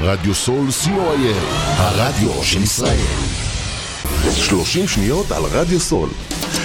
רדיו 0.00 0.34
סול 0.34 0.68
co.il, 0.68 1.36
הרדיו 1.76 2.42
של 2.42 2.62
ישראל. 2.62 3.16
30 4.36 4.88
שניות 4.88 5.32
על 5.32 5.42
רדיו 5.42 5.80
סול. 5.80 6.08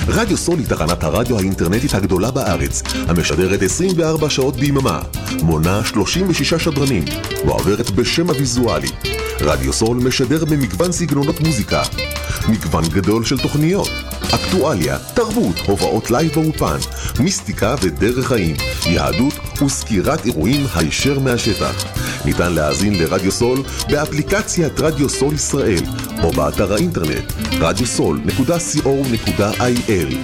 רדיו 0.08 0.38
סול 0.38 0.60
היא 0.60 0.68
תחנת 0.68 1.04
הרדיו 1.04 1.38
האינטרנטית 1.38 1.94
הגדולה 1.94 2.32
בארץ, 2.32 2.84
המשדרת 3.08 3.62
24 3.62 4.30
שעות 4.30 4.56
ביממה, 4.56 5.02
מונה 5.42 5.82
36 5.86 6.54
שדרנים, 6.54 7.06
ועוברת 7.46 7.92
בשם 7.92 8.30
הוויזואלי. 8.30 8.90
רדיו 9.42 9.74
סול 9.74 9.98
משדר 9.98 10.46
במגוון 10.46 10.92
סגנונות 10.92 11.40
מוזיקה, 11.40 11.82
מגוון 12.50 12.84
גדול 12.90 13.26
של 13.26 13.38
תוכניות, 13.38 13.90
אקטואליה, 14.36 14.98
תרבות, 15.14 15.56
הופעות 15.66 16.12
לייב 16.12 16.32
באולפן, 16.34 16.78
מיסטיקה 17.20 17.76
ודרך 17.82 18.28
חיים, 18.28 18.56
יהדות 18.86 19.34
וסקירת 19.66 20.26
אירועים 20.26 20.66
הישר 20.76 21.20
מהשטח. 21.20 22.03
ניתן 22.26 22.54
להאזין 22.54 23.00
לרדיו 23.00 23.32
סול 23.32 23.64
באפליקציית 23.90 24.80
רדיו 24.80 25.10
סול 25.10 25.34
ישראל 25.34 25.84
או 26.24 26.32
באתר 26.32 26.74
האינטרנט 26.74 27.32
radiosol.co.il 27.52 30.16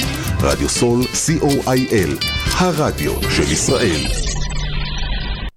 רדיו 0.41 0.69
סול 0.69 1.03
co.il 1.03 2.25
הרדיו 2.57 3.13
של 3.31 3.51
ישראל 3.51 4.01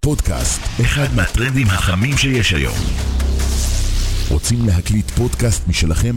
פודקאסט, 0.00 0.60
אחד 0.80 1.06
מהטרנדים 1.16 1.66
החמים 1.66 2.16
שיש 2.16 2.52
היום. 2.52 2.76
רוצים 4.28 4.66
להקליט 4.66 5.10
פודקאסט 5.10 5.68
משלכם? 5.68 6.16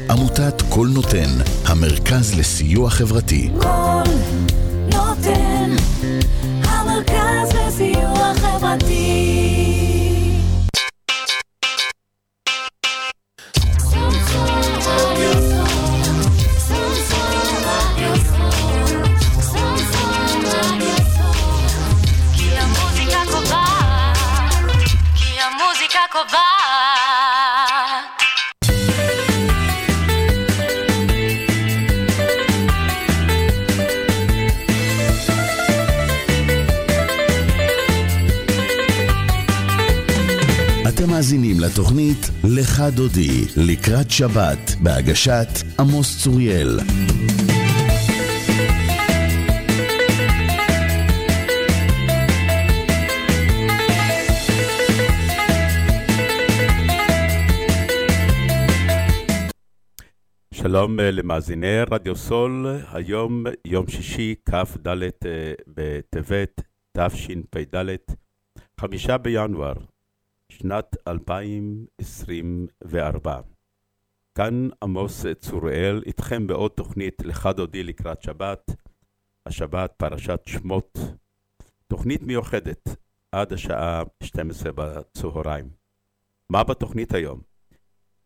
עמותת 0.09 0.61
כל 0.69 0.87
נותן, 0.93 1.29
המרכז 1.65 2.39
לסיוע 2.39 2.89
חברתי. 2.89 3.49
כל 3.61 4.03
נותן, 4.93 5.75
המרכז 6.63 7.55
לסיוע 7.67 8.33
חברתי. 8.35 9.41
כי 25.15 25.41
אתם 41.01 41.09
מאזינים 41.09 41.55
לתוכנית 41.59 42.17
"לך 42.43 42.81
דודי" 42.95 43.45
לקראת 43.57 44.11
שבת, 44.11 44.75
בהגשת 44.83 45.47
עמוס 45.79 46.23
צוריאל. 46.23 46.79
שלום 60.53 60.99
אה, 60.99 61.11
למאזיני 61.11 61.81
רדיו 61.91 62.15
סול, 62.15 62.67
היום 62.93 63.43
יום 63.67 63.87
שישי, 63.87 64.35
כ"ד 64.45 64.87
אה, 64.87 65.53
בטבת 65.67 66.61
תשפ"ד, 66.97 67.95
חמישה 68.79 69.17
בינואר, 69.17 69.73
שנת 70.61 70.95
2024. 71.07 73.41
כאן 74.35 74.69
עמוס 74.83 75.25
צוראל, 75.39 76.01
איתכם 76.05 76.47
בעוד 76.47 76.71
תוכנית 76.71 77.21
לך 77.25 77.49
דודי 77.55 77.83
לקראת 77.83 78.21
שבת, 78.21 78.71
השבת 79.45 79.93
פרשת 79.97 80.41
שמות, 80.45 80.97
תוכנית 81.87 82.23
מיוחדת 82.23 82.89
עד 83.31 83.53
השעה 83.53 84.03
12 84.23 84.71
בצהריים. 84.75 85.69
מה 86.49 86.63
בתוכנית 86.63 87.13
היום? 87.13 87.41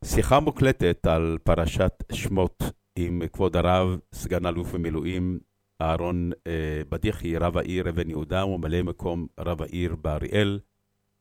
שיחה 0.05 0.39
מוקלטת 0.39 1.07
על 1.07 1.37
פרשת 1.43 2.03
שמות 2.11 2.63
עם 2.95 3.21
כבוד 3.33 3.55
הרב, 3.55 3.99
סגן 4.13 4.45
אלוף 4.45 4.73
במילואים, 4.73 5.39
אהרון 5.81 6.31
אה, 6.47 6.81
בדיחי, 6.89 7.37
רב 7.37 7.57
העיר 7.57 7.89
אבן 7.89 8.09
יהודה 8.09 8.45
וממלא 8.45 8.81
מקום 8.81 9.27
רב 9.39 9.61
העיר 9.61 9.95
באריאל. 9.95 10.59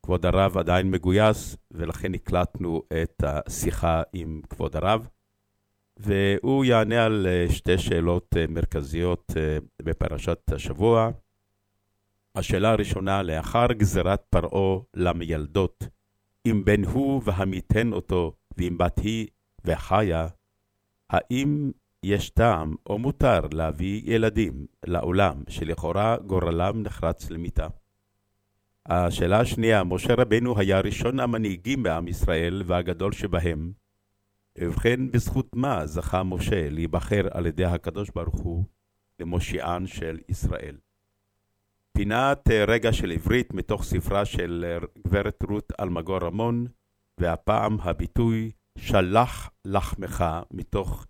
כבוד 0.04 0.26
הרב 0.26 0.58
עדיין 0.58 0.90
מגויס, 0.90 1.56
ולכן 1.70 2.14
הקלטנו 2.14 2.82
את 3.02 3.24
השיחה 3.26 4.02
עם 4.12 4.40
כבוד 4.50 4.76
הרב, 4.76 5.08
והוא 5.96 6.64
יענה 6.64 7.04
על 7.04 7.26
אה, 7.26 7.46
שתי 7.52 7.78
שאלות 7.78 8.34
אה, 8.36 8.44
מרכזיות 8.48 9.32
אה, 9.36 9.58
בפרשת 9.82 10.52
השבוע. 10.52 11.10
השאלה 12.34 12.70
הראשונה, 12.70 13.22
לאחר 13.22 13.66
גזירת 13.72 14.22
פרעה 14.30 14.80
למיילדות, 14.94 15.84
אם 16.46 16.62
בן 16.64 16.84
הוא 16.84 17.22
והמיתן 17.24 17.92
אותו, 17.92 18.32
ואם 18.58 18.78
בת 18.78 18.98
היא 18.98 19.26
וחיה, 19.64 20.26
האם 21.10 21.70
יש 22.02 22.30
טעם 22.30 22.74
או 22.86 22.98
מותר 22.98 23.40
להביא 23.52 24.02
ילדים 24.04 24.66
לעולם 24.86 25.42
שלכאורה 25.48 26.16
גורלם 26.26 26.82
נחרץ 26.82 27.30
למיתה? 27.30 27.66
השאלה 28.88 29.40
השנייה, 29.40 29.84
משה 29.84 30.14
רבנו 30.14 30.58
היה 30.58 30.80
ראשון 30.80 31.20
המנהיגים 31.20 31.82
בעם 31.82 32.08
ישראל 32.08 32.62
והגדול 32.66 33.12
שבהם. 33.12 33.72
ובכן, 34.58 35.10
בזכות 35.10 35.56
מה 35.56 35.86
זכה 35.86 36.22
משה 36.22 36.70
להיבחר 36.70 37.28
על 37.30 37.46
ידי 37.46 37.64
הקדוש 37.64 38.10
ברוך 38.14 38.40
הוא 38.40 38.64
למושיען 39.20 39.86
של 39.86 40.18
ישראל? 40.28 40.76
פינת 41.92 42.48
רגע 42.66 42.92
של 42.92 43.10
עברית 43.10 43.54
מתוך 43.54 43.84
ספרה 43.84 44.24
של 44.24 44.78
גברת 45.06 45.42
רות 45.48 45.72
אלמגור 45.80 46.18
רמון, 46.18 46.66
והפעם 47.18 47.80
הביטוי 47.80 48.50
שלח 48.78 49.50
לחמך 49.64 50.24
מתוך 50.50 51.06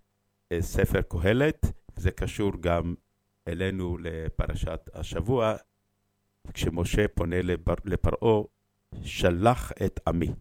אה, 0.51 0.61
ספר 0.61 1.01
קהלת, 1.01 1.65
זה 1.95 2.11
קשור 2.11 2.51
גם 2.59 2.95
אלינו 3.47 3.97
לפרשת 3.97 4.89
השבוע, 4.93 5.55
כשמשה 6.53 7.07
פונה 7.07 7.41
לפר... 7.41 7.73
לפרעה, 7.85 8.43
שלח 9.03 9.71
את 9.85 9.99
עמי. 10.07 10.31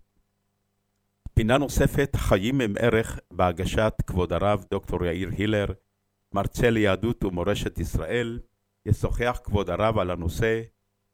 פינה 1.34 1.58
נוספת, 1.58 2.16
חיים 2.16 2.60
עם 2.60 2.74
ערך 2.78 3.18
בהגשת 3.30 3.94
כבוד 4.06 4.32
הרב 4.32 4.64
דוקטור 4.70 5.04
יאיר 5.04 5.28
הילר, 5.38 5.66
מרצה 6.32 6.70
ליהדות 6.70 7.24
ומורשת 7.24 7.78
ישראל, 7.78 8.40
ישוחח 8.86 9.40
כבוד 9.44 9.70
הרב 9.70 9.98
על 9.98 10.10
הנושא 10.10 10.62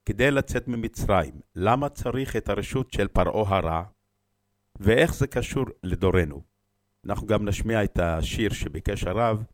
כדי 0.07 0.31
לצאת 0.31 0.69
ממצרים, 0.69 1.41
למה 1.57 1.89
צריך 1.89 2.37
את 2.37 2.49
הרשות 2.49 2.93
של 2.93 3.09
פרעה 3.09 3.57
הרע, 3.57 3.83
ואיך 4.81 5.15
זה 5.15 5.27
קשור 5.27 5.65
לדורנו. 5.83 6.43
אנחנו 7.07 7.27
גם 7.27 7.49
נשמיע 7.49 7.85
את 7.85 7.99
השיר 7.99 8.53
שביקש 8.53 9.05
הרב, 9.05 9.45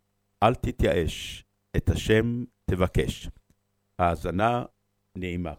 אל 0.42 0.54
תתייאש, 0.54 1.44
את 1.76 1.90
השם 1.90 2.44
תבקש. 2.64 3.28
האזנה 3.98 4.64
נעימה. 5.16 5.52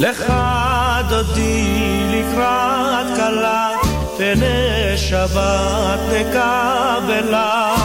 לך 0.00 0.32
דודי 1.08 1.64
לקראת 2.10 3.06
כלה, 3.16 3.70
פני 4.16 4.96
שבת 4.96 6.00
נקבלה. 6.12 7.83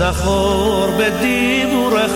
וזכור 0.00 0.86
בדיבורך, 0.98 2.12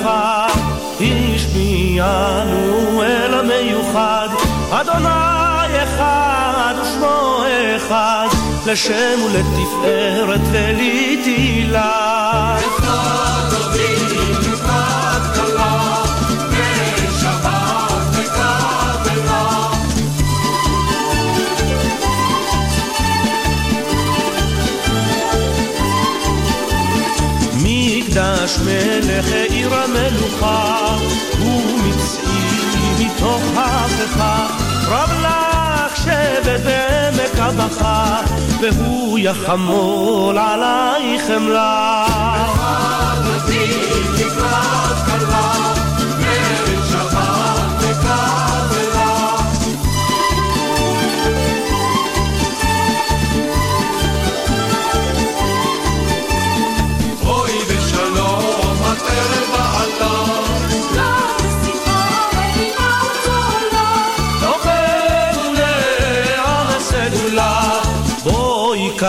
השמיענו 1.01 3.03
אל 3.03 3.35
המיוחד, 3.35 4.29
אדוני 4.71 5.85
אחד 5.85 6.75
ושמו 6.83 7.43
אחד, 7.77 8.29
לשם 8.67 9.19
ולתפארת 9.25 10.41
ולתהילה. 10.53 12.15
מקדש 28.55 28.59
מלך 28.59 29.33
עיר 29.33 29.75
המלוכה, 29.75 30.97
ומצעי 31.41 33.07
מתוך 33.07 33.43
הפכה, 33.57 34.47
רב 34.89 35.11
לך 35.23 35.97
שבט 35.97 36.61
בעמק 36.65 37.39
הבכה, 37.39 38.21
והוא 38.61 39.19
יחמול 39.19 40.39
עלייך 40.39 41.23
חמלה. 41.27 42.07
אוי 44.87 45.84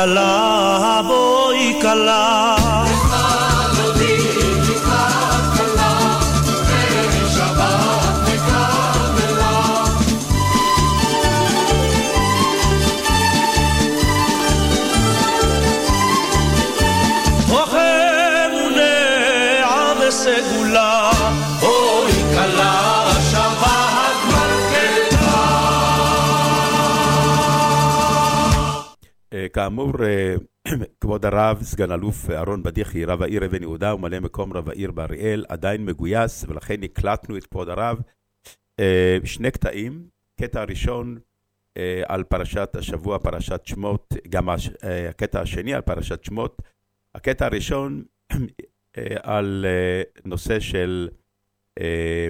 calavo 0.05 1.51
y 1.55 1.79
calavo. 1.79 2.64
כאמור, 29.53 30.03
אה, 30.03 30.35
כבוד 31.01 31.25
הרב, 31.25 31.63
סגן 31.63 31.91
אלוף 31.91 32.29
אהרון 32.29 32.63
בדיחי, 32.63 33.05
רב 33.05 33.21
העיר 33.21 33.45
אבן 33.45 33.61
יהודה 33.61 33.95
וממלא 33.95 34.19
מקום 34.19 34.53
רב 34.53 34.69
העיר 34.69 34.91
באריאל, 34.91 35.45
עדיין 35.49 35.85
מגויס, 35.85 36.45
ולכן 36.47 36.83
הקלטנו 36.83 37.37
את 37.37 37.45
כבוד 37.45 37.69
הרב. 37.69 38.01
אה, 38.79 39.17
שני 39.23 39.51
קטעים, 39.51 40.07
קטע 40.41 40.61
הראשון 40.61 41.17
אה, 41.77 42.03
על 42.07 42.23
פרשת 42.23 42.75
השבוע, 42.77 43.19
פרשת 43.19 43.61
שמות, 43.65 44.13
גם 44.29 44.49
אה, 44.49 44.55
הקטע 45.09 45.41
השני 45.41 45.73
על 45.73 45.81
פרשת 45.81 46.23
שמות. 46.23 46.61
הקטע 47.15 47.45
הראשון 47.45 48.03
אה, 48.97 49.15
על 49.23 49.65
אה, 49.67 50.01
נושא 50.25 50.59
של 50.59 51.09
אה, 51.79 52.29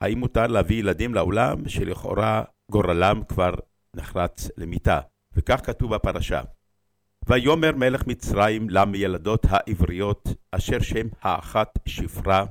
האם 0.00 0.18
מותר 0.18 0.46
להביא 0.46 0.78
ילדים 0.78 1.14
לעולם 1.14 1.68
שלכאורה 1.68 2.42
גורלם 2.70 3.22
כבר 3.28 3.54
נחרץ 3.96 4.50
למיתה. 4.56 5.00
וכך 5.36 5.60
כתוב 5.64 5.94
בפרשה: 5.94 6.42
ויאמר 7.28 7.72
מלך 7.76 8.06
מצרים 8.06 8.70
למילדות 8.70 9.46
העבריות, 9.48 10.28
אשר 10.50 10.80
שם 10.80 11.06
האחת 11.22 11.78
שפרה, 11.86 12.44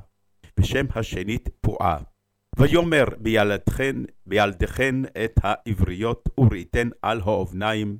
ושם 0.59 0.85
השנית 0.95 1.49
פועה. 1.61 1.97
ויאמר 2.57 3.05
בילדכן, 3.17 3.95
בילדכן 4.25 4.95
את 5.05 5.39
העבריות 5.43 6.29
וראיתן 6.37 6.89
על 7.01 7.21
האובניים, 7.21 7.97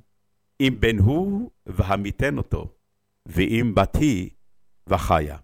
אם 0.60 0.76
בן 0.80 0.98
הוא 0.98 1.50
והמיתן 1.66 2.38
אותו, 2.38 2.74
ואם 3.26 3.72
בת 3.74 3.96
היא 3.96 4.30
וחיה. 4.86 5.36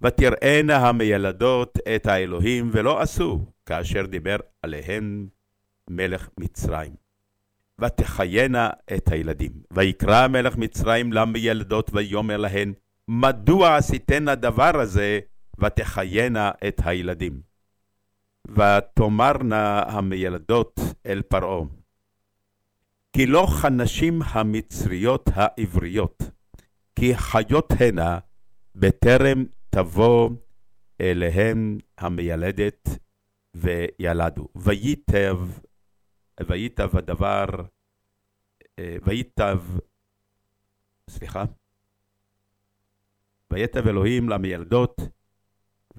ותראינה 0.00 0.76
המילדות 0.76 1.78
את 1.96 2.06
האלוהים 2.06 2.70
ולא 2.72 3.00
עשו, 3.00 3.44
כאשר 3.66 4.06
דיבר 4.06 4.36
עליהן 4.62 5.26
מלך 5.90 6.28
מצרים. 6.40 7.07
ותחיינה 7.78 8.70
את 8.96 9.12
הילדים. 9.12 9.52
ויקרא 9.70 10.28
מלך 10.28 10.56
מצרים 10.56 11.12
למילדות 11.12 11.90
ויאמר 11.94 12.36
להן, 12.36 12.72
מדוע 13.08 13.76
עשיתן 13.76 14.28
הדבר 14.28 14.80
הזה, 14.80 15.20
ותחיינה 15.58 16.50
את 16.68 16.80
הילדים. 16.84 17.40
ותאמרנה 18.48 19.82
המילדות 19.82 20.80
אל 21.06 21.22
פרעה, 21.22 21.64
כי 23.12 23.26
לא 23.26 23.46
כנשים 23.62 24.22
המצריות 24.22 25.30
העבריות, 25.34 26.22
כי 26.96 27.16
חיות 27.16 27.72
הנה 27.80 28.18
בטרם 28.74 29.44
תבוא 29.70 30.30
אליהם 31.00 31.78
המילדת 31.98 32.88
וילדו. 33.54 34.48
וייטב, 34.56 35.38
וייטב 36.46 36.96
הדבר, 36.96 37.46
אה, 38.78 38.96
וייטב, 39.04 39.60
סליחה, 41.10 41.44
ויטב 43.50 43.88
אלוהים 43.88 44.28
למילדות, 44.28 45.00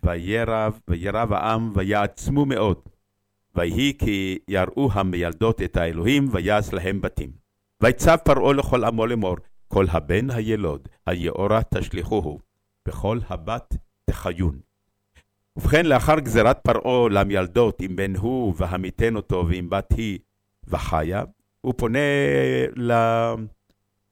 וירב, 0.03 0.79
וירב 0.87 1.33
העם, 1.33 1.71
ויעצמו 1.75 2.45
מאוד. 2.45 2.81
ויהי 3.55 3.93
כי 3.99 4.39
יראו 4.47 4.89
המילדות 4.93 5.61
את 5.61 5.77
האלוהים, 5.77 6.27
ויעש 6.31 6.73
להם 6.73 7.01
בתים. 7.01 7.31
ויצב 7.81 8.15
פרעה 8.25 8.53
לכל 8.53 8.83
עמו 8.83 9.05
לאמור, 9.05 9.35
כל 9.67 9.85
הבן 9.89 10.29
הילוד, 10.29 10.87
היאורה 11.05 11.61
תשליכוהו, 11.73 12.39
וכל 12.87 13.19
הבת 13.27 13.75
תחיון. 14.05 14.59
ובכן, 15.55 15.85
לאחר 15.85 16.19
גזירת 16.19 16.59
פרעה 16.63 17.09
למילדות, 17.09 17.81
אם 17.81 17.95
בן 17.95 18.15
הוא 18.15 18.53
והמיתן 18.57 19.15
אותו, 19.15 19.45
ואם 19.47 19.69
בת 19.69 19.93
היא 19.97 20.19
וחיה, 20.69 21.23
הוא 21.61 21.73
פונה 21.77 21.99
ל... 22.75 22.91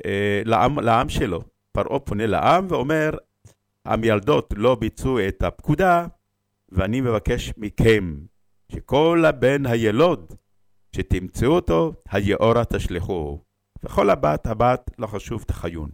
אה, 0.06 0.42
לעם, 0.46 0.80
לעם 0.80 1.10
שלו. 1.10 1.42
פרעה 1.72 2.00
פונה 2.00 2.26
לעם 2.26 2.66
ואומר, 2.70 3.12
המילדות 3.86 4.54
לא 4.58 4.76
ביצעו 4.76 5.20
את 5.28 5.44
הפקודה, 5.44 6.08
ואני 6.70 7.02
מבקש 7.02 7.54
מכם 7.58 8.18
שכל 8.72 9.24
הבן 9.28 9.66
הילוד, 9.66 10.34
שתמצאו 10.96 11.48
אותו, 11.52 11.94
היאורה 12.12 12.66
תשלחוהו. 12.66 13.44
וכל 13.84 14.10
הבת, 14.10 14.48
הבת, 14.48 14.92
לא 15.00 15.08
חשוב, 15.08 15.44
תחיון. 15.44 15.90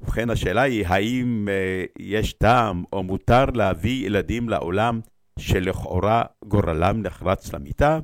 ובכן, 0.00 0.30
השאלה 0.30 0.62
היא, 0.62 0.86
האם 0.86 1.48
אה, 1.50 1.84
יש 1.98 2.32
טעם 2.32 2.84
או 2.92 3.02
מותר 3.02 3.44
להביא 3.44 4.06
ילדים 4.06 4.48
לעולם 4.48 5.00
שלכאורה 5.38 6.24
גורלם 6.44 7.02
נחרץ 7.02 7.52
למיתה? 7.52 7.98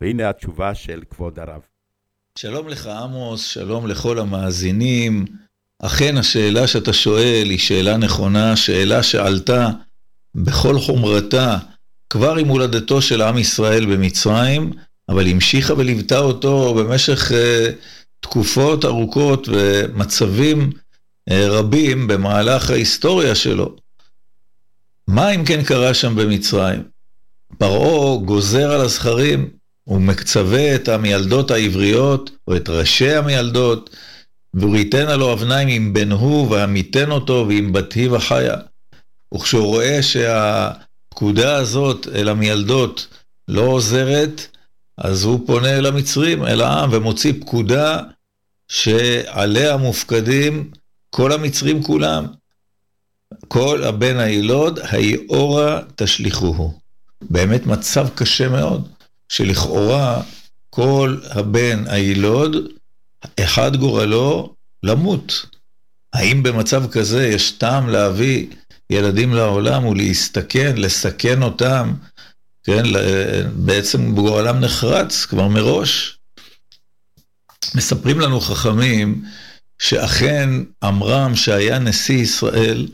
והנה 0.00 0.28
התשובה 0.28 0.74
של 0.74 1.02
כבוד 1.10 1.38
הרב. 1.38 1.60
שלום 2.38 2.68
לך 2.68 2.86
עמוס, 2.86 3.46
שלום 3.46 3.86
לכל 3.86 4.18
המאזינים. 4.18 5.24
אכן 5.82 6.16
השאלה 6.16 6.66
שאתה 6.66 6.92
שואל 6.92 7.46
היא 7.50 7.58
שאלה 7.58 7.96
נכונה, 7.96 8.56
שאלה 8.56 9.02
שעלתה 9.02 9.70
בכל 10.34 10.78
חומרתה 10.78 11.58
כבר 12.10 12.36
עם 12.36 12.48
הולדתו 12.48 13.02
של 13.02 13.22
עם 13.22 13.38
ישראל 13.38 13.86
במצרים, 13.86 14.72
אבל 15.08 15.26
המשיכה 15.26 15.74
וליוותה 15.74 16.18
אותו 16.18 16.74
במשך 16.74 17.30
uh, 17.30 17.34
תקופות 18.20 18.84
ארוכות 18.84 19.48
ומצבים 19.48 20.70
uh, 20.70 21.32
רבים 21.32 22.08
במהלך 22.08 22.70
ההיסטוריה 22.70 23.34
שלו. 23.34 23.76
מה 25.08 25.30
אם 25.30 25.44
כן 25.44 25.64
קרה 25.64 25.94
שם 25.94 26.16
במצרים? 26.16 26.82
פרעה 27.58 28.16
גוזר 28.24 28.72
על 28.72 28.80
הזכרים 28.80 29.57
הוא 29.88 30.00
מצווה 30.00 30.74
את 30.74 30.88
המיילדות 30.88 31.50
העבריות, 31.50 32.30
או 32.48 32.56
את 32.56 32.68
ראשי 32.68 33.10
המיילדות, 33.10 33.96
וראיתנה 34.54 35.16
לו 35.16 35.32
אבניים 35.32 35.68
עם 35.68 35.92
בן 35.92 36.10
הוא, 36.10 36.50
ועמיתן 36.50 37.10
אותו, 37.10 37.44
ועם 37.48 37.72
בת 37.72 37.92
היא 37.92 38.10
וחיה. 38.10 38.56
וכשהוא 39.34 39.66
רואה 39.66 40.02
שהפקודה 40.02 41.56
הזאת 41.56 42.06
אל 42.14 42.28
המיילדות 42.28 43.06
לא 43.48 43.60
עוזרת, 43.60 44.46
אז 44.98 45.24
הוא 45.24 45.46
פונה 45.46 45.76
אל 45.78 45.86
המצרים, 45.86 46.44
אל 46.44 46.60
העם, 46.60 46.90
ומוציא 46.92 47.32
פקודה 47.40 48.00
שעליה 48.68 49.76
מופקדים 49.76 50.70
כל 51.10 51.32
המצרים 51.32 51.82
כולם. 51.82 52.26
כל 53.48 53.84
הבן 53.84 54.18
הילוד, 54.18 54.78
היאורה 54.82 55.80
תשליכוהו. 55.96 56.78
באמת 57.30 57.66
מצב 57.66 58.08
קשה 58.14 58.48
מאוד, 58.48 58.88
שלכאורה 59.28 60.22
כל 60.70 61.16
הבן 61.30 61.84
הילוד, 61.88 62.56
אחד 63.40 63.76
גורלו 63.76 64.54
למות. 64.82 65.46
האם 66.12 66.42
במצב 66.42 66.90
כזה 66.90 67.26
יש 67.26 67.50
טעם 67.50 67.88
להביא 67.88 68.46
ילדים 68.90 69.34
לעולם 69.34 69.86
ולהסתכן, 69.86 70.74
לסכן 70.76 71.42
אותם, 71.42 71.94
כן, 72.64 72.82
בעצם 73.54 74.14
גורלם 74.14 74.60
נחרץ 74.60 75.24
כבר 75.24 75.48
מראש? 75.48 76.18
מספרים 77.74 78.20
לנו 78.20 78.40
חכמים 78.40 79.24
שאכן 79.78 80.50
עמרם, 80.82 81.36
שהיה 81.36 81.78
נשיא 81.78 82.22
ישראל, 82.22 82.88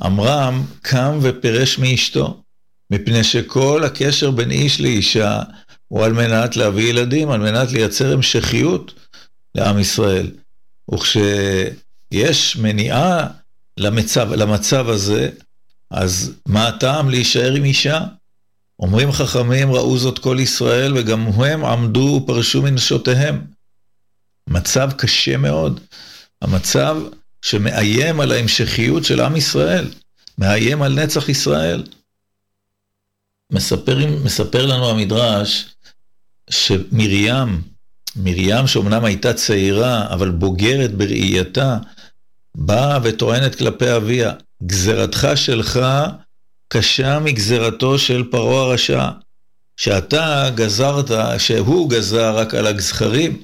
עמרם 0.00 0.64
קם 0.82 1.18
ופירש 1.22 1.78
מאשתו, 1.78 2.42
מפני 2.90 3.24
שכל 3.24 3.84
הקשר 3.84 4.30
בין 4.30 4.50
איש 4.50 4.80
לאישה 4.80 5.42
הוא 5.88 6.04
על 6.04 6.12
מנת 6.12 6.56
להביא 6.56 6.90
ילדים, 6.90 7.30
על 7.30 7.40
מנת 7.40 7.72
לייצר 7.72 8.12
המשכיות 8.12 8.94
לעם 9.54 9.78
ישראל. 9.78 10.30
וכשיש 10.94 12.56
מניעה 12.56 13.28
למצב, 13.78 14.32
למצב 14.32 14.88
הזה, 14.88 15.30
אז 15.90 16.34
מה 16.46 16.68
הטעם 16.68 17.10
להישאר 17.10 17.54
עם 17.54 17.64
אישה? 17.64 18.00
אומרים 18.80 19.12
חכמים, 19.12 19.72
ראו 19.72 19.98
זאת 19.98 20.18
כל 20.18 20.36
ישראל, 20.40 20.98
וגם 20.98 21.26
הם 21.26 21.64
עמדו 21.64 22.20
ופרשו 22.22 22.62
מנשותיהם. 22.62 23.44
מצב 24.48 24.90
קשה 24.96 25.36
מאוד. 25.36 25.80
המצב 26.42 26.96
שמאיים 27.42 28.20
על 28.20 28.32
ההמשכיות 28.32 29.04
של 29.04 29.20
עם 29.20 29.36
ישראל, 29.36 29.90
מאיים 30.38 30.82
על 30.82 31.02
נצח 31.02 31.28
ישראל. 31.28 31.82
מספר, 33.52 33.98
מספר 34.24 34.66
לנו 34.66 34.90
המדרש 34.90 35.66
שמרים, 36.50 37.62
מרים 38.16 38.66
שאומנם 38.66 39.04
הייתה 39.04 39.32
צעירה, 39.32 40.06
אבל 40.10 40.30
בוגרת 40.30 40.94
בראייתה, 40.94 41.78
באה 42.54 42.98
וטוענת 43.02 43.54
כלפי 43.54 43.96
אביה, 43.96 44.32
גזרתך 44.62 45.28
שלך 45.34 45.80
קשה 46.68 47.18
מגזרתו 47.18 47.98
של 47.98 48.24
פרעה 48.30 48.62
הרשע, 48.62 49.08
שאתה 49.76 50.50
גזרת, 50.54 51.10
שהוא 51.38 51.90
גזר 51.90 52.38
רק 52.38 52.54
על 52.54 52.66
הזכרים, 52.66 53.42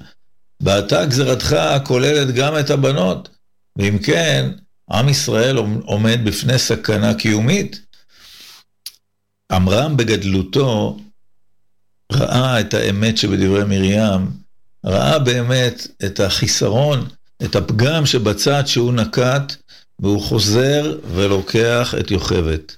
ועתה 0.61 1.05
גזרתך 1.05 1.57
כוללת 1.85 2.35
גם 2.35 2.59
את 2.59 2.71
הבנות, 2.71 3.29
ואם 3.79 3.99
כן, 3.99 4.51
עם 4.91 5.09
ישראל 5.09 5.57
עומד 5.85 6.21
בפני 6.25 6.59
סכנה 6.59 7.15
קיומית. 7.15 7.84
עמרם 9.55 9.97
בגדלותו 9.97 10.99
ראה 12.13 12.61
את 12.61 12.75
האמת 12.75 13.19
שבדברי 13.19 13.65
מרים, 13.65 14.31
ראה 14.87 15.19
באמת 15.19 15.87
את 16.05 16.21
החיסרון, 16.21 17.09
את 17.45 17.57
הפגם 17.57 18.07
שבצד 18.07 18.67
שהוא 18.67 18.93
נקט, 18.93 19.55
והוא 19.99 20.23
חוזר 20.23 20.99
ולוקח 21.15 21.95
את 22.01 22.11
יוכבת. 22.11 22.77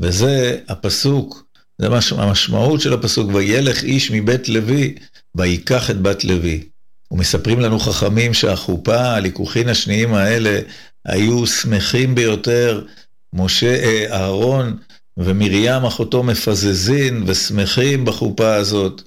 וזה 0.00 0.58
הפסוק, 0.68 1.44
זה 1.78 1.88
המשמעות 2.18 2.80
של 2.80 2.92
הפסוק, 2.92 3.30
וילך 3.34 3.82
איש 3.82 4.10
מבית 4.10 4.48
לוי, 4.48 4.94
ויקח 5.34 5.90
את 5.90 6.00
בת 6.00 6.24
לוי. 6.24 6.64
ומספרים 7.10 7.60
לנו 7.60 7.78
חכמים 7.78 8.34
שהחופה, 8.34 9.14
הליכוחין 9.14 9.68
השניים 9.68 10.14
האלה, 10.14 10.60
היו 11.04 11.46
שמחים 11.46 12.14
ביותר. 12.14 12.84
משה, 13.32 13.74
אה, 13.74 14.06
אהרון 14.10 14.76
ומרים 15.16 15.84
אחותו 15.84 16.22
מפזזין 16.22 17.24
ושמחים 17.26 18.04
בחופה 18.04 18.54
הזאת. 18.54 19.02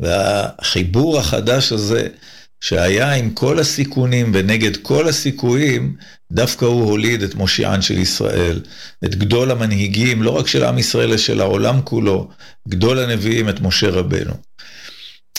והחיבור 0.00 1.18
החדש 1.18 1.72
הזה, 1.72 2.08
שהיה 2.60 3.14
עם 3.14 3.30
כל 3.30 3.58
הסיכונים 3.58 4.30
ונגד 4.34 4.76
כל 4.76 5.08
הסיכויים, 5.08 5.96
דווקא 6.32 6.64
הוא 6.64 6.90
הוליד 6.90 7.22
את 7.22 7.34
מושיען 7.34 7.82
של 7.82 7.98
ישראל, 7.98 8.60
את 9.04 9.14
גדול 9.14 9.50
המנהיגים, 9.50 10.22
לא 10.22 10.30
רק 10.30 10.46
של 10.46 10.64
עם 10.64 10.78
ישראל, 10.78 11.08
אלא 11.08 11.16
של 11.16 11.40
העולם 11.40 11.80
כולו, 11.84 12.28
גדול 12.68 12.98
הנביאים, 12.98 13.48
את 13.48 13.60
משה 13.60 13.90
רבנו. 13.90 14.34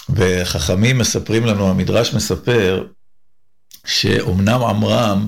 וחכמים 0.10 0.98
מספרים 0.98 1.46
לנו, 1.46 1.70
המדרש 1.70 2.14
מספר, 2.14 2.84
שאומנם 3.86 4.64
עמרם 4.64 5.28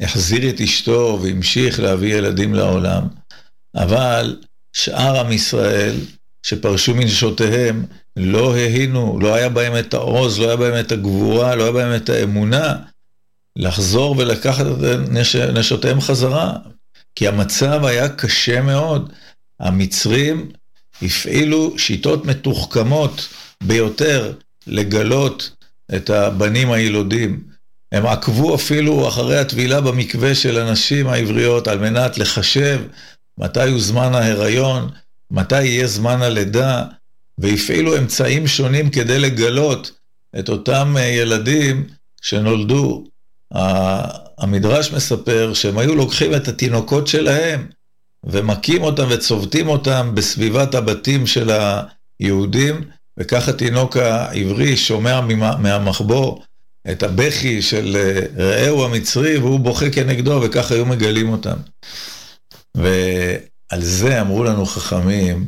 החזיר 0.00 0.48
את 0.48 0.60
אשתו 0.60 1.18
והמשיך 1.22 1.80
להביא 1.80 2.14
ילדים 2.14 2.54
לעולם, 2.54 3.02
אבל 3.74 4.36
שאר 4.72 5.20
עם 5.20 5.32
ישראל 5.32 5.94
שפרשו 6.42 6.94
מנשותיהם 6.94 7.84
לא 8.16 8.54
ההינו, 8.54 9.18
לא 9.20 9.34
היה 9.34 9.48
בהם 9.48 9.78
את 9.78 9.94
העוז, 9.94 10.38
לא 10.38 10.46
היה 10.46 10.56
בהם 10.56 10.80
את 10.80 10.92
הגבורה, 10.92 11.54
לא 11.54 11.62
היה 11.62 11.72
בהם 11.72 11.96
את 11.96 12.08
האמונה 12.08 12.76
לחזור 13.56 14.14
ולקחת 14.18 14.66
את 14.66 15.08
נש... 15.10 15.36
נשותיהם 15.36 16.00
חזרה. 16.00 16.52
כי 17.14 17.28
המצב 17.28 17.84
היה 17.84 18.08
קשה 18.08 18.60
מאוד. 18.60 19.12
המצרים 19.60 20.50
הפעילו 21.02 21.78
שיטות 21.78 22.24
מתוחכמות 22.24 23.28
ביותר 23.62 24.32
לגלות 24.66 25.50
את 25.94 26.10
הבנים 26.10 26.72
הילודים. 26.72 27.42
הם 27.92 28.06
עקבו 28.06 28.54
אפילו 28.54 29.08
אחרי 29.08 29.38
הטבילה 29.38 29.80
במקווה 29.80 30.34
של 30.34 30.58
הנשים 30.58 31.06
העבריות 31.06 31.68
על 31.68 31.78
מנת 31.78 32.18
לחשב 32.18 32.80
מתי 33.38 33.70
הוא 33.70 33.80
זמן 33.80 34.14
ההיריון, 34.14 34.88
מתי 35.30 35.64
יהיה 35.64 35.86
זמן 35.86 36.22
הלידה, 36.22 36.84
והפעילו 37.38 37.98
אמצעים 37.98 38.46
שונים 38.46 38.90
כדי 38.90 39.18
לגלות 39.18 39.92
את 40.38 40.48
אותם 40.48 40.94
אה, 40.98 41.06
ילדים 41.06 41.86
שנולדו. 42.22 43.04
המדרש 44.38 44.92
מספר 44.92 45.50
שהם 45.54 45.78
היו 45.78 45.94
לוקחים 45.94 46.34
את 46.34 46.48
התינוקות 46.48 47.06
שלהם 47.06 47.66
ומכים 48.24 48.82
אותם 48.82 49.06
וצובטים 49.10 49.68
אותם 49.68 50.10
בסביבת 50.14 50.74
הבתים 50.74 51.26
של 51.26 51.50
היהודים, 52.20 52.84
וכך 53.20 53.48
התינוק 53.48 53.96
העברי 53.96 54.76
שומע 54.76 55.20
מהמחבור 55.58 56.44
את 56.90 57.02
הבכי 57.02 57.62
של 57.62 57.96
אה, 57.96 58.44
רעהו 58.44 58.84
המצרי, 58.84 59.38
והוא 59.38 59.60
בוכה 59.60 59.90
כנגדו, 59.90 60.40
וכך 60.42 60.72
היו 60.72 60.86
מגלים 60.86 61.28
אותם. 61.28 61.56
ועל 62.78 63.82
זה 63.82 64.20
אמרו 64.20 64.44
לנו 64.44 64.66
חכמים, 64.66 65.46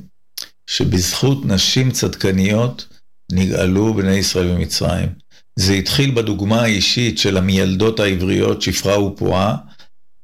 שבזכות 0.66 1.44
נשים 1.44 1.90
צדקניות 1.90 2.86
נגאלו 3.32 3.94
בני 3.94 4.14
ישראל 4.14 4.46
ממצרים. 4.46 5.08
זה 5.56 5.72
התחיל 5.72 6.10
בדוגמה 6.10 6.62
האישית 6.62 7.18
של 7.18 7.36
המיילדות 7.36 8.00
העבריות, 8.00 8.62
שפרה 8.62 9.04
ופועה, 9.04 9.56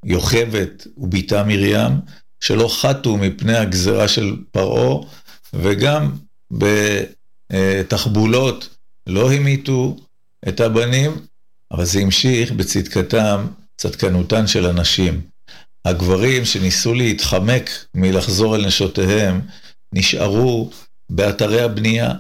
יוכבת 0.05 0.87
ובתה 0.97 1.45
מרים, 1.45 1.93
שלא 2.41 2.69
חטאו 2.69 3.17
מפני 3.17 3.57
הגזרה 3.57 4.09
של 4.09 4.37
פרעה, 4.51 5.07
וגם 5.55 6.11
בתחבולות 7.51 8.77
לא 9.07 9.33
המיתו 9.33 9.97
את 10.49 10.61
הבנים, 10.61 11.11
אבל 11.73 11.85
זה 11.85 12.01
המשיך 12.01 12.53
בצדקתם, 12.53 13.47
צדקנותן 13.77 14.47
של 14.47 14.67
הנשים. 14.67 15.21
הגברים 15.87 16.45
שניסו 16.45 16.95
להתחמק 16.95 17.71
מלחזור 17.95 18.57
אל 18.57 18.66
נשותיהם, 18.66 19.40
נשארו 19.93 20.71
באתרי 21.11 21.62
הבנייה. 21.62 22.12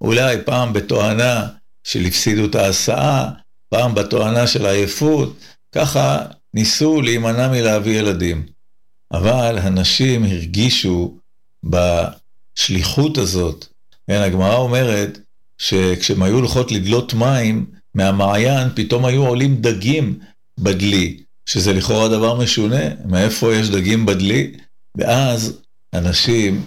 אולי 0.00 0.36
פעם 0.44 0.72
בתואנה 0.72 1.46
של 1.84 2.04
הפסידו 2.04 2.44
את 2.44 2.54
ההסעה, 2.54 3.30
פעם 3.68 3.94
בתואנה 3.94 4.46
של 4.46 4.66
עייפות, 4.66 5.38
ככה 5.74 6.18
ניסו 6.54 7.02
להימנע 7.02 7.48
מלהביא 7.48 7.98
ילדים. 7.98 8.46
אבל 9.12 9.58
הנשים 9.58 10.24
הרגישו 10.24 11.18
בשליחות 11.64 13.18
הזאת. 13.18 13.66
כן, 14.06 14.20
הגמרא 14.20 14.56
אומרת 14.56 15.18
שכשהם 15.58 16.22
היו 16.22 16.34
הולכות 16.34 16.72
לדלות 16.72 17.14
מים 17.14 17.66
מהמעיין, 17.94 18.68
פתאום 18.74 19.04
היו 19.04 19.26
עולים 19.26 19.56
דגים 19.56 20.18
בדלי, 20.60 21.23
שזה 21.46 21.72
לכאורה 21.72 22.08
דבר 22.08 22.34
משונה, 22.34 22.82
מאיפה 23.04 23.54
יש 23.54 23.70
דגים 23.70 24.06
בדלי? 24.06 24.52
ואז 24.96 25.58
אנשים 25.94 26.64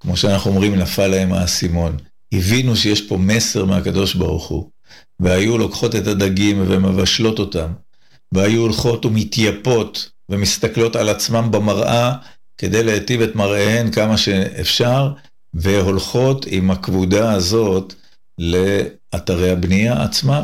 כמו 0.00 0.16
שאנחנו 0.16 0.50
אומרים, 0.50 0.74
נפל 0.74 1.06
להם 1.06 1.32
האסימון. 1.32 1.96
הבינו 2.32 2.76
שיש 2.76 3.00
פה 3.00 3.16
מסר 3.16 3.64
מהקדוש 3.64 4.14
ברוך 4.14 4.48
הוא, 4.48 4.70
והיו 5.20 5.58
לוקחות 5.58 5.94
את 5.94 6.06
הדגים 6.06 6.64
ומבשלות 6.68 7.38
אותם, 7.38 7.72
והיו 8.32 8.60
הולכות 8.60 9.06
ומתייפות 9.06 10.10
ומסתכלות 10.28 10.96
על 10.96 11.08
עצמם 11.08 11.48
במראה 11.50 12.12
כדי 12.58 12.82
להיטיב 12.82 13.20
את 13.20 13.34
מראיהן 13.34 13.90
כמה 13.90 14.16
שאפשר, 14.16 15.12
והולכות 15.54 16.46
עם 16.48 16.70
הכבודה 16.70 17.32
הזאת 17.32 17.94
לאתרי 18.38 19.50
הבנייה 19.50 20.02
עצמם. 20.02 20.42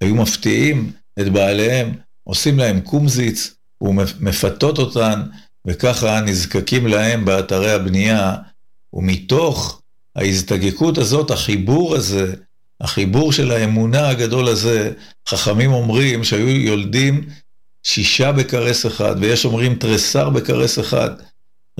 היו 0.00 0.14
מפתיעים 0.14 0.92
את 1.20 1.28
בעליהם, 1.28 1.94
עושים 2.26 2.58
להם 2.58 2.80
קומזיץ 2.80 3.54
ומפתות 3.80 4.78
אותן, 4.78 5.22
וככה 5.66 6.20
נזקקים 6.20 6.86
להם 6.86 7.24
באתרי 7.24 7.72
הבנייה, 7.72 8.34
ומתוך 8.92 9.82
ההזדקקות 10.16 10.98
הזאת, 10.98 11.30
החיבור 11.30 11.94
הזה, 11.94 12.34
החיבור 12.80 13.32
של 13.32 13.50
האמונה 13.50 14.08
הגדול 14.08 14.48
הזה, 14.48 14.92
חכמים 15.28 15.72
אומרים 15.72 16.24
שהיו 16.24 16.48
יולדים 16.48 17.28
שישה 17.82 18.32
בכרס 18.32 18.86
אחד, 18.86 19.14
ויש 19.20 19.44
אומרים 19.44 19.74
תריסר 19.74 20.30
בכרס 20.30 20.78
אחד. 20.78 21.10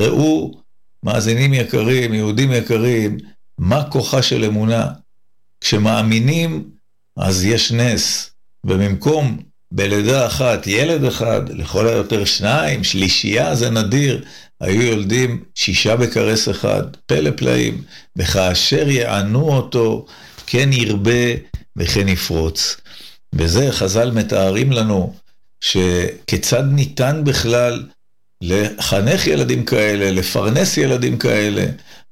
ראו, 0.01 0.61
מאזינים 1.03 1.55
יקרים, 1.55 2.15
יהודים 2.15 2.53
יקרים, 2.53 3.19
מה 3.59 3.91
כוחה 3.91 4.23
של 4.23 4.45
אמונה. 4.45 4.89
כשמאמינים, 5.61 6.71
אז 7.17 7.45
יש 7.45 7.73
נס, 7.73 8.31
ובמקום 8.65 9.46
בלידה 9.73 10.27
אחת 10.27 10.67
ילד 10.67 11.05
אחד, 11.05 11.49
לכל 11.49 11.89
היותר 11.89 12.25
שניים, 12.25 12.85
שלישייה 12.85 13.55
זה 13.55 13.71
נדיר, 13.71 14.25
היו 14.61 14.83
יולדים 14.83 15.45
שישה 15.55 15.97
בכרס 15.97 16.49
אחד, 16.49 16.83
פלא 17.07 17.31
פלאים, 17.37 17.83
וכאשר 18.17 18.89
יענו 18.89 19.57
אותו, 19.57 20.07
כן 20.47 20.73
ירבה 20.73 21.35
וכן 21.77 22.09
יפרוץ. 22.09 22.77
וזה 23.35 23.73
חז"ל 23.73 24.11
מתארים 24.11 24.73
לנו, 24.73 25.15
שכיצד 25.61 26.65
ניתן 26.73 27.23
בכלל 27.25 27.87
לחנך 28.43 29.27
ילדים 29.27 29.65
כאלה, 29.65 30.11
לפרנס 30.11 30.77
ילדים 30.77 31.19
כאלה. 31.19 31.67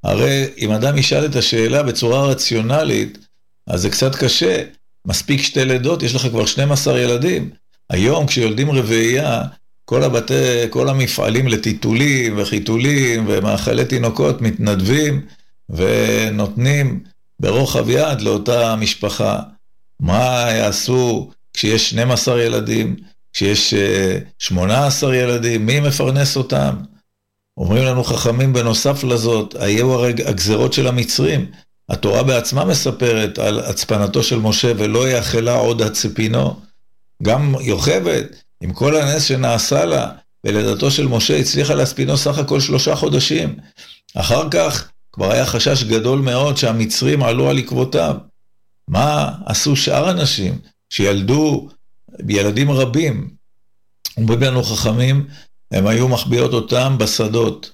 הרי 0.04 0.46
אם 0.58 0.70
אדם 0.70 0.98
ישאל 0.98 1.24
את 1.24 1.36
השאלה 1.36 1.82
בצורה 1.82 2.26
רציונלית, 2.26 3.18
אז 3.66 3.80
זה 3.80 3.90
קצת 3.90 4.14
קשה. 4.14 4.62
מספיק 5.06 5.42
שתי 5.42 5.64
לידות, 5.64 6.02
יש 6.02 6.14
לך 6.14 6.22
כבר 6.22 6.46
12 6.46 7.00
ילדים. 7.00 7.50
היום 7.90 8.26
כשיולדים 8.26 8.70
רביעייה, 8.70 9.42
כל 9.84 10.02
הבתי, 10.02 10.70
כל 10.70 10.88
המפעלים 10.88 11.48
לטיטולים 11.48 12.34
וחיתולים 12.38 13.24
ומאכלי 13.28 13.84
תינוקות 13.84 14.40
מתנדבים 14.40 15.26
ונותנים 15.70 17.00
ברוחב 17.40 17.90
יד 17.90 18.20
לאותה 18.20 18.76
משפחה. 18.76 19.40
מה 20.00 20.46
יעשו 20.50 21.30
כשיש 21.54 21.90
12 21.90 22.42
ילדים, 22.42 22.96
כשיש 23.32 23.74
18 24.38 25.10
אה, 25.10 25.16
ילדים, 25.16 25.66
מי 25.66 25.80
מפרנס 25.80 26.36
אותם? 26.36 26.74
אומרים 27.56 27.84
לנו 27.84 28.04
חכמים 28.04 28.52
בנוסף 28.52 29.04
לזאת, 29.04 29.54
היו 29.60 29.92
הרי 29.92 30.12
הגזרות 30.26 30.72
של 30.72 30.86
המצרים. 30.86 31.46
התורה 31.88 32.22
בעצמה 32.22 32.64
מספרת 32.64 33.38
על 33.38 33.60
הצפנתו 33.60 34.22
של 34.22 34.38
משה 34.38 34.72
ולא 34.76 35.08
יאכלה 35.08 35.54
עוד 35.54 35.82
הצפינו. 35.82 36.60
גם 37.22 37.54
יוכבד, 37.60 38.24
עם 38.60 38.72
כל 38.72 38.96
הנס 38.96 39.22
שנעשה 39.22 39.84
לה, 39.84 40.10
בלידתו 40.44 40.90
של 40.90 41.06
משה 41.06 41.36
הצליחה 41.36 41.74
להספינו 41.74 42.16
סך 42.16 42.38
הכל 42.38 42.60
שלושה 42.60 42.96
חודשים. 42.96 43.56
אחר 44.14 44.50
כך 44.50 44.88
כבר 45.12 45.32
היה 45.32 45.46
חשש 45.46 45.82
גדול 45.82 46.18
מאוד 46.18 46.56
שהמצרים 46.56 47.22
עלו 47.22 47.50
על 47.50 47.58
עקבותיו. 47.58 48.16
מה 48.88 49.32
עשו 49.46 49.76
שאר 49.76 50.08
הנשים 50.08 50.58
שילדו 50.90 51.68
ילדים 52.28 52.70
רבים? 52.70 53.30
אומרים 54.16 54.40
לנו 54.40 54.62
חכמים, 54.62 55.26
הם 55.70 55.86
היו 55.86 56.08
מחביאות 56.08 56.52
אותם 56.52 56.98
בשדות. 56.98 57.70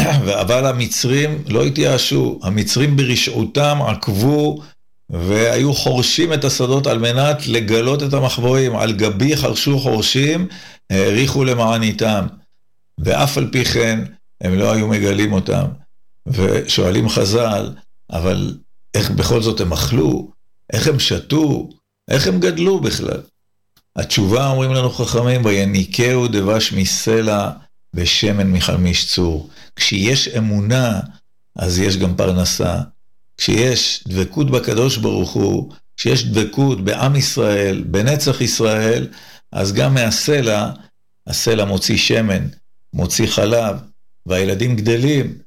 אבל 0.42 0.66
המצרים 0.66 1.44
לא 1.48 1.64
התייאשו, 1.64 2.40
המצרים 2.42 2.96
ברשעותם 2.96 3.78
עקבו 3.86 4.62
והיו 5.10 5.74
חורשים 5.74 6.32
את 6.32 6.44
השדות 6.44 6.86
על 6.86 6.98
מנת 6.98 7.46
לגלות 7.46 8.02
את 8.02 8.12
המחבואים. 8.12 8.76
על 8.76 8.92
גבי 8.92 9.36
חרשו 9.36 9.78
חורשים, 9.78 10.48
העריכו 10.90 11.44
למעניתם. 11.44 12.26
ואף 12.98 13.38
על 13.38 13.48
פי 13.52 13.64
כן, 13.64 14.04
הם 14.40 14.54
לא 14.54 14.72
היו 14.72 14.88
מגלים 14.88 15.32
אותם. 15.32 15.64
ושואלים 16.26 17.08
חז"ל, 17.08 17.74
אבל 18.10 18.58
איך 18.94 19.10
בכל 19.10 19.42
זאת 19.42 19.60
הם 19.60 19.72
אכלו? 19.72 20.30
איך 20.72 20.88
הם 20.88 20.98
שתו? 20.98 21.68
איך 22.10 22.26
הם 22.26 22.40
גדלו 22.40 22.80
בכלל? 22.80 23.20
התשובה, 23.96 24.50
אומרים 24.50 24.72
לנו 24.72 24.90
חכמים, 24.90 25.44
ויניקהו 25.44 26.28
דבש 26.28 26.72
מסלע 26.72 27.50
ושמן 27.94 28.50
מחמיש 28.50 29.14
צור. 29.14 29.48
כשיש 29.76 30.28
אמונה, 30.28 31.00
אז 31.56 31.78
יש 31.78 31.96
גם 31.96 32.16
פרנסה. 32.16 32.80
כשיש 33.38 34.04
דבקות 34.08 34.50
בקדוש 34.50 34.96
ברוך 34.96 35.32
הוא, 35.32 35.72
כשיש 35.96 36.26
דבקות 36.26 36.84
בעם 36.84 37.16
ישראל, 37.16 37.84
בנצח 37.86 38.40
ישראל, 38.40 39.08
אז 39.52 39.72
גם 39.72 39.94
מהסלע, 39.94 40.70
הסלע 41.26 41.64
מוציא 41.64 41.96
שמן, 41.96 42.46
מוציא 42.94 43.26
חלב, 43.26 43.76
והילדים 44.26 44.76
גדלים. 44.76 45.38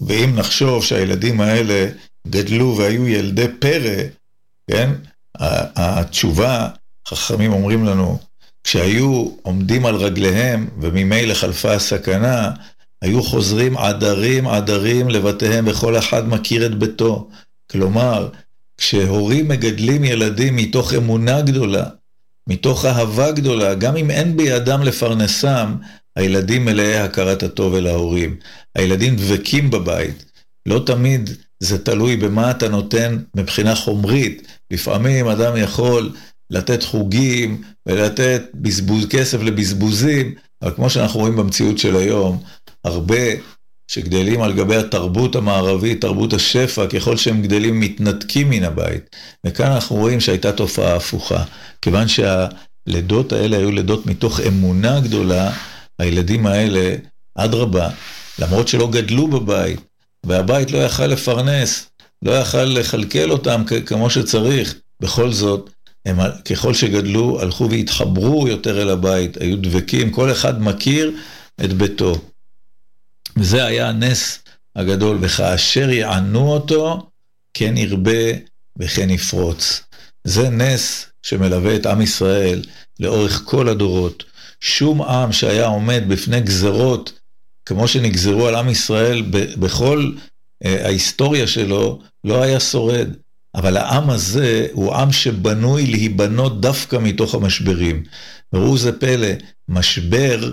ואם 0.00 0.36
נחשוב 0.36 0.84
שהילדים 0.84 1.40
האלה 1.40 1.88
גדלו 2.28 2.76
והיו 2.78 3.08
ילדי 3.08 3.46
פרא, 3.58 4.02
כן? 4.70 4.90
התשובה, 5.76 6.68
חכמים 7.08 7.52
אומרים 7.52 7.84
לנו, 7.84 8.18
כשהיו 8.64 9.28
עומדים 9.42 9.86
על 9.86 9.94
רגליהם 9.94 10.68
וממילא 10.80 11.34
חלפה 11.34 11.72
הסכנה, 11.72 12.50
היו 13.02 13.22
חוזרים 13.22 13.76
עדרים 13.76 14.48
עדרים 14.48 15.08
לבתיהם 15.08 15.64
וכל 15.68 15.98
אחד 15.98 16.28
מכיר 16.28 16.66
את 16.66 16.78
ביתו. 16.78 17.28
כלומר, 17.72 18.28
כשהורים 18.78 19.48
מגדלים 19.48 20.04
ילדים 20.04 20.56
מתוך 20.56 20.94
אמונה 20.94 21.40
גדולה, 21.40 21.84
מתוך 22.48 22.84
אהבה 22.84 23.32
גדולה, 23.32 23.74
גם 23.74 23.96
אם 23.96 24.10
אין 24.10 24.36
בידם 24.36 24.82
לפרנסם, 24.82 25.76
הילדים 26.16 26.64
מלאי 26.64 26.96
הכרת 26.96 27.42
הטוב 27.42 27.74
אל 27.74 27.86
ההורים. 27.86 28.36
הילדים 28.74 29.16
דבקים 29.16 29.70
בבית. 29.70 30.24
לא 30.66 30.82
תמיד 30.86 31.30
זה 31.60 31.84
תלוי 31.84 32.16
במה 32.16 32.50
אתה 32.50 32.68
נותן 32.68 33.18
מבחינה 33.36 33.74
חומרית. 33.74 34.48
לפעמים 34.70 35.28
אדם 35.28 35.56
יכול 35.56 36.12
לתת 36.50 36.82
חוגים 36.82 37.62
ולתת 37.86 38.42
בזבוז, 38.54 39.06
כסף 39.10 39.42
לבזבוזים, 39.42 40.34
אבל 40.62 40.74
כמו 40.74 40.90
שאנחנו 40.90 41.20
רואים 41.20 41.36
במציאות 41.36 41.78
של 41.78 41.96
היום, 41.96 42.42
הרבה 42.86 43.16
שגדלים 43.90 44.42
על 44.42 44.52
גבי 44.52 44.76
התרבות 44.76 45.36
המערבית, 45.36 46.00
תרבות 46.00 46.32
השפע, 46.32 46.86
ככל 46.86 47.16
שהם 47.16 47.42
גדלים 47.42 47.80
מתנתקים 47.80 48.50
מן 48.50 48.64
הבית. 48.64 49.16
וכאן 49.46 49.72
אנחנו 49.72 49.96
רואים 49.96 50.20
שהייתה 50.20 50.52
תופעה 50.52 50.96
הפוכה. 50.96 51.44
כיוון 51.82 52.06
שהלידות 52.08 53.32
האלה 53.32 53.56
היו 53.56 53.70
לידות 53.70 54.06
מתוך 54.06 54.40
אמונה 54.40 55.00
גדולה, 55.00 55.52
הילדים 55.98 56.46
האלה, 56.46 56.94
אדרבה, 57.34 57.88
למרות 58.38 58.68
שלא 58.68 58.90
גדלו 58.90 59.28
בבית, 59.28 59.80
והבית 60.26 60.70
לא 60.70 60.78
יכל 60.78 61.06
לפרנס, 61.06 61.90
לא 62.22 62.32
יכל 62.32 62.64
לכלכל 62.64 63.30
אותם 63.30 63.62
כמו 63.86 64.10
שצריך, 64.10 64.74
בכל 65.02 65.32
זאת, 65.32 65.70
הם 66.06 66.16
ככל 66.50 66.74
שגדלו, 66.74 67.40
הלכו 67.40 67.70
והתחברו 67.70 68.48
יותר 68.48 68.82
אל 68.82 68.90
הבית, 68.90 69.36
היו 69.40 69.56
דבקים, 69.56 70.10
כל 70.10 70.32
אחד 70.32 70.62
מכיר 70.62 71.12
את 71.64 71.72
ביתו. 71.72 72.18
וזה 73.36 73.64
היה 73.64 73.88
הנס 73.88 74.38
הגדול, 74.76 75.18
וכאשר 75.20 75.90
יענו 75.90 76.52
אותו, 76.52 77.10
כן 77.54 77.76
ירבה 77.76 78.32
וכן 78.78 79.10
יפרוץ. 79.10 79.82
זה 80.24 80.50
נס 80.50 81.06
שמלווה 81.22 81.76
את 81.76 81.86
עם 81.86 82.00
ישראל 82.00 82.62
לאורך 83.00 83.42
כל 83.44 83.68
הדורות. 83.68 84.24
שום 84.60 85.02
עם 85.02 85.32
שהיה 85.32 85.66
עומד 85.66 86.04
בפני 86.08 86.40
גזרות, 86.40 87.12
כמו 87.66 87.88
שנגזרו 87.88 88.46
על 88.46 88.54
עם 88.54 88.68
ישראל 88.68 89.22
בכל 89.58 90.12
אה, 90.64 90.84
ההיסטוריה 90.86 91.46
שלו, 91.46 92.00
לא 92.24 92.42
היה 92.42 92.60
שורד. 92.60 93.08
אבל 93.54 93.76
העם 93.76 94.10
הזה 94.10 94.66
הוא 94.72 94.94
עם 94.94 95.12
שבנוי 95.12 95.86
להיבנות 95.86 96.60
דווקא 96.60 96.96
מתוך 96.96 97.34
המשברים. 97.34 98.02
וראו 98.52 98.78
זה 98.78 98.92
פלא, 98.92 99.28
משבר 99.68 100.50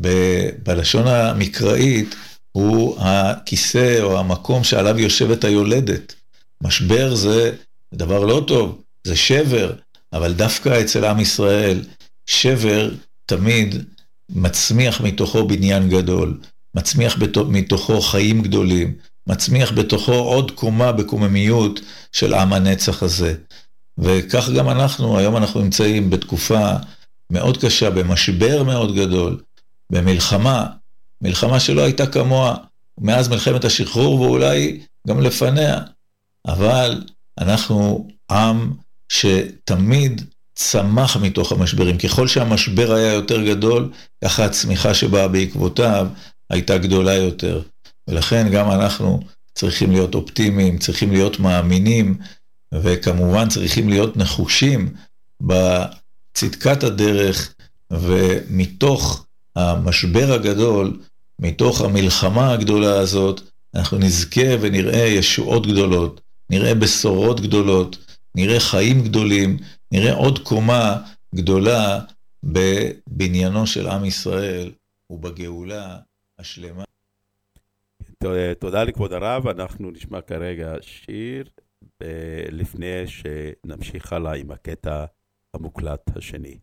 ב- 0.00 0.48
בלשון 0.62 1.06
המקראית 1.08 2.14
הוא 2.52 2.96
הכיסא 2.98 4.00
או 4.00 4.18
המקום 4.18 4.64
שעליו 4.64 4.98
יושבת 4.98 5.44
היולדת. 5.44 6.14
משבר 6.62 7.14
זה 7.14 7.52
דבר 7.94 8.24
לא 8.24 8.44
טוב, 8.46 8.82
זה 9.06 9.16
שבר, 9.16 9.72
אבל 10.12 10.32
דווקא 10.32 10.80
אצל 10.80 11.04
עם 11.04 11.20
ישראל, 11.20 11.84
שבר 12.26 12.90
תמיד 13.26 13.84
מצמיח 14.28 15.00
מתוכו 15.00 15.48
בניין 15.48 15.88
גדול, 15.88 16.40
מצמיח 16.74 17.18
מתוכו 17.48 18.00
חיים 18.00 18.42
גדולים, 18.42 18.94
מצמיח 19.26 19.72
בתוכו 19.72 20.12
עוד 20.12 20.50
קומה 20.50 20.92
בקוממיות 20.92 21.80
של 22.12 22.34
עם 22.34 22.52
הנצח 22.52 23.02
הזה. 23.02 23.34
וכך 23.98 24.50
גם 24.50 24.68
אנחנו, 24.68 25.18
היום 25.18 25.36
אנחנו 25.36 25.60
נמצאים 25.60 26.10
בתקופה 26.10 26.72
מאוד 27.30 27.56
קשה, 27.64 27.90
במשבר 27.90 28.62
מאוד 28.62 28.96
גדול, 28.96 29.40
במלחמה, 29.92 30.66
מלחמה 31.22 31.60
שלא 31.60 31.82
הייתה 31.82 32.06
כמוה 32.06 32.56
מאז 33.00 33.28
מלחמת 33.28 33.64
השחרור 33.64 34.20
ואולי 34.20 34.80
גם 35.08 35.20
לפניה. 35.20 35.80
אבל 36.46 37.04
אנחנו 37.38 38.08
עם 38.30 38.72
שתמיד 39.08 40.22
צמח 40.54 41.16
מתוך 41.16 41.52
המשברים. 41.52 41.98
ככל 41.98 42.28
שהמשבר 42.28 42.92
היה 42.92 43.12
יותר 43.12 43.42
גדול, 43.42 43.92
ככה 44.24 44.44
הצמיחה 44.44 44.94
שבאה 44.94 45.28
בעקבותיו 45.28 46.06
הייתה 46.50 46.78
גדולה 46.78 47.14
יותר. 47.14 47.62
ולכן 48.08 48.48
גם 48.52 48.70
אנחנו 48.70 49.20
צריכים 49.54 49.90
להיות 49.92 50.14
אופטימיים, 50.14 50.78
צריכים 50.78 51.12
להיות 51.12 51.40
מאמינים, 51.40 52.18
וכמובן 52.74 53.48
צריכים 53.48 53.88
להיות 53.88 54.16
נחושים 54.16 54.94
בצדקת 55.40 56.82
הדרך, 56.82 57.54
ומתוך 57.90 59.26
המשבר 59.58 60.32
הגדול, 60.32 61.00
מתוך 61.38 61.80
המלחמה 61.80 62.52
הגדולה 62.52 63.00
הזאת, 63.00 63.40
אנחנו 63.74 63.98
נזכה 63.98 64.46
ונראה 64.60 65.06
ישועות 65.06 65.66
גדולות, 65.66 66.20
נראה 66.50 66.74
בשורות 66.74 67.40
גדולות, 67.40 67.96
נראה 68.34 68.60
חיים 68.60 69.04
גדולים, 69.04 69.56
נראה 69.92 70.14
עוד 70.14 70.38
קומה 70.38 70.96
גדולה 71.34 72.00
בבניינו 72.44 73.66
של 73.66 73.88
עם 73.88 74.04
ישראל 74.04 74.72
ובגאולה 75.10 75.98
השלמה. 76.38 76.84
תודה 78.58 78.84
לכבוד 78.84 79.12
הרב, 79.12 79.48
אנחנו 79.48 79.90
נשמע 79.90 80.20
כרגע 80.20 80.74
שיר 80.80 81.44
לפני 82.50 83.04
שנמשיך 83.06 84.12
הלאה 84.12 84.34
עם 84.34 84.50
הקטע 84.50 85.04
המוקלט 85.54 86.16
השני. 86.16 86.58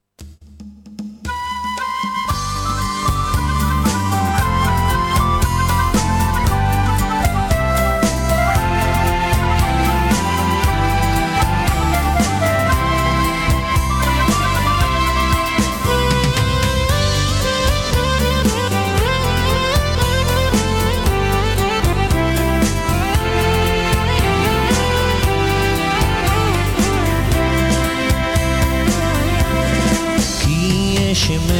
she 31.15 31.37
made 31.37 31.54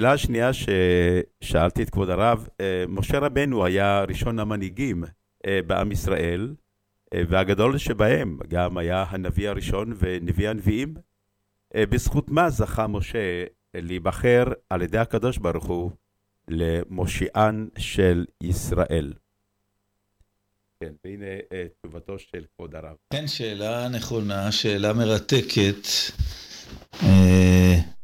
השאלה 0.00 0.12
השנייה 0.12 0.50
ששאלתי 0.52 1.82
את 1.82 1.90
כבוד 1.90 2.10
הרב, 2.10 2.48
אה, 2.60 2.84
משה 2.88 3.18
רבנו 3.18 3.64
היה 3.64 4.04
ראשון 4.08 4.38
המנהיגים 4.38 5.04
אה, 5.46 5.60
בעם 5.66 5.92
ישראל, 5.92 6.54
אה, 7.14 7.22
והגדול 7.28 7.78
שבהם 7.78 8.38
גם 8.48 8.78
היה 8.78 9.04
הנביא 9.08 9.48
הראשון 9.48 9.92
ונביא 9.98 10.48
הנביאים. 10.48 10.94
בזכות 11.76 12.28
מה 12.28 12.50
זכה 12.50 12.86
משה 12.86 13.44
להיבחר 13.74 14.44
על 14.70 14.82
ידי 14.82 14.98
הקדוש 14.98 15.38
ברוך 15.38 15.64
הוא 15.64 15.90
למושיען 16.48 17.68
של 17.78 18.24
ישראל? 18.42 19.12
כן, 20.80 20.92
והנה 21.04 21.26
תשובתו 21.80 22.18
של 22.18 22.44
כבוד 22.56 22.74
הרב. 22.74 22.96
כן, 23.12 23.26
שאלה 23.26 23.88
נכונה, 23.88 24.52
שאלה 24.52 24.92
מרתקת. 24.92 25.86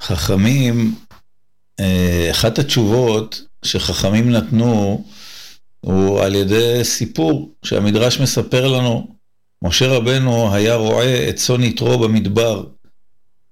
חכמים, 0.01 0.95
אחת 2.31 2.59
התשובות 2.59 3.43
שחכמים 3.65 4.31
נתנו 4.31 5.05
הוא 5.81 6.21
על 6.21 6.35
ידי 6.35 6.81
סיפור 6.83 7.55
שהמדרש 7.63 8.21
מספר 8.21 8.69
לנו. 8.69 9.17
משה 9.63 9.87
רבנו 9.87 10.55
היה 10.55 10.75
רועה 10.75 11.29
את 11.29 11.37
צאן 11.37 11.63
יתרו 11.63 11.99
במדבר, 11.99 12.65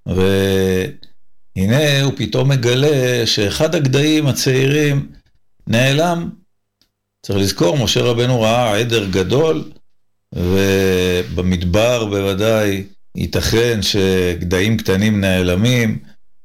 והנה 0.07 2.03
הוא 2.03 2.13
פתאום 2.17 2.49
מגלה 2.49 3.27
שאחד 3.27 3.75
הגדיים 3.75 4.27
הצעירים 4.27 5.13
נעלם. 5.67 6.31
צריך 7.27 7.39
לזכור, 7.39 7.79
משה 7.79 8.03
רבנו 8.03 8.41
ראה 8.41 8.79
עדר 8.79 9.05
גדול, 9.11 9.65
ובמדבר 10.35 12.05
בוודאי 12.05 12.85
ייתכן 13.17 13.83
שגדיים 13.83 14.77
קטנים 14.77 15.21
נעלמים, 15.21 15.99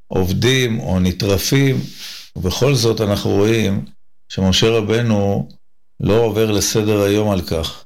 עובדים 0.09 0.79
או 0.79 0.99
נטרפים, 0.99 1.81
ובכל 2.35 2.75
זאת 2.75 3.01
אנחנו 3.01 3.29
רואים 3.29 3.85
שמשה 4.29 4.69
רבנו 4.69 5.49
לא 5.99 6.23
עובר 6.23 6.51
לסדר 6.51 7.01
היום 7.01 7.31
על 7.31 7.41
כך. 7.41 7.85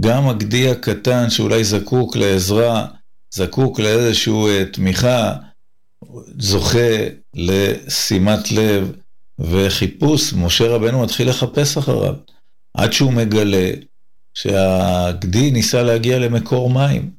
גם 0.00 0.28
הגדי 0.28 0.70
הקטן 0.70 1.30
שאולי 1.30 1.64
זקוק 1.64 2.16
לעזרה, 2.16 2.86
זקוק 3.34 3.80
לאיזושהי 3.80 4.32
אה, 4.48 4.64
תמיכה, 4.72 5.34
זוכה 6.38 7.06
לשימת 7.34 8.52
לב 8.52 8.92
וחיפוש, 9.38 10.32
משה 10.32 10.68
רבנו 10.68 11.02
מתחיל 11.02 11.28
לחפש 11.28 11.76
אחריו, 11.76 12.14
עד 12.74 12.92
שהוא 12.92 13.12
מגלה 13.12 13.70
שהגדי 14.34 15.50
ניסה 15.50 15.82
להגיע 15.82 16.18
למקור 16.18 16.70
מים. 16.70 17.10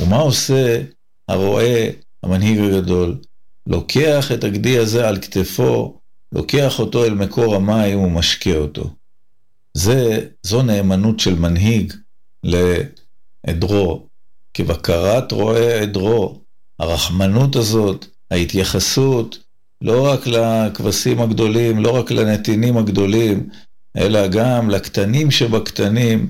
ומה 0.00 0.16
עושה 0.16 0.82
הרועה, 1.28 1.86
המנהיג 2.22 2.58
הגדול? 2.58 3.18
לוקח 3.66 4.32
את 4.32 4.44
הגדי 4.44 4.78
הזה 4.78 5.08
על 5.08 5.20
כתפו, 5.20 5.98
לוקח 6.32 6.78
אותו 6.78 7.04
אל 7.04 7.14
מקור 7.14 7.54
המים 7.54 7.98
ומשקה 7.98 8.56
אותו. 8.56 8.90
זה, 9.74 10.26
זו 10.42 10.62
נאמנות 10.62 11.20
של 11.20 11.34
מנהיג 11.34 11.92
לעדרו. 12.44 14.06
כבקרת 14.54 15.32
רועה 15.32 15.80
עדרו, 15.80 16.40
הרחמנות 16.78 17.56
הזאת, 17.56 18.06
ההתייחסות, 18.30 19.38
לא 19.82 20.06
רק 20.12 20.26
לכבשים 20.26 21.20
הגדולים, 21.20 21.78
לא 21.78 21.96
רק 21.96 22.10
לנתינים 22.10 22.76
הגדולים, 22.76 23.48
אלא 23.96 24.26
גם 24.26 24.70
לקטנים 24.70 25.30
שבקטנים, 25.30 26.28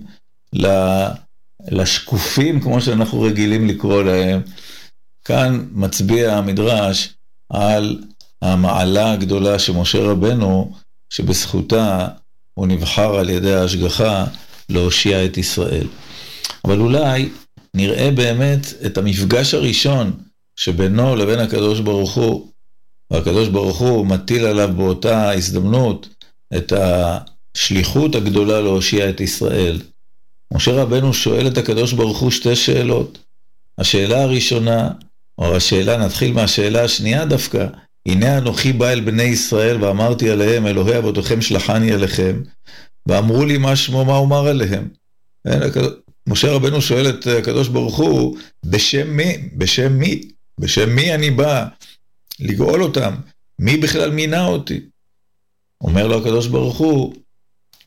לשקופים, 1.69 2.61
כמו 2.61 2.81
שאנחנו 2.81 3.21
רגילים 3.21 3.67
לקרוא 3.69 4.03
להם. 4.03 4.41
כאן 5.25 5.67
מצביע 5.73 6.37
המדרש 6.37 7.15
על 7.49 7.99
המעלה 8.43 9.13
הגדולה 9.13 9.59
שמשה 9.59 9.99
רבנו, 9.99 10.73
שבזכותה 11.11 12.09
הוא 12.55 12.67
נבחר 12.67 13.15
על 13.15 13.31
ידי 13.31 13.55
ההשגחה 13.55 14.25
להושיע 14.69 15.25
את 15.25 15.39
ישראל. 15.39 15.87
אבל 16.65 16.81
אולי 16.81 17.29
נראה 17.75 18.11
באמת 18.11 18.67
את 18.87 18.99
המפגש 18.99 19.55
הראשון 19.55 20.13
שבינו 20.57 21.17
לבין 21.17 21.39
הקדוש 21.39 21.81
ברוך 21.81 22.15
הוא, 22.15 22.49
והקדוש 23.11 23.49
ברוך 23.49 23.79
הוא 23.79 24.07
מטיל 24.07 24.45
עליו 24.45 24.71
באותה 24.77 25.31
הזדמנות 25.31 26.09
את 26.57 26.73
השליחות 26.73 28.15
הגדולה 28.15 28.61
להושיע 28.61 29.11
את 29.11 29.21
ישראל. 29.21 29.81
משה 30.55 30.73
רבנו 30.73 31.15
שואל 31.15 31.47
את 31.47 31.59
הקדוש 31.59 31.93
ברוך 31.93 32.19
הוא 32.19 32.31
שתי 32.31 32.57
שאלות. 32.57 33.19
השאלה 33.79 34.23
הראשונה, 34.23 34.91
או 35.39 35.57
השאלה, 35.57 35.97
נתחיל 35.97 36.33
מהשאלה 36.33 36.85
השנייה 36.85 37.25
דווקא, 37.25 37.67
הנה 38.07 38.39
אנוכי 38.39 38.73
בא 38.73 38.89
אל 38.89 39.01
בני 39.01 39.23
ישראל 39.23 39.85
ואמרתי 39.85 40.31
עליהם, 40.31 40.67
אלוהי 40.67 40.99
אבותיכם 40.99 41.43
שלחני 41.43 41.95
אליכם, 41.95 42.43
ואמרו 43.07 43.45
לי 43.45 43.59
מה 43.59 43.77
שמו, 43.77 44.05
מה 44.05 44.17
אומר 44.17 44.47
עליהם. 44.47 44.89
משה 46.27 46.53
רבנו 46.53 46.83
שואל 46.83 47.09
את 47.09 47.27
הקדוש 47.27 47.69
ברוך 47.69 47.97
הוא, 47.97 48.39
בשם 48.65 49.17
מי? 49.17 49.49
בשם 49.57 49.93
מי? 49.93 50.21
בשם 50.61 50.97
מי 50.97 51.15
אני 51.15 51.31
בא 51.31 51.67
לגאול 52.41 52.83
אותם? 52.83 53.15
מי 53.59 53.77
בכלל 53.77 54.11
מינה 54.11 54.47
אותי? 54.47 54.81
אומר 55.81 56.07
לו 56.07 56.19
הקדוש 56.19 56.47
ברוך 56.47 56.77
הוא, 56.77 57.15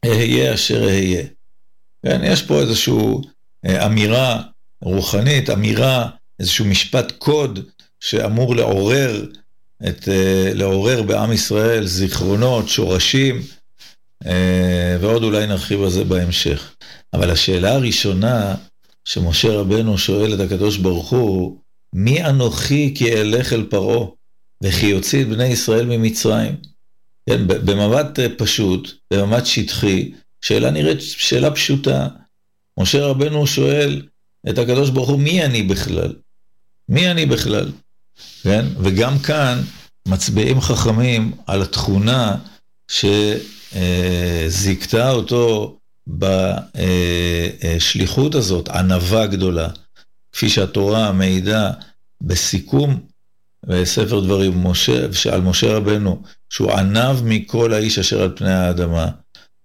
אהיה 0.06 0.54
אשר 0.54 0.84
אהיה. 0.84 1.24
כן, 2.06 2.22
יש 2.24 2.42
פה 2.42 2.60
איזושהי 2.60 2.94
אה, 3.66 3.86
אמירה 3.86 4.42
רוחנית, 4.82 5.50
אמירה, 5.50 6.10
איזשהו 6.40 6.66
משפט 6.66 7.12
קוד 7.18 7.60
שאמור 8.00 8.56
לעורר, 8.56 9.26
את, 9.88 10.10
אה, 10.10 10.52
לעורר 10.54 11.04
בעם 11.04 11.32
ישראל 11.32 11.86
זיכרונות, 11.86 12.70
שורשים, 12.70 13.42
אה, 14.26 14.98
ועוד 15.02 15.24
אולי 15.24 15.48
נרחיב 15.48 15.84
על 15.84 15.90
זה 15.90 16.04
בהמשך. 16.04 16.76
אבל 17.14 17.30
השאלה 17.30 17.74
הראשונה 17.74 18.56
שמשה 19.06 19.54
רבנו 19.54 19.98
שואל 19.98 20.34
את 20.34 20.40
הקדוש 20.40 20.78
ברוך 20.78 21.10
הוא, 21.10 21.58
מי 21.94 22.26
אנוכי 22.26 22.94
כי 22.98 23.14
אלך 23.14 23.54
אל 23.54 23.66
פרעה 23.70 24.08
וכי 24.64 24.86
יוציא 24.86 25.22
את 25.22 25.28
בני 25.28 25.46
ישראל 25.46 25.86
ממצרים? 25.86 26.56
כן, 27.30 27.48
במבט 27.48 28.20
פשוט, 28.38 28.92
במבט 29.14 29.46
שטחי, 29.46 30.12
שאלה 30.42 30.72
נראית 30.72 31.02
שאלה 31.02 31.52
פשוטה. 31.52 32.08
משה 32.80 33.06
רבנו 33.06 33.48
שואל 33.48 34.02
את 34.50 34.58
הקדוש 34.58 34.90
ברוך 34.90 35.10
הוא, 35.10 35.20
מי 35.20 35.46
אני 35.46 35.64
בכלל? 35.64 36.14
מי 36.90 37.12
אני 37.12 37.26
בכלל? 37.26 37.72
כן? 38.44 38.66
וגם 38.80 39.20
כאן 39.20 39.62
מצביעים 40.08 40.62
חכמים 40.62 41.32
על 41.48 41.62
התכונה 41.62 42.36
שזיכתה 44.48 45.12
אותו 45.12 45.78
בשליחות 47.68 48.36
הזאת, 48.36 48.70
ענווה 48.70 49.28
גדולה. 49.28 49.70
כפי 50.32 50.50
שהתורה 50.50 51.12
מעידה 51.12 51.72
בסיכום 52.22 53.00
בספר 53.66 54.20
דברים 54.20 54.64
משה, 54.68 55.06
על 55.32 55.42
משה 55.42 55.78
רבנו, 55.78 56.24
שהוא 56.50 56.72
ענב 56.72 57.24
מכל 57.24 57.74
האיש 57.74 58.00
אשר 58.00 58.22
על 58.22 58.34
פני 58.36 58.54
האדמה. 58.54 59.08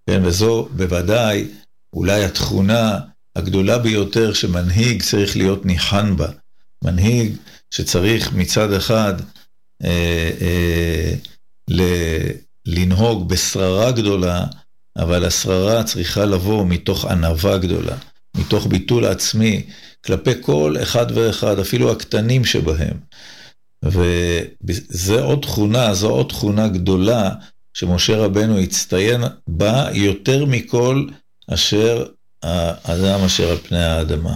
כן, 0.07 0.25
וזו 0.25 0.69
בוודאי 0.73 1.47
אולי 1.93 2.25
התכונה 2.25 2.99
הגדולה 3.37 3.79
ביותר 3.79 4.33
שמנהיג 4.33 5.03
צריך 5.03 5.37
להיות 5.37 5.67
ניחן 5.67 6.17
בה. 6.17 6.29
מנהיג 6.83 7.37
שצריך 7.71 8.33
מצד 8.33 8.73
אחד 8.73 9.15
אה, 9.85 10.31
אה, 10.41 11.13
לנהוג 12.67 13.29
בשררה 13.29 13.93
גדולה, 13.93 14.45
אבל 14.99 15.25
השררה 15.25 15.85
צריכה 15.85 16.25
לבוא 16.25 16.67
מתוך 16.67 17.05
ענווה 17.05 17.59
גדולה, 17.59 17.97
מתוך 18.37 18.67
ביטול 18.67 19.05
עצמי 19.05 19.67
כלפי 20.05 20.31
כל 20.41 20.77
אחד 20.83 21.07
ואחד, 21.15 21.59
אפילו 21.59 21.93
הקטנים 21.93 22.45
שבהם. 22.45 22.97
וזו 23.85 25.25
עוד 25.25 25.39
תכונה, 25.43 25.95
זו 25.95 26.11
עוד 26.11 26.29
תכונה 26.29 26.69
גדולה 26.69 27.31
שמשה 27.75 28.17
רבנו 28.17 28.59
הצטיין 28.59 29.21
בה 29.49 29.89
יותר 29.93 30.45
מכל 30.45 31.07
אשר 31.51 32.07
האדם 32.43 33.21
אשר 33.25 33.51
על 33.51 33.57
פני 33.57 33.85
האדמה. 33.85 34.35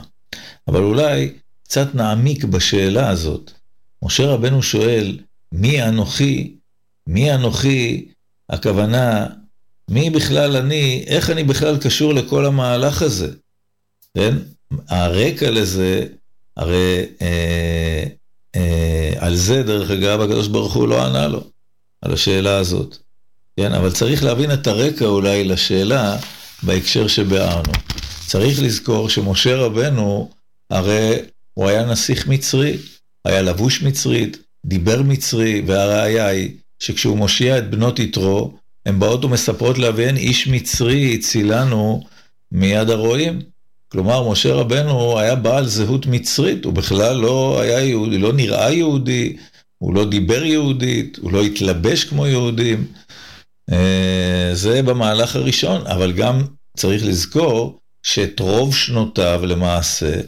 אבל 0.68 0.82
אולי 0.82 1.32
קצת 1.66 1.94
נעמיק 1.94 2.44
בשאלה 2.44 3.10
הזאת. 3.10 3.50
משה 4.02 4.26
רבנו 4.26 4.62
שואל, 4.62 5.18
מי 5.52 5.82
אנוכי? 5.82 6.56
מי 7.06 7.34
אנוכי? 7.34 8.08
הכוונה, 8.50 9.26
מי 9.90 10.10
בכלל 10.10 10.56
אני? 10.56 11.04
איך 11.06 11.30
אני 11.30 11.44
בכלל 11.44 11.78
קשור 11.78 12.14
לכל 12.14 12.46
המהלך 12.46 13.02
הזה? 13.02 13.30
כן? 14.14 14.34
הרקע 14.88 15.50
לזה, 15.50 16.06
הרי 16.56 17.06
אה, 17.22 18.04
אה, 18.56 19.12
על 19.18 19.36
זה, 19.36 19.62
דרך 19.62 19.90
אגב, 19.90 20.20
הקדוש 20.20 20.48
ברוך 20.48 20.74
הוא 20.74 20.88
לא 20.88 21.06
ענה 21.06 21.28
לו, 21.28 21.44
על 22.02 22.12
השאלה 22.12 22.56
הזאת. 22.56 22.96
כן, 23.56 23.72
אבל 23.72 23.92
צריך 23.92 24.24
להבין 24.24 24.52
את 24.52 24.66
הרקע 24.66 25.04
אולי 25.04 25.44
לשאלה 25.44 26.16
בהקשר 26.62 27.06
שביארנו. 27.06 27.72
צריך 28.26 28.62
לזכור 28.62 29.08
שמשה 29.08 29.56
רבנו, 29.56 30.30
הרי 30.70 31.16
הוא 31.58 31.68
היה 31.68 31.84
נסיך 31.84 32.26
מצרי, 32.26 32.76
היה 33.24 33.42
לבוש 33.42 33.82
מצרית, 33.82 34.38
דיבר 34.66 35.02
מצרי, 35.02 35.62
והראיה 35.66 36.26
היא 36.26 36.50
שכשהוא 36.78 37.16
מושיע 37.16 37.58
את 37.58 37.70
בנות 37.70 37.98
יתרו, 37.98 38.58
הן 38.86 38.98
באות 38.98 39.24
ומספרות 39.24 39.78
לאביהן, 39.78 40.16
איש 40.16 40.48
מצרי 40.48 41.14
הצילנו 41.14 42.02
מיד 42.52 42.90
הרועים. 42.90 43.40
כלומר, 43.88 44.30
משה 44.30 44.54
רבנו 44.54 45.18
היה 45.18 45.34
בעל 45.34 45.66
זהות 45.66 46.06
מצרית, 46.06 46.64
הוא 46.64 46.72
בכלל 46.72 47.16
לא 47.16 47.60
היה 47.60 47.80
יהודי, 47.84 48.18
לא 48.18 48.32
נראה 48.32 48.72
יהודי, 48.72 49.36
הוא 49.78 49.94
לא 49.94 50.04
דיבר 50.04 50.44
יהודית, 50.44 51.18
הוא 51.18 51.32
לא 51.32 51.42
התלבש 51.42 52.04
כמו 52.04 52.26
יהודים. 52.26 52.86
אה, 53.72 54.50
זה 54.52 54.82
במהלך 54.82 55.36
הראשון, 55.36 55.86
אבל 55.86 56.12
גם 56.12 56.44
צריך 56.76 57.04
לזכור 57.04 57.78
שאת 58.02 58.40
רוב 58.40 58.74
שנותיו 58.74 59.40
למעשה, 59.46 60.20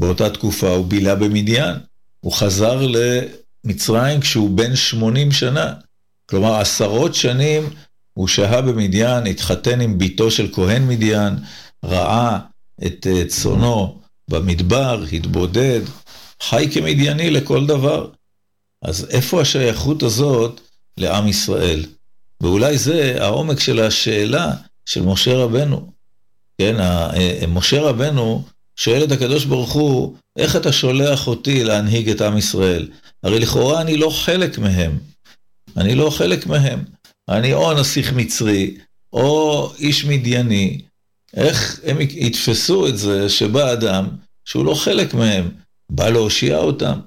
באותה 0.00 0.30
תקופה 0.30 0.68
הוא 0.68 0.86
בילה 0.86 1.14
במדיין. 1.14 1.76
הוא 2.20 2.32
חזר 2.32 2.80
למצרים 2.86 4.20
כשהוא 4.20 4.50
בן 4.50 4.76
80 4.76 5.32
שנה. 5.32 5.74
כלומר, 6.26 6.54
עשרות 6.54 7.14
שנים 7.14 7.70
הוא 8.12 8.28
שהה 8.28 8.62
במדיין, 8.62 9.26
התחתן 9.26 9.80
עם 9.80 9.98
בתו 9.98 10.30
של 10.30 10.48
כהן 10.52 10.88
מדיין, 10.88 11.34
ראה 11.84 12.38
את 12.86 13.06
אה, 13.10 13.24
צונו 13.28 14.00
במדבר, 14.28 15.04
התבודד, 15.12 15.80
חי 16.42 16.68
כמדייני 16.72 17.30
לכל 17.30 17.66
דבר. 17.66 18.10
אז 18.82 19.06
איפה 19.10 19.40
השייכות 19.40 20.02
הזאת 20.02 20.60
לעם 20.96 21.28
ישראל? 21.28 21.84
ואולי 22.40 22.78
זה 22.78 23.16
העומק 23.20 23.60
של 23.60 23.80
השאלה 23.80 24.52
של 24.86 25.02
משה 25.02 25.34
רבנו. 25.34 25.92
כן, 26.58 26.80
אה, 26.80 27.46
משה 27.48 27.80
רבנו 27.80 28.44
שואל 28.80 29.04
את 29.04 29.12
הקדוש 29.12 29.44
ברוך 29.44 29.72
הוא, 29.72 30.16
איך 30.36 30.56
אתה 30.56 30.72
שולח 30.72 31.26
אותי 31.26 31.64
להנהיג 31.64 32.08
את 32.08 32.20
עם 32.20 32.38
ישראל? 32.38 32.88
הרי 33.22 33.40
לכאורה 33.40 33.80
אני 33.80 33.96
לא 33.96 34.10
חלק 34.10 34.58
מהם. 34.58 34.98
אני 35.76 35.94
לא 35.94 36.10
חלק 36.10 36.46
מהם. 36.46 36.84
אני 37.28 37.52
או 37.52 37.72
נסיך 37.72 38.12
מצרי, 38.12 38.76
או 39.12 39.72
איש 39.78 40.04
מדייני. 40.04 40.80
איך 41.34 41.80
הם 41.84 41.96
יתפסו 42.00 42.86
את 42.86 42.98
זה 42.98 43.28
שבא 43.28 43.72
אדם 43.72 44.08
שהוא 44.44 44.64
לא 44.64 44.74
חלק 44.74 45.14
מהם, 45.14 45.50
בא 45.90 46.08
להושיע 46.08 46.58
אותם? 46.58 47.00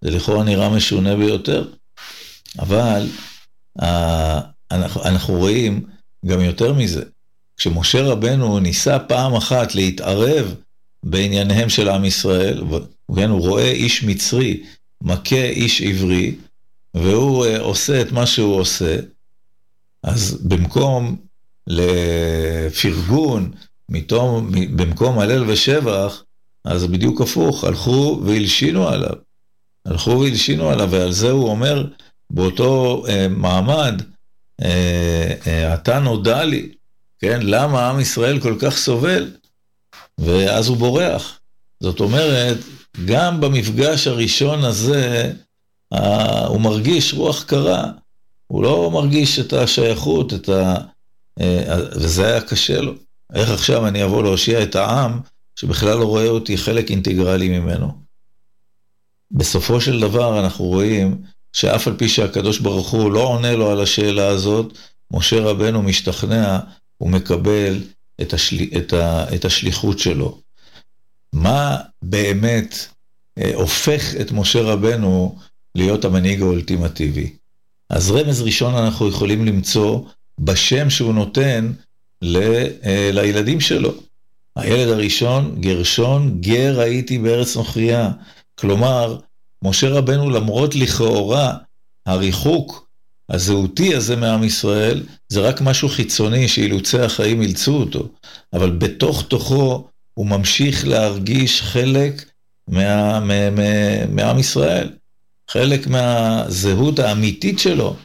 זה 0.00 0.10
לכאורה 0.10 0.44
נראה 0.44 0.68
משונה 0.68 1.16
ביותר. 1.16 1.68
אבל 2.58 3.06
אה, 3.82 4.40
אנחנו, 4.70 5.04
אנחנו 5.04 5.34
רואים 5.34 5.86
גם 6.26 6.40
יותר 6.40 6.72
מזה. 6.72 7.02
כשמשה 7.56 8.02
רבנו 8.02 8.58
ניסה 8.58 8.98
פעם 8.98 9.34
אחת 9.34 9.74
להתערב 9.74 10.54
בענייניהם 11.02 11.68
של 11.68 11.88
עם 11.88 12.04
ישראל, 12.04 12.62
כן, 13.16 13.30
הוא 13.30 13.40
רואה 13.40 13.70
איש 13.70 14.04
מצרי 14.04 14.62
מכה 15.02 15.44
איש 15.44 15.82
עברי, 15.82 16.34
והוא 16.94 17.46
uh, 17.46 17.58
עושה 17.58 18.00
את 18.00 18.12
מה 18.12 18.26
שהוא 18.26 18.54
עושה, 18.54 18.96
אז 20.02 20.38
במקום 20.44 21.16
לפרגון, 21.66 23.52
מתום, 23.88 24.50
במקום 24.76 25.18
הלל 25.18 25.50
ושבח, 25.50 26.22
אז 26.64 26.86
בדיוק 26.86 27.20
הפוך, 27.20 27.64
הלכו 27.64 28.20
והלשינו 28.24 28.88
עליו. 28.88 29.14
הלכו 29.86 30.20
והלשינו 30.20 30.70
עליו, 30.70 30.88
ועל 30.90 31.12
זה 31.12 31.30
הוא 31.30 31.48
אומר 31.48 31.86
באותו 32.30 33.02
uh, 33.06 33.10
מעמד, 33.30 34.02
uh, 34.62 34.64
uh, 34.64 35.48
אתה 35.74 35.98
נודע 35.98 36.44
לי, 36.44 36.72
כן, 37.18 37.40
למה 37.42 37.90
עם 37.90 38.00
ישראל 38.00 38.40
כל 38.40 38.56
כך 38.60 38.76
סובל? 38.76 39.30
ואז 40.18 40.68
הוא 40.68 40.76
בורח. 40.76 41.40
זאת 41.80 42.00
אומרת, 42.00 42.56
גם 43.04 43.40
במפגש 43.40 44.06
הראשון 44.06 44.64
הזה, 44.64 45.32
הוא 46.48 46.60
מרגיש 46.60 47.14
רוח 47.14 47.42
קרה. 47.42 47.90
הוא 48.46 48.62
לא 48.62 48.90
מרגיש 48.90 49.38
את 49.38 49.52
השייכות, 49.52 50.34
את 50.34 50.48
ה... 50.48 50.74
אה, 51.40 51.76
וזה 51.92 52.26
היה 52.26 52.40
קשה 52.40 52.80
לו. 52.80 52.92
איך 53.34 53.50
עכשיו 53.50 53.86
אני 53.86 54.04
אבוא 54.04 54.22
להושיע 54.22 54.62
את 54.62 54.76
העם, 54.76 55.20
שבכלל 55.56 55.98
לא 55.98 56.04
רואה 56.04 56.28
אותי 56.28 56.58
חלק 56.58 56.90
אינטגרלי 56.90 57.48
ממנו. 57.48 57.92
בסופו 59.30 59.80
של 59.80 60.00
דבר 60.00 60.40
אנחנו 60.44 60.64
רואים 60.64 61.22
שאף 61.52 61.88
על 61.88 61.96
פי 61.96 62.08
שהקדוש 62.08 62.58
ברוך 62.58 62.90
הוא 62.90 63.12
לא 63.12 63.20
עונה 63.20 63.52
לו 63.52 63.70
על 63.70 63.80
השאלה 63.80 64.26
הזאת, 64.26 64.78
משה 65.12 65.40
רבנו 65.40 65.82
משתכנע, 65.82 66.58
הוא 66.96 67.10
מקבל 67.10 67.82
את, 68.20 68.32
השל... 68.32 68.56
את, 68.76 68.92
ה... 68.92 69.34
את 69.34 69.44
השליחות 69.44 69.98
שלו. 69.98 70.38
מה 71.32 71.76
באמת 72.02 72.76
אה, 73.38 73.50
הופך 73.54 74.14
את 74.20 74.32
משה 74.32 74.62
רבנו 74.62 75.38
להיות 75.74 76.04
המנהיג 76.04 76.42
האולטימטיבי? 76.42 77.32
אז 77.90 78.10
רמז 78.10 78.42
ראשון 78.42 78.74
אנחנו 78.74 79.08
יכולים 79.08 79.44
למצוא 79.44 80.00
בשם 80.38 80.90
שהוא 80.90 81.14
נותן 81.14 81.72
ל... 82.22 82.36
אה, 82.84 83.10
לילדים 83.12 83.60
שלו. 83.60 83.94
הילד 84.56 84.88
הראשון, 84.88 85.60
גרשון, 85.60 86.40
גר 86.40 86.80
הייתי 86.80 87.18
בארץ 87.18 87.56
נוכריה. 87.56 88.10
כלומר, 88.54 89.18
משה 89.64 89.88
רבנו 89.88 90.30
למרות 90.30 90.74
לכאורה 90.74 91.54
הריחוק 92.06 92.87
הזהותי 93.30 93.94
הזה 93.94 94.16
מעם 94.16 94.44
ישראל, 94.44 95.02
זה 95.28 95.40
רק 95.40 95.60
משהו 95.60 95.88
חיצוני 95.88 96.48
שאילוצי 96.48 96.98
החיים 96.98 97.42
אילצו 97.42 97.76
אותו, 97.76 98.08
אבל 98.52 98.70
בתוך 98.70 99.22
תוכו 99.28 99.88
הוא 100.14 100.26
ממשיך 100.26 100.86
להרגיש 100.86 101.62
חלק 101.62 102.24
מה, 102.68 103.20
מה, 103.20 103.50
מה, 103.50 104.06
מעם 104.08 104.38
ישראל, 104.38 104.90
חלק 105.50 105.86
מהזהות 105.86 106.98
האמיתית 106.98 107.58
שלו. 107.58 107.96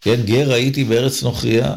כן, 0.00 0.22
גר 0.24 0.52
הייתי 0.52 0.84
בארץ 0.84 1.22
נוכריה, 1.22 1.74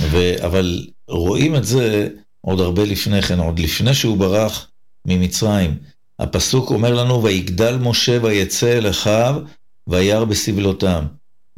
ו, 0.00 0.34
אבל 0.44 0.86
רואים 1.08 1.56
את 1.56 1.64
זה 1.64 2.08
עוד 2.40 2.60
הרבה 2.60 2.84
לפני 2.84 3.22
כן, 3.22 3.38
עוד 3.38 3.58
לפני 3.58 3.94
שהוא 3.94 4.18
ברח 4.18 4.70
ממצרים. 5.06 5.78
הפסוק 6.18 6.70
אומר 6.70 6.94
לנו, 6.94 7.22
ויגדל 7.22 7.76
משה 7.76 8.18
ויצא 8.22 8.78
אל 8.78 8.90
אחיו, 8.90 9.40
וירא 9.88 10.24
בסבלותם. 10.24 11.06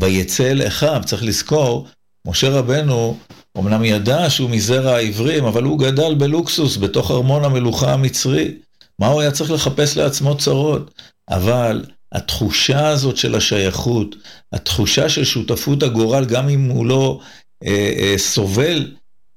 ויצא 0.01 0.51
אל 0.51 0.67
אחיו, 0.67 1.03
צריך 1.05 1.25
לזכור, 1.25 1.89
משה 2.27 2.49
רבנו 2.49 3.17
אמנם 3.59 3.85
ידע 3.85 4.31
שהוא 4.31 4.51
מזרע 4.51 4.97
העברים, 4.97 5.45
אבל 5.45 5.63
הוא 5.63 5.79
גדל 5.79 6.15
בלוקסוס 6.15 6.77
בתוך 6.77 7.11
ארמון 7.11 7.45
המלוכה 7.45 7.93
המצרי. 7.93 8.55
מה 8.99 9.07
הוא 9.07 9.21
היה 9.21 9.31
צריך 9.31 9.51
לחפש 9.51 9.97
לעצמו 9.97 10.39
צרות? 10.39 10.91
אבל 11.31 11.85
התחושה 12.13 12.89
הזאת 12.89 13.17
של 13.17 13.35
השייכות, 13.35 14.17
התחושה 14.53 15.09
של 15.09 15.25
שותפות 15.25 15.83
הגורל, 15.83 16.25
גם 16.25 16.49
אם 16.49 16.69
הוא 16.69 16.87
לא 16.87 17.21
אה, 17.65 17.93
אה, 17.99 18.15
סובל 18.19 18.93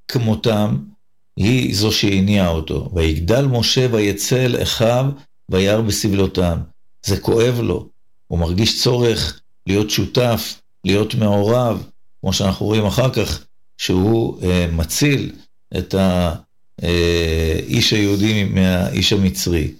כמותם, 0.07 0.77
היא 1.37 1.75
זו 1.75 1.91
שהניעה 1.91 2.49
אותו. 2.49 2.89
ויגדל 2.93 3.45
משה 3.45 3.87
ויצא 3.91 4.45
אל 4.45 4.61
אחיו 4.61 5.05
וירא 5.49 5.81
בסבלותם. 5.81 6.57
זה 7.05 7.19
כואב 7.19 7.59
לו, 7.61 7.87
הוא 8.27 8.39
מרגיש 8.39 8.83
צורך 8.83 9.39
להיות 9.67 9.89
שותף, 9.89 10.61
להיות 10.85 11.15
מעורב, 11.15 11.83
כמו 12.21 12.33
שאנחנו 12.33 12.65
רואים 12.65 12.85
אחר 12.85 13.09
כך, 13.09 13.43
שהוא 13.77 14.43
אה, 14.43 14.67
מציל 14.71 15.31
את 15.77 15.95
האיש 16.81 17.93
היהודי 17.93 18.43
מהאיש 18.43 19.13
המצרי, 19.13 19.71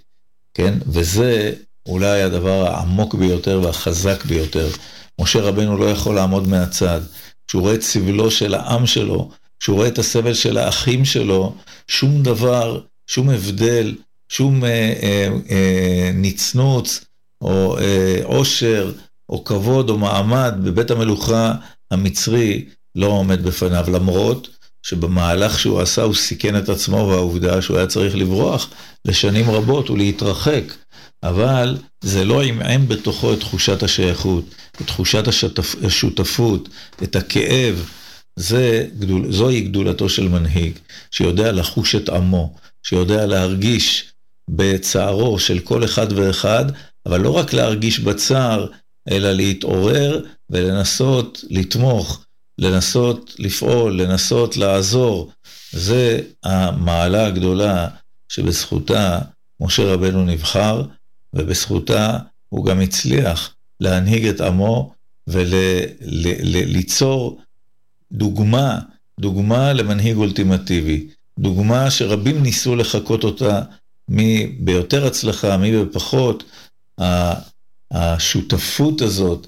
כן? 0.53 0.73
וזה 0.88 1.53
אולי 1.86 2.21
הדבר 2.21 2.67
העמוק 2.67 3.15
ביותר 3.15 3.61
והחזק 3.63 4.25
ביותר. 4.25 4.69
משה 5.21 5.41
רבנו 5.41 5.77
לא 5.77 5.86
יכול 5.86 6.15
לעמוד 6.15 6.47
מהצד. 6.47 7.01
כשהוא 7.47 7.61
רואה 7.61 7.75
את 7.75 7.81
סבלו 7.81 8.31
של 8.31 8.53
העם 8.53 8.86
שלו, 8.86 9.29
כשהוא 9.59 9.75
רואה 9.75 9.88
את 9.88 9.99
הסבל 9.99 10.34
של 10.34 10.57
האחים 10.57 11.05
שלו, 11.05 11.55
שום 11.88 12.23
דבר, 12.23 12.81
שום 13.07 13.29
הבדל, 13.29 13.95
שום 14.29 14.63
אה, 14.63 14.69
אה, 15.03 15.27
אה, 15.49 16.11
נצנוץ 16.13 17.05
או 17.41 17.77
אה, 17.77 18.19
עושר 18.23 18.91
או 19.34 19.43
כבוד 19.43 19.89
או 19.89 19.97
מעמד 19.97 20.53
בבית 20.63 20.91
המלוכה 20.91 21.53
המצרי 21.91 22.65
לא 22.95 23.07
עומד 23.07 23.43
בפניו, 23.43 23.86
למרות 23.93 24.47
שבמהלך 24.84 25.59
שהוא 25.59 25.81
עשה 25.81 26.01
הוא 26.01 26.15
סיכן 26.15 26.57
את 26.57 26.69
עצמו 26.69 27.07
והעובדה 27.09 27.61
שהוא 27.61 27.77
היה 27.77 27.88
צריך 27.88 28.15
לברוח 28.15 28.69
לשנים 29.05 29.49
רבות 29.49 29.89
ולהתרחק. 29.89 30.63
אבל 31.23 31.77
זה 32.01 32.25
לא 32.25 32.41
עמעם 32.41 32.88
בתוכו 32.88 33.34
את 33.34 33.39
תחושת 33.39 33.84
השייכות, 33.84 34.45
את 34.81 34.88
תחושת 34.88 35.27
השותפ, 35.27 35.75
השותפות, 35.86 36.69
את 37.03 37.15
הכאב. 37.15 37.89
זה, 38.36 38.88
גדול, 38.99 39.31
זוהי 39.31 39.61
גדולתו 39.61 40.09
של 40.09 40.27
מנהיג, 40.27 40.79
שיודע 41.11 41.51
לחוש 41.51 41.95
את 41.95 42.09
עמו, 42.09 42.55
שיודע 42.84 43.25
להרגיש 43.25 44.13
בצערו 44.49 45.39
של 45.39 45.59
כל 45.59 45.84
אחד 45.84 46.07
ואחד, 46.15 46.65
אבל 47.05 47.21
לא 47.21 47.29
רק 47.29 47.53
להרגיש 47.53 47.99
בצער, 47.99 48.67
אלא 49.12 49.32
להתעורר 49.32 50.26
ולנסות 50.49 51.43
לתמוך 51.49 52.26
לנסות 52.58 53.36
לפעול, 53.39 54.01
לנסות 54.01 54.58
לעזור. 54.58 55.32
זה 55.72 56.20
המעלה 56.43 57.26
הגדולה 57.26 57.88
שבזכותה 58.30 59.20
משה 59.60 59.93
רבנו 59.93 60.26
נבחר, 60.26 60.84
ובזכותה 61.34 62.18
הוא 62.49 62.66
גם 62.66 62.82
הצליח 62.82 63.56
להנהיג 63.80 64.28
את 64.28 64.41
עמו 64.41 64.93
וליצור 65.28 67.41
דוגמה, 68.12 68.80
דוגמה 69.20 69.74
למנהיג 69.74 70.18
אולטימטיבי. 70.18 71.08
דוגמה 71.39 71.91
שרבים 71.91 72.43
ניסו 72.43 72.76
לחקות 72.76 73.24
אותה, 73.24 73.62
מי 74.10 74.56
ביותר 74.60 75.06
הצלחה, 75.06 75.58
מי 75.58 75.86
בפחות. 75.86 76.43
השותפות 77.93 79.01
הזאת, 79.01 79.47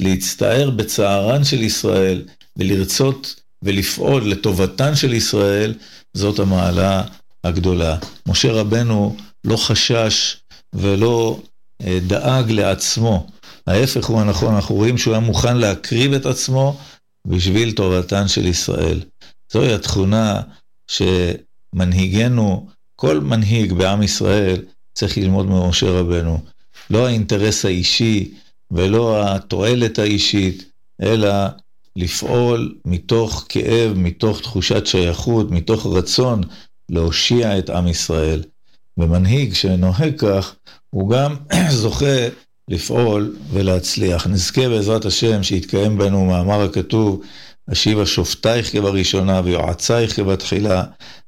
להצטער 0.00 0.70
בצערן 0.70 1.44
של 1.44 1.62
ישראל 1.62 2.22
ולרצות 2.56 3.40
ולפעול 3.62 4.30
לטובתן 4.30 4.96
של 4.96 5.12
ישראל, 5.12 5.74
זאת 6.14 6.38
המעלה 6.38 7.02
הגדולה. 7.44 7.98
משה 8.28 8.52
רבנו 8.52 9.16
לא 9.44 9.56
חשש 9.56 10.36
ולא 10.74 11.40
אה, 11.82 11.98
דאג 12.06 12.50
לעצמו. 12.50 13.26
ההפך 13.66 14.06
הוא 14.06 14.20
הנכון, 14.20 14.54
אנחנו 14.54 14.74
רואים 14.74 14.98
שהוא 14.98 15.14
היה 15.14 15.20
מוכן 15.20 15.56
להקריב 15.56 16.12
את 16.12 16.26
עצמו 16.26 16.80
בשביל 17.26 17.72
טובתן 17.72 18.28
של 18.28 18.46
ישראל. 18.46 19.00
זוהי 19.52 19.74
התכונה 19.74 20.42
שמנהיגנו, 20.90 22.68
כל 22.96 23.20
מנהיג 23.20 23.72
בעם 23.72 24.02
ישראל 24.02 24.62
צריך 24.94 25.18
ללמוד 25.18 25.46
ממשה 25.46 25.90
רבנו. 25.90 26.53
לא 26.90 27.06
האינטרס 27.06 27.64
האישי 27.64 28.34
ולא 28.70 29.34
התועלת 29.34 29.98
האישית, 29.98 30.64
אלא 31.02 31.28
לפעול 31.96 32.74
מתוך 32.84 33.46
כאב, 33.48 33.92
מתוך 33.96 34.40
תחושת 34.40 34.86
שייכות, 34.86 35.50
מתוך 35.50 35.86
רצון 35.86 36.40
להושיע 36.88 37.58
את 37.58 37.70
עם 37.70 37.88
ישראל. 37.88 38.42
ומנהיג 38.98 39.54
שנוהג 39.54 40.18
כך, 40.18 40.54
הוא 40.90 41.10
גם 41.10 41.36
זוכה 41.82 42.28
לפעול 42.68 43.36
ולהצליח. 43.50 44.26
נזכה 44.26 44.68
בעזרת 44.68 45.04
השם 45.04 45.42
שיתקיים 45.42 45.98
בנו 45.98 46.24
מאמר 46.24 46.62
הכתוב, 46.62 47.20
אשיבה 47.72 48.06
שופטייך 48.06 48.72
כבראשונה 48.72 49.40
ויועצייך 49.44 50.16
כבתחילה, 50.16 50.84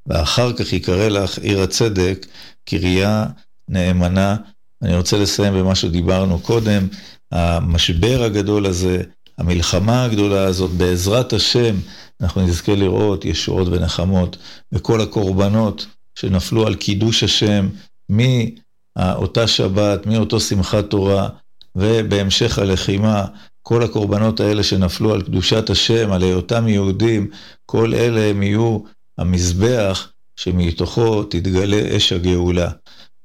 ואחר 0.06 0.52
כך 0.52 0.72
יקרא 0.72 1.08
לך 1.08 1.38
עיר 1.38 1.60
הצדק, 1.62 2.26
קריה 2.64 3.26
נאמנה. 3.68 4.36
אני 4.82 4.96
רוצה 4.96 5.18
לסיים 5.18 5.54
במה 5.54 5.74
שדיברנו 5.74 6.38
קודם, 6.38 6.86
המשבר 7.32 8.22
הגדול 8.22 8.66
הזה, 8.66 9.02
המלחמה 9.38 10.04
הגדולה 10.04 10.44
הזאת, 10.44 10.70
בעזרת 10.70 11.32
השם, 11.32 11.76
אנחנו 12.20 12.46
נזכה 12.46 12.74
לראות 12.74 13.24
ישועות 13.24 13.68
ונחמות, 13.68 14.36
וכל 14.72 15.00
הקורבנות 15.00 15.86
שנפלו 16.14 16.66
על 16.66 16.74
קידוש 16.74 17.22
השם 17.22 17.68
מאותה 18.08 19.46
שבת, 19.46 20.06
מאותו 20.06 20.40
שמחת 20.40 20.90
תורה, 20.90 21.28
ובהמשך 21.76 22.58
הלחימה, 22.58 23.24
כל 23.62 23.82
הקורבנות 23.82 24.40
האלה 24.40 24.62
שנפלו 24.62 25.14
על 25.14 25.22
קדושת 25.22 25.70
השם, 25.70 26.12
על 26.12 26.22
היותם 26.22 26.68
יהודים, 26.68 27.30
כל 27.66 27.94
אלה 27.94 28.20
הם 28.20 28.42
יהיו 28.42 28.78
המזבח 29.18 30.12
שמתוכו 30.36 31.22
תתגלה 31.22 31.96
אש 31.96 32.12
הגאולה. 32.12 32.70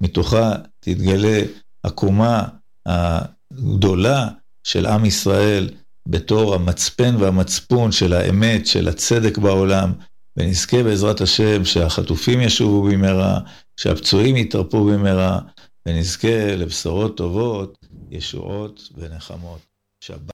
מתוכה 0.02 0.56
תתגלה 0.82 1.42
הקומה 1.84 2.44
הגדולה 2.86 4.28
של 4.64 4.86
עם 4.86 5.06
ישראל 5.06 5.70
בתור 6.08 6.56
המצפן 6.56 7.16
והמצפון 7.20 7.92
של 7.92 8.14
האמת, 8.14 8.68
של 8.68 8.88
הצדק 8.88 9.38
בעולם, 9.38 9.92
ונזכה 10.38 10.84
בעזרת 10.84 11.22
השם 11.22 11.66
שהחטופים 11.66 12.42
ישובו 12.42 12.84
במהרה, 12.84 13.40
שהפצועים 13.78 14.38
יתרפו 14.38 14.86
במהרה, 14.86 15.40
ונזכה 15.86 16.56
לבשורות 16.56 17.18
טובות, 17.18 17.86
ישועות 18.12 18.90
ונחמות. 18.98 19.72
שבת. 20.02 20.32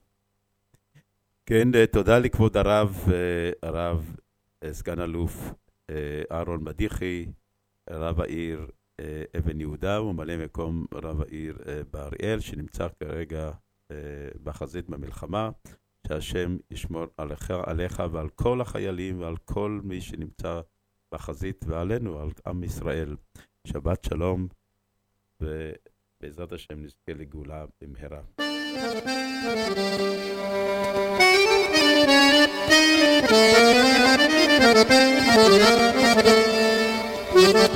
כן, 1.46 1.76
אה, 1.76 1.88
תודה 1.88 2.20
לכבוד 2.20 2.58
הרב, 2.58 3.04
אה, 3.14 3.70
הרב 3.70 4.16
אה, 4.64 4.74
סגן 4.74 5.00
אלוף 5.00 5.52
אהרון 6.32 6.64
מדיחי, 6.64 7.26
רב 7.90 8.22
העיר 8.22 8.68
אבן 9.38 9.62
יהודה 9.62 10.02
וממלא 10.02 10.38
מקום 10.38 10.86
רב 10.94 11.22
העיר 11.22 11.58
באריאל, 11.92 12.40
שנמצא 12.40 12.88
כרגע 13.00 13.52
בחזית 14.44 14.90
במלחמה. 14.90 15.50
שהשם 16.08 16.58
ישמור 16.72 17.06
עליך, 17.18 17.52
עליך 17.66 18.04
ועל 18.12 18.30
כל 18.30 18.62
החיילים 18.62 19.20
ועל 19.22 19.38
כל 19.46 19.80
מי 19.84 20.02
שנמצא 20.02 20.62
בחזית 21.14 21.66
ועלינו, 21.68 22.20
על 22.20 22.30
עם 22.48 22.64
ישראל. 22.64 23.16
שבת 23.68 24.04
שלום, 24.04 24.48
ובעזרת 25.42 26.52
השם 26.52 26.84
נזכה 26.84 27.14
לגאולה 27.14 27.66
במהרה. 27.82 28.22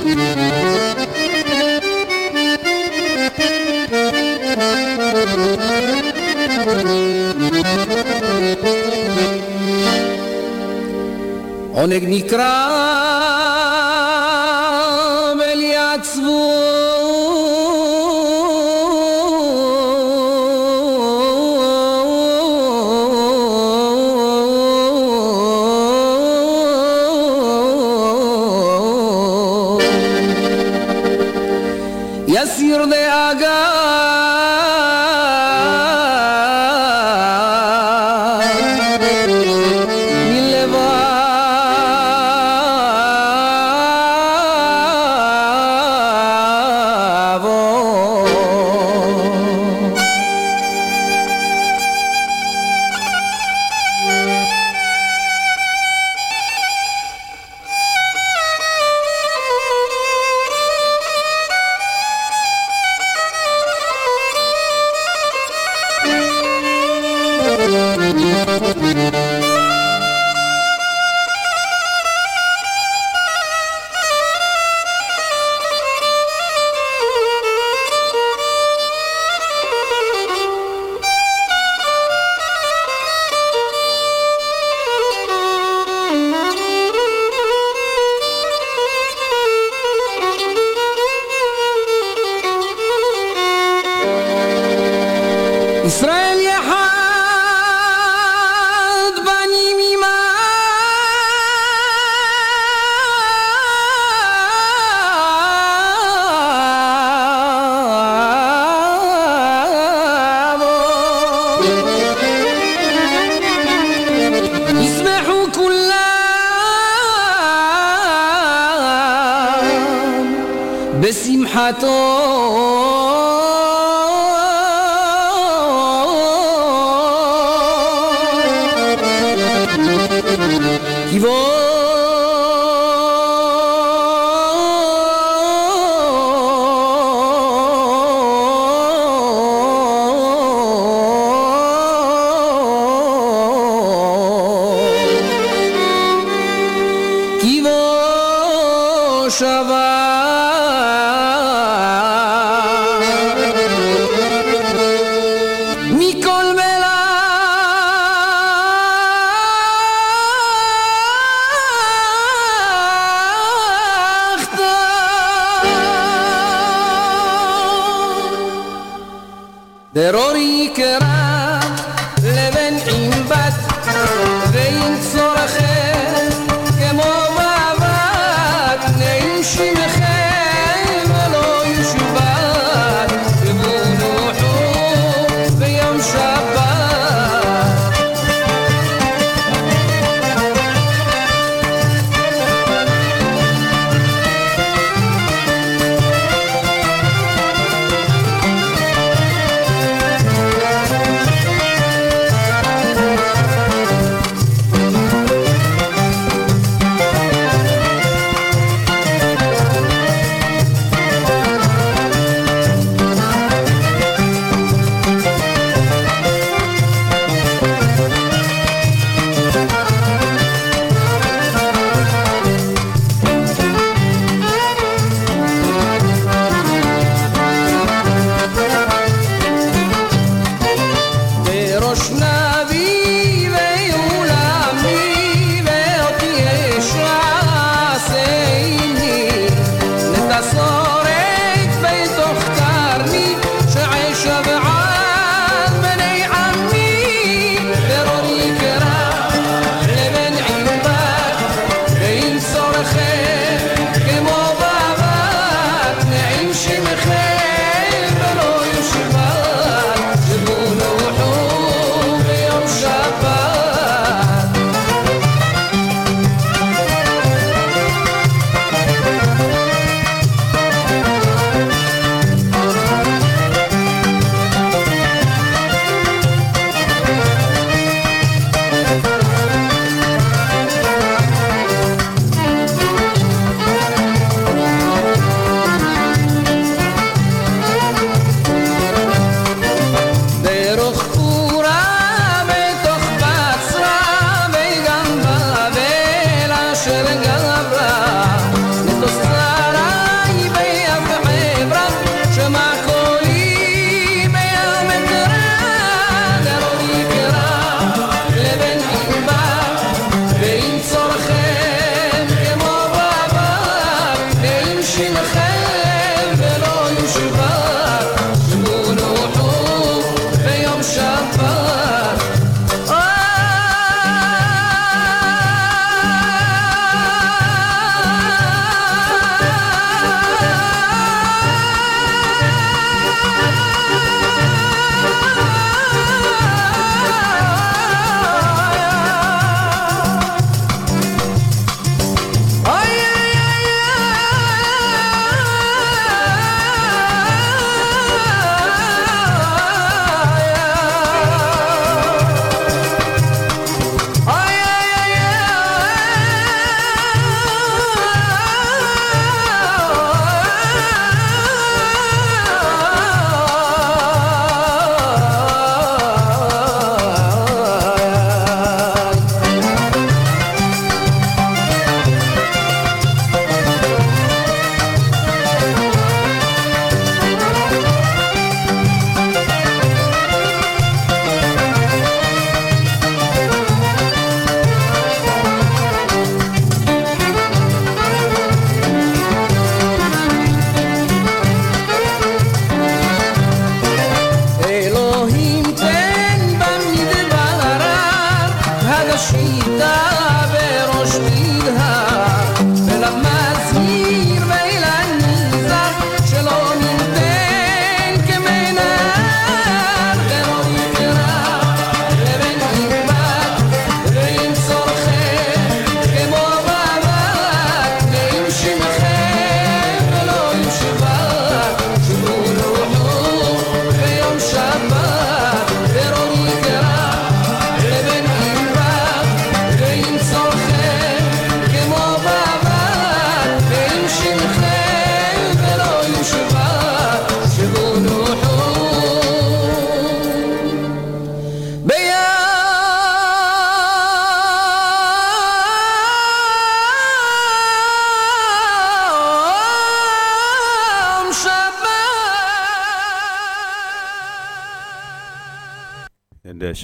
עונג 0.04 1.01
נקרא 11.86 12.68
בל 12.68 12.91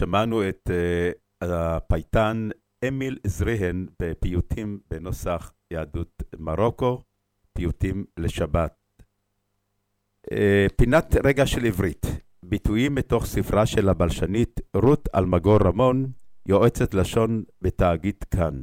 שמענו 0.09 0.49
את 0.49 0.71
uh, 0.71 1.47
הפייטן 1.47 2.49
אמיל 2.89 3.19
זריהן 3.27 3.87
בפיוטים 4.03 4.79
בנוסח 4.91 5.53
יהדות 5.71 6.23
מרוקו, 6.39 7.03
פיוטים 7.53 8.05
לשבת. 8.17 8.75
Uh, 10.27 10.35
פינת 10.77 11.15
רגע 11.25 11.47
של 11.47 11.67
עברית, 11.67 12.07
ביטויים 12.43 12.95
מתוך 12.95 13.27
ספרה 13.27 13.67
של 13.67 13.89
הבלשנית 13.89 14.61
רות 14.77 15.09
אלמגור 15.15 15.59
רמון, 15.65 16.11
יועצת 16.47 16.95
לשון 16.95 17.45
בתאגיד 17.63 18.25
כאן. 18.31 18.61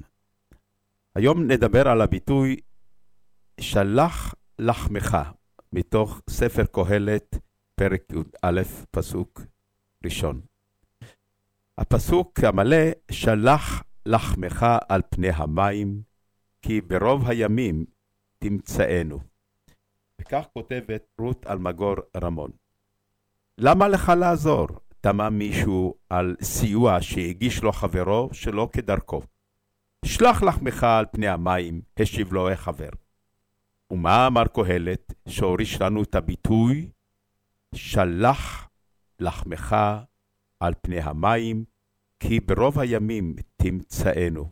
היום 1.16 1.52
נדבר 1.52 1.88
על 1.88 2.02
הביטוי 2.02 2.56
שלח 3.60 4.36
לחמך, 4.60 5.18
מתוך 5.74 6.22
ספר 6.30 6.66
קהלת, 6.66 7.38
פרק 7.76 8.04
י"א, 8.12 8.62
פסוק 8.91 9.41
ראשון. 10.06 10.55
הפסוק 11.78 12.39
המלא, 12.43 12.86
שלח 13.11 13.84
לחמך 14.05 14.65
על 14.89 15.01
פני 15.09 15.30
המים, 15.30 16.01
כי 16.61 16.82
ברוב 16.82 17.30
הימים 17.30 17.86
תמצאנו. 18.39 19.19
וכך 20.21 20.45
כותבת 20.53 21.07
רות 21.19 21.47
אלמגור 21.47 21.95
רמון. 22.23 22.51
למה 23.57 23.88
לך 23.88 24.11
לעזור? 24.19 24.67
תמה 25.01 25.30
מישהו 25.30 25.95
על 26.09 26.36
סיוע 26.41 27.01
שהגיש 27.01 27.63
לו 27.63 27.71
חברו 27.71 28.30
שלא 28.34 28.69
כדרכו. 28.73 29.21
שלח 30.05 30.43
לחמך 30.43 30.84
על 30.84 31.05
פני 31.11 31.28
המים, 31.28 31.82
השיב 31.99 32.34
לו 32.34 32.49
החבר. 32.49 32.89
ומה 33.91 34.28
אמר 34.28 34.43
קהלת, 34.47 35.13
שהוריש 35.28 35.82
לנו 35.82 36.03
את 36.03 36.15
הביטוי, 36.15 36.89
שלח 37.76 38.69
לחמך 39.19 39.76
על 40.60 40.74
פני 40.82 41.01
המים, 41.01 41.64
כי 42.20 42.39
ברוב 42.39 42.80
הימים 42.80 43.36
תמצאנו. 43.56 44.51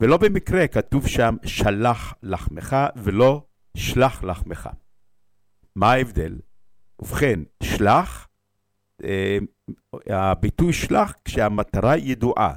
ולא 0.00 0.16
במקרה 0.16 0.68
כתוב 0.68 1.06
שם 1.06 1.36
שלח 1.44 2.14
לחמך 2.22 2.76
ולא 2.96 3.46
שלח 3.76 4.22
לחמך. 4.22 4.68
מה 5.76 5.92
ההבדל? 5.92 6.38
ובכן, 6.98 7.40
שלח, 7.62 8.28
אה, 9.04 9.38
הביטוי 10.06 10.72
שלח 10.72 11.14
כשהמטרה 11.24 11.96
ידועה, 11.96 12.54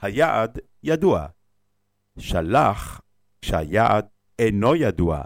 היעד 0.00 0.58
ידוע. 0.82 1.26
שלח 2.18 3.00
כשהיעד 3.42 4.06
אינו 4.38 4.74
ידוע, 4.74 5.22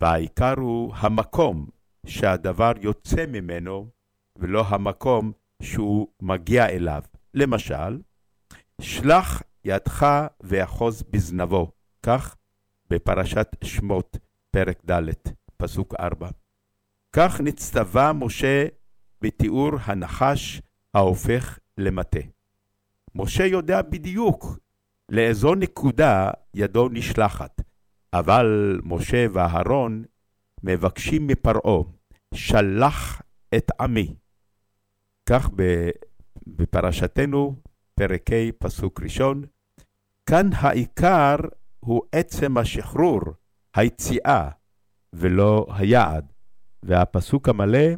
והעיקר 0.00 0.54
הוא 0.56 0.94
המקום 0.96 1.66
שהדבר 2.06 2.72
יוצא 2.80 3.26
ממנו, 3.26 3.90
ולא 4.36 4.64
המקום 4.68 5.32
שהוא 5.62 6.08
מגיע 6.22 6.68
אליו. 6.68 7.02
למשל, 7.34 8.00
שלח 8.80 9.42
ידך 9.64 10.06
ואחוז 10.40 11.02
בזנבו, 11.10 11.70
כך 12.02 12.36
בפרשת 12.90 13.48
שמות, 13.64 14.16
פרק 14.50 14.90
ד', 14.90 15.10
פסוק 15.56 15.94
4. 16.00 16.28
כך 17.12 17.40
נצטווה 17.40 18.12
משה 18.12 18.66
בתיאור 19.20 19.70
הנחש 19.84 20.62
ההופך 20.94 21.58
למטה. 21.78 22.20
משה 23.14 23.46
יודע 23.46 23.82
בדיוק 23.82 24.58
לאיזו 25.08 25.54
נקודה 25.54 26.30
ידו 26.54 26.88
נשלחת, 26.88 27.62
אבל 28.12 28.80
משה 28.84 29.26
ואהרון 29.32 30.04
מבקשים 30.62 31.26
מפרעה, 31.26 31.82
שלח 32.34 33.22
את 33.56 33.70
עמי. 33.80 34.14
כך 35.26 35.50
בפרשתנו, 36.46 37.56
פרק 37.94 38.30
ה', 38.32 38.52
פסוק 38.58 39.02
ראשון, 39.02 39.44
כאן 40.26 40.50
העיקר 40.52 41.36
הוא 41.80 42.02
עצם 42.12 42.56
השחרור, 42.58 43.20
היציאה, 43.74 44.48
ולא 45.12 45.66
היעד. 45.70 46.34
והפסוק 46.84 47.48
המלא, 47.48 47.88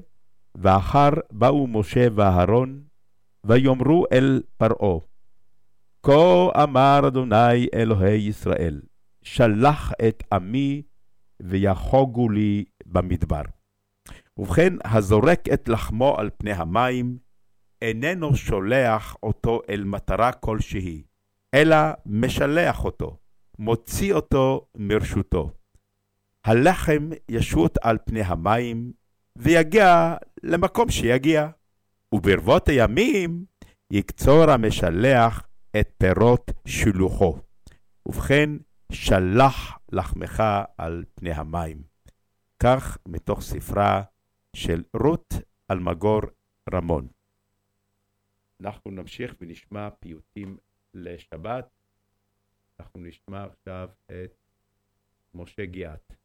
ואחר 0.54 1.10
באו 1.30 1.66
משה 1.66 2.06
ואהרון, 2.14 2.82
ויאמרו 3.44 4.04
אל 4.12 4.42
פרעה, 4.56 4.98
כה 6.02 6.62
אמר 6.62 7.00
אדוני 7.08 7.66
אלוהי 7.74 8.18
ישראל, 8.28 8.80
שלח 9.22 9.92
את 10.08 10.22
עמי 10.32 10.82
ויחוגו 11.40 12.28
לי 12.28 12.64
במדבר. 12.86 13.42
ובכן, 14.38 14.72
הזורק 14.84 15.48
את 15.54 15.68
לחמו 15.68 16.16
על 16.18 16.30
פני 16.36 16.52
המים, 16.52 17.18
איננו 17.82 18.36
שולח 18.36 19.16
אותו 19.22 19.60
אל 19.70 19.84
מטרה 19.84 20.32
כלשהי, 20.32 21.02
אלא 21.54 21.76
משלח 22.06 22.84
אותו, 22.84 23.18
מוציא 23.58 24.14
אותו 24.14 24.66
מרשותו. 24.76 25.50
הלחם 26.44 27.10
ישוט 27.28 27.78
על 27.82 27.98
פני 28.04 28.22
המים, 28.22 28.92
ויגיע 29.36 30.14
למקום 30.42 30.90
שיגיע, 30.90 31.48
וברבות 32.12 32.68
הימים 32.68 33.44
יקצור 33.90 34.50
המשלח 34.50 35.42
את 35.80 35.92
פירות 35.98 36.50
שילוחו. 36.66 37.38
ובכן, 38.06 38.50
שלח 38.92 39.78
לחמך 39.92 40.42
על 40.78 41.04
פני 41.14 41.32
המים. 41.32 41.82
כך 42.62 42.98
מתוך 43.08 43.40
ספרה 43.40 44.02
של 44.56 44.82
רות 45.02 45.34
אלמגור 45.70 46.20
רמון. 46.74 47.08
אנחנו 48.60 48.90
נמשיך 48.90 49.34
ונשמע 49.40 49.90
פיוטים 49.90 50.56
לשבת. 50.94 51.68
אנחנו 52.80 53.00
נשמע 53.00 53.44
עכשיו 53.44 53.88
את 54.06 54.34
משה 55.34 55.64
גיאת. 55.64 56.15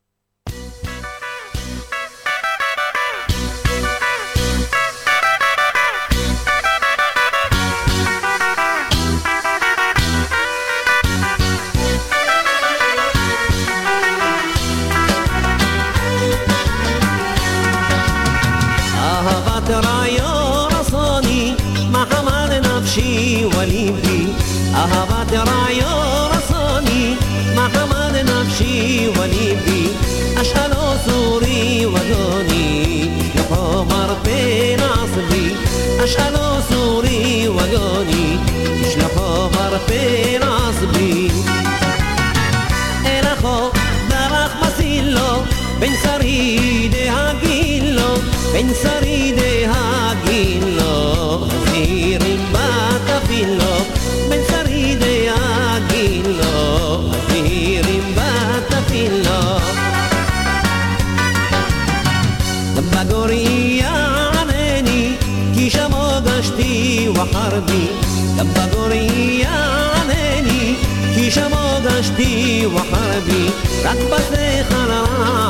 ركبة 73.86 74.64
خرى 74.70 75.02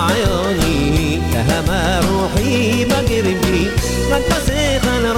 عيوني 0.10 1.22
تهمى 1.34 2.00
روحي 2.08 2.86
بقربي. 2.86 3.72
ركبة 4.12 4.80
خرى 4.80 5.16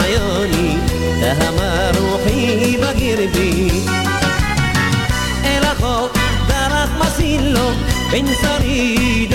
عيوني 0.00 0.78
تهمى 1.20 1.92
روحي 1.98 2.76
بقربي. 2.76 3.72
إلى 5.44 5.70
خوف 5.82 6.10
درخ 6.48 6.90
مسيلو 7.00 7.68
بن 8.12 8.26
سريد 8.42 9.29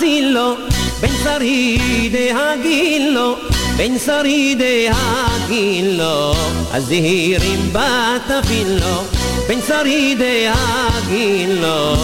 דרך 0.00 0.08
מסילו, 0.08 0.54
בין 1.00 1.10
שרידי 1.24 2.30
הגילו, 2.32 3.34
בין 3.76 3.98
שרידי 3.98 4.88
הגילו, 4.92 6.32
הזהירים 6.72 7.72
בתפילו, 7.72 9.02
בין 9.48 9.60
שרידי 9.68 10.46
הגילו, 10.48 11.94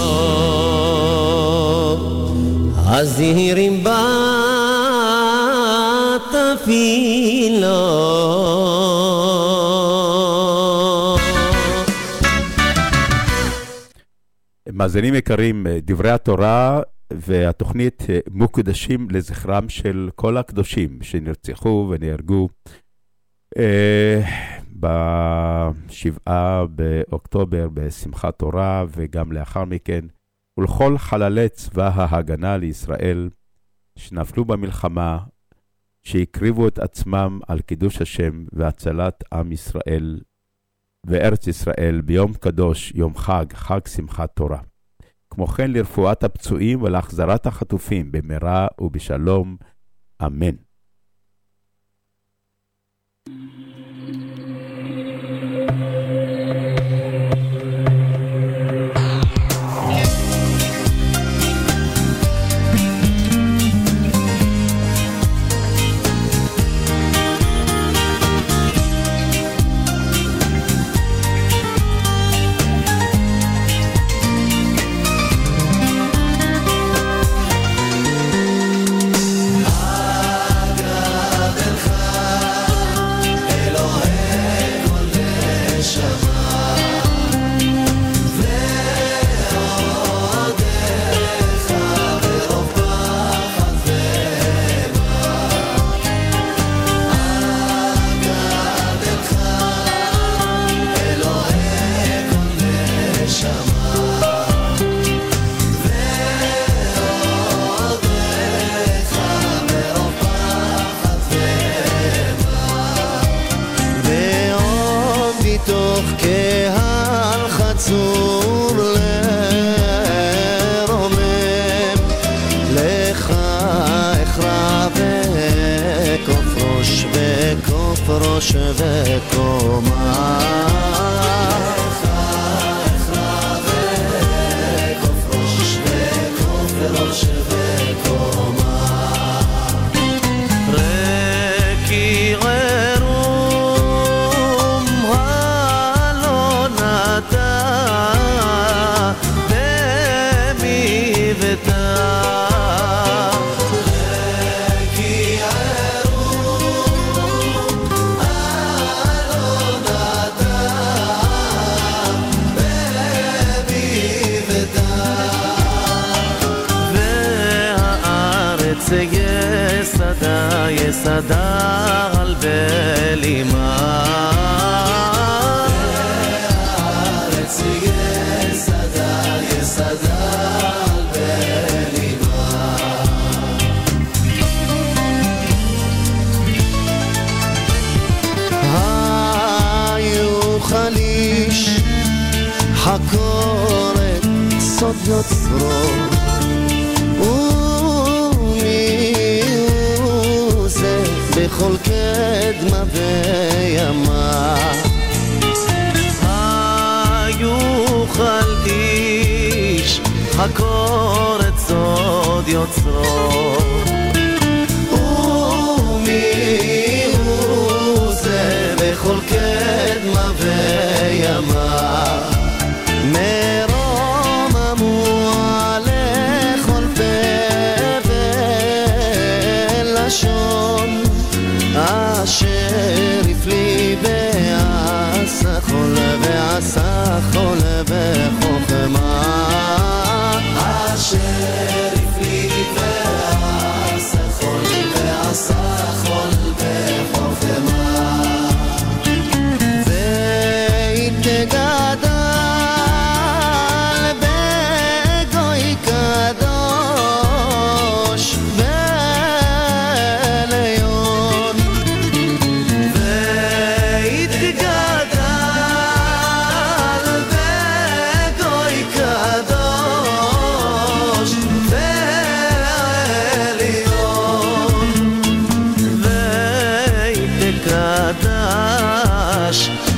הזהירים 2.77 3.85
בתפילו. 6.65 7.17
מאזינים 14.73 15.15
יקרים, 15.15 15.67
דברי 15.83 16.11
התורה 16.11 16.81
והתוכנית 17.21 18.03
אה, 18.11 18.19
מוקדשים 18.31 19.11
לזכרם 19.11 19.69
של 19.69 20.11
כל 20.15 20.37
הקדושים 20.37 21.03
שנרצחו 21.03 21.89
ונהרגו 21.91 22.49
אה, 23.59 24.21
בשבעה 24.73 26.67
באוקטובר 26.67 27.69
בשמחת 27.75 28.39
תורה 28.39 28.85
וגם 28.89 29.33
לאחר 29.33 29.65
מכן, 29.65 30.05
ולכל 30.59 30.99
חללי 30.99 31.49
צבא 31.49 31.91
ההגנה 31.95 32.57
לישראל 32.57 33.31
שנפלו 33.97 34.45
במלחמה, 34.45 35.19
שהקריבו 36.03 36.69
את 36.69 36.79
עצמם 36.79 37.41
על 37.49 37.61
קידוש 37.61 38.03
השם 38.03 38.45
והצלת 38.53 39.25
עם 39.33 39.53
ישראל 39.53 40.21
וארץ 41.07 41.47
ישראל 41.47 42.01
ביום 42.01 42.35
קדוש, 42.35 42.93
יום 42.95 43.17
חג, 43.17 43.47
חג 43.53 43.81
שמחת 43.87 44.37
תורה. 44.37 44.61
כמו 45.37 45.47
כן 45.47 45.71
לרפואת 45.71 46.25
הפצועים 46.25 46.83
ולהחזרת 46.83 47.47
החטופים 47.47 48.13
במהרה 48.13 48.67
ובשלום, 48.81 49.57
אמן. 50.27 50.57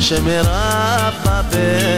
שמרבה 0.09 1.41
בעלמה 1.51 1.98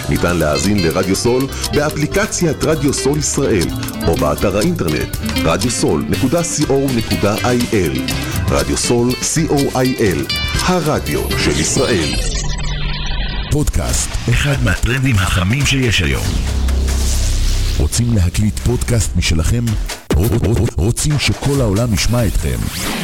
ניתן 0.11 0.37
להאזין 0.37 0.79
לרדיו 0.79 1.15
סול 1.15 1.47
באפליקציית 1.73 2.63
רדיו 2.63 2.93
סול 2.93 3.19
ישראל 3.19 3.67
או 4.07 4.15
באתר 4.15 4.57
האינטרנט 4.57 5.17
radiosol.co.il 5.35 7.99
רדיו 8.49 8.77
סול 8.77 9.11
co.il 9.11 10.33
הרדיו 10.65 11.21
של 11.39 11.59
ישראל 11.59 12.15
פודקאסט, 13.51 14.09
אחד 14.29 14.63
מהטרנדים 14.63 15.15
החמים 15.15 15.65
שיש 15.65 16.01
היום. 16.01 16.25
רוצים 17.77 18.15
להקליט 18.15 18.59
פודקאסט 18.59 19.15
משלכם? 19.15 19.65
רוצים 20.77 21.19
שכל 21.19 21.61
העולם 21.61 21.93
ישמע 21.93 22.27
אתכם? 22.27 22.57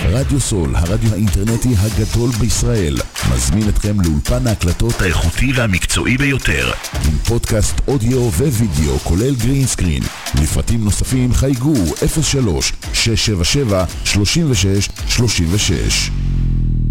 רדיו 0.10 0.40
סול, 0.40 0.76
הרדיו 0.76 1.14
האינטרנטי 1.14 1.76
הגדול 1.78 2.32
בישראל, 2.32 2.98
מזמין 3.34 3.70
אתכם 3.70 4.02
לאולפן 4.02 4.48
ההקלטות 4.48 5.02
האיכותי 5.02 5.52
והמקצועי 5.56 6.18
ביותר, 6.18 6.72
עם 7.06 7.18
פודקאסט 7.26 7.82
אודיו 7.88 8.30
ווידאו, 8.30 9.00
כולל 9.00 9.36
גרין 9.36 9.68
סקרין. 9.68 10.04
לפרטים 10.42 10.84
נוספים 10.84 11.34
חייגו 11.34 11.74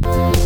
03-677-3636. 0.03 0.46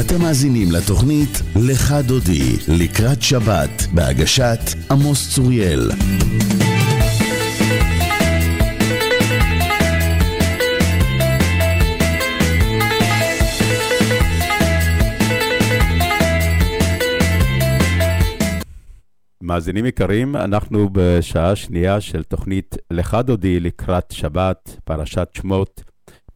אתם 0.00 0.20
מאזינים 0.20 0.72
לתוכנית 0.72 1.42
"לך 1.56 1.92
דודי" 2.06 2.56
לקראת 2.68 3.22
שבת, 3.22 3.86
בהגשת 3.92 4.60
עמוס 4.90 5.34
צוריאל. 5.34 5.90
מאזינים 19.52 19.86
יקרים, 19.86 20.36
אנחנו 20.36 20.88
בשעה 20.92 21.56
שנייה 21.56 22.00
של 22.00 22.22
תוכנית 22.22 22.76
לך 22.90 23.16
דודי 23.24 23.60
לקראת 23.60 24.10
שבת, 24.10 24.76
פרשת 24.84 25.28
שמות, 25.34 25.84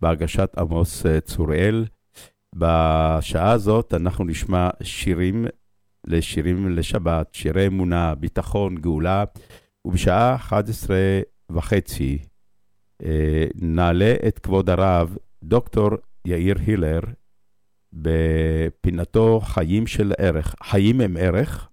בהגשת 0.00 0.50
עמוס 0.58 1.06
אה, 1.06 1.20
צוריאל. 1.20 1.84
בשעה 2.54 3.50
הזאת 3.50 3.94
אנחנו 3.94 4.24
נשמע 4.24 4.70
שירים 4.82 5.46
לשירים 6.06 6.76
לשבת, 6.76 7.34
שירי 7.34 7.66
אמונה, 7.66 8.14
ביטחון, 8.14 8.74
גאולה, 8.74 9.24
ובשעה 9.84 10.34
11 10.34 10.96
וחצי 11.50 12.18
אה, 13.04 13.44
נעלה 13.54 14.14
את 14.28 14.38
כבוד 14.38 14.70
הרב 14.70 15.16
דוקטור 15.42 15.90
יאיר 16.26 16.56
הילר 16.66 17.00
בפינתו 17.92 19.40
חיים 19.44 19.86
של 19.86 20.12
ערך, 20.18 20.54
חיים 20.62 21.00
הם 21.00 21.16
ערך, 21.20 21.68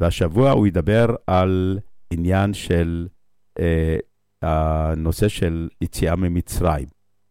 והשבוע 0.00 0.50
הוא 0.50 0.66
ידבר 0.66 1.06
על 1.26 1.78
עניין 2.10 2.54
של 2.54 3.08
אה, 3.58 3.96
הנושא 4.42 5.28
של 5.28 5.68
יציאה 5.80 6.16
ממצרים. 6.16 6.88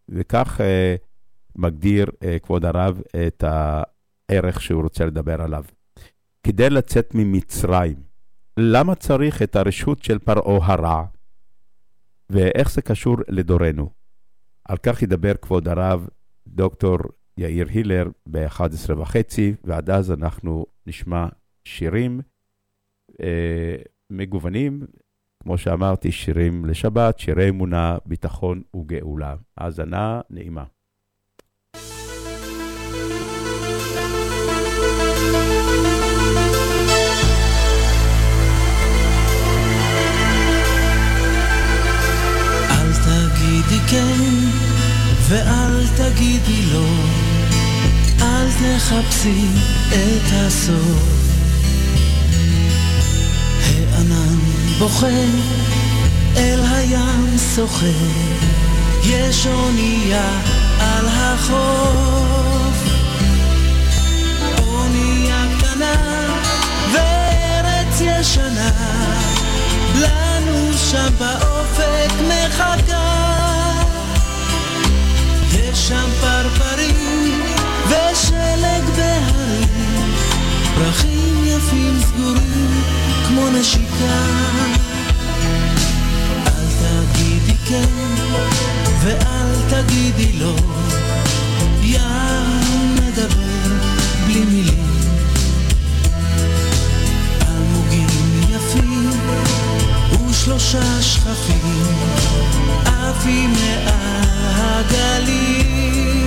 וכך 0.10 0.62
אה, 0.62 0.96
מגדיר 1.56 2.06
אה, 2.24 2.40
כבוד 2.40 2.66
הרב 2.66 3.02
את 3.28 3.44
הערך 3.44 4.62
שהוא 4.62 4.84
רוצה 4.84 5.06
לדבר 5.06 5.42
עליו. 5.42 5.64
כדי 6.44 6.70
לצאת 6.70 7.12
ממצרים, 7.16 8.04
למה 8.58 8.96
צריך 8.96 9.42
את 9.42 9.56
הרשות 9.56 10.04
של 10.04 10.20
פרעה 10.20 10.74
הרע? 10.74 11.06
ואיך 12.30 12.72
זה 12.72 12.82
קשור 12.82 13.18
לדורנו? 13.28 13.90
על 14.66 14.78
כך 14.78 15.02
ידבר 15.02 15.34
כבוד 15.42 15.68
הרב 15.68 16.08
דוקטור 16.48 16.98
יאיר 17.38 17.68
הילר 17.70 18.08
ב-11 18.32 18.94
וחצי, 18.98 19.56
ועד 19.64 19.90
אז 19.90 20.12
אנחנו 20.12 20.66
נשמע 20.88 21.28
שירים 21.66 22.22
מגוונים, 24.10 24.82
כמו 25.44 25.58
שאמרתי, 25.58 26.12
שירים 26.12 26.66
לשבת, 26.66 27.20
שירי 27.20 27.50
אמונה, 27.50 27.98
ביטחון 28.06 28.62
וגאולה. 28.76 29.36
האזנה 29.58 30.22
נעימה. 30.30 30.64
כן 43.94 44.20
ואל 45.30 45.88
תגידי 45.98 46.66
לא, 46.74 46.88
אל 48.22 48.48
תחפשי 48.52 49.46
את 49.90 50.32
הסוף. 50.32 51.23
הענן 53.96 54.38
בוכה 54.80 55.08
אל 56.38 56.60
הים 56.64 57.38
שוחה, 57.56 57.86
יש 59.04 59.48
אונייה 59.48 60.30
על 60.80 61.08
החוף. 61.08 62.84
אונייה 64.58 65.46
קטנה 65.60 65.96
וארץ 66.94 68.02
ישנה, 68.02 68.72
לנו 69.96 70.74
שם 70.92 71.14
באופק 71.20 72.12
מחכה. 72.28 73.24
יש 75.54 75.88
שם 75.88 76.10
פרפרים 76.22 77.42
ושלג 77.88 78.84
בהרים, 78.96 80.14
פרחים 80.76 81.44
יפים 81.46 82.00
סגורים 82.02 83.03
כמו 83.34 83.50
נשיקה. 83.50 84.24
אל 86.48 86.66
תגידי 86.82 87.58
כן 87.66 87.90
ואל 89.02 89.56
תגידי 89.70 90.32
לא, 90.34 90.56
ים 91.82 92.96
מדבר 92.96 93.74
בלי 94.26 94.46
מילים. 94.46 94.88
אלמוגים 97.48 98.08
יפים 98.50 99.10
ושלושה 100.30 101.02
שכפים 101.02 101.88
עפים 102.86 103.54
מעל 103.54 104.24
הגלים. 104.56 106.26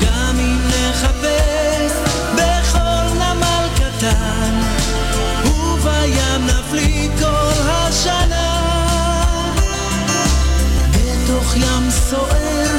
גם 0.00 0.38
אם 0.38 0.58
נחפש 0.68 2.11
ים 11.56 11.90
סוער, 11.90 12.71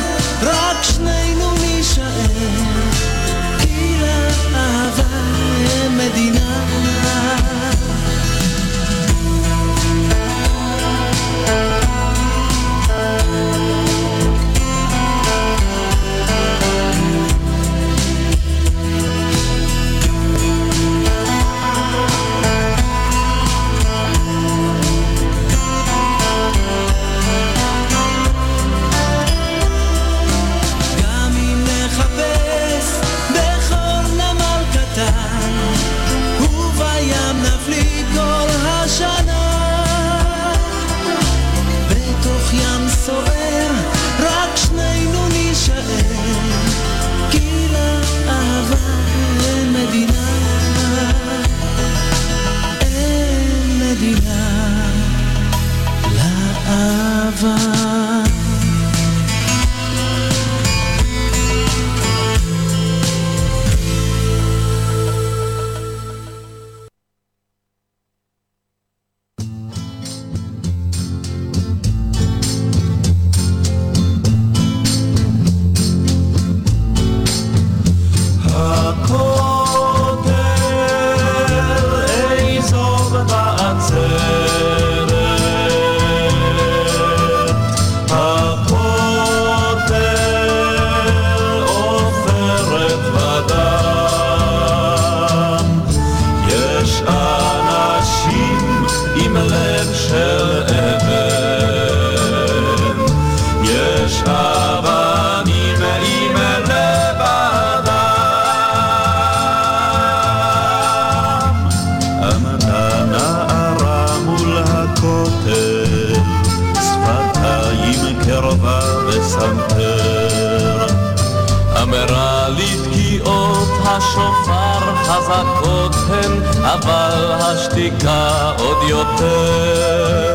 יותר. 128.89 130.33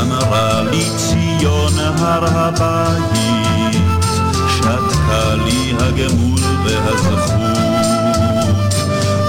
אמרה 0.00 0.62
לי 0.62 0.90
ציון 0.96 1.72
הר 1.78 2.24
הבית, 2.24 3.82
שתקה 4.56 5.34
לי 5.34 5.74
הגמול 5.78 6.38
והזכות. 6.64 7.30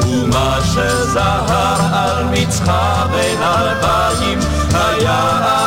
ומה 0.07 0.57
שזהר 0.63 1.95
על 1.95 2.25
מצחה 2.31 3.05
בין 3.11 3.43
אלפיים, 3.43 4.39
היה 4.73 5.60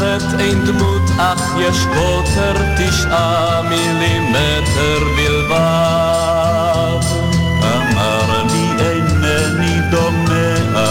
למוות 0.00 0.40
אין 0.40 0.64
דמות, 0.64 1.02
אך 1.18 1.42
יש 1.58 1.76
קוטר 1.94 2.54
תשעה 2.78 3.62
מילימטר 3.62 4.98
בלבד. 5.16 7.00
אמר 7.62 8.42
לי 8.52 8.84
אינני 8.84 9.80
דומע, 9.90 10.82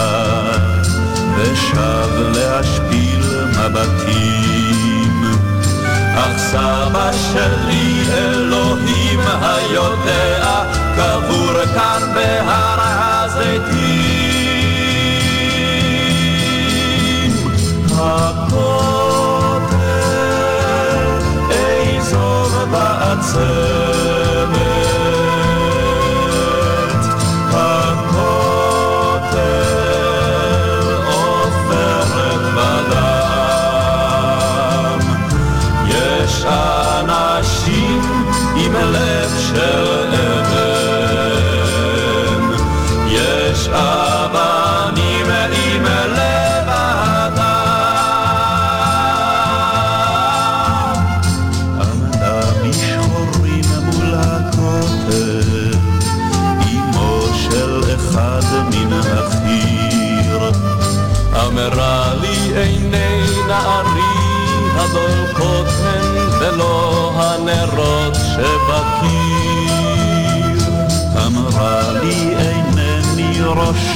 ושב 1.36 2.10
להשפיל 2.34 3.46
מבטים. 3.46 5.24
אך 6.14 6.38
סבא 6.38 7.10
שלי, 7.32 8.02
אלוהים 8.12 9.20
היודע, 9.42 10.62
קבור 10.96 11.64
כאן 11.74 12.02
בהר 12.14 12.80
הזיתים. 12.80 14.10
answer. 23.36 23.59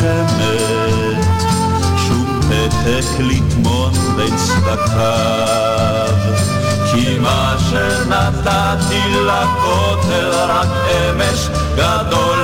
רושמת 0.05 1.23
שום 2.09 2.41
פתק 2.43 3.21
לטמון 3.21 3.93
בין 4.17 4.35
שפתיו. 4.39 6.15
כי 6.93 7.19
מה 7.19 7.57
שנתתי 7.59 9.01
לכותל 9.27 10.31
רק 10.49 10.69
אמש 10.91 11.49
גדול 11.77 12.44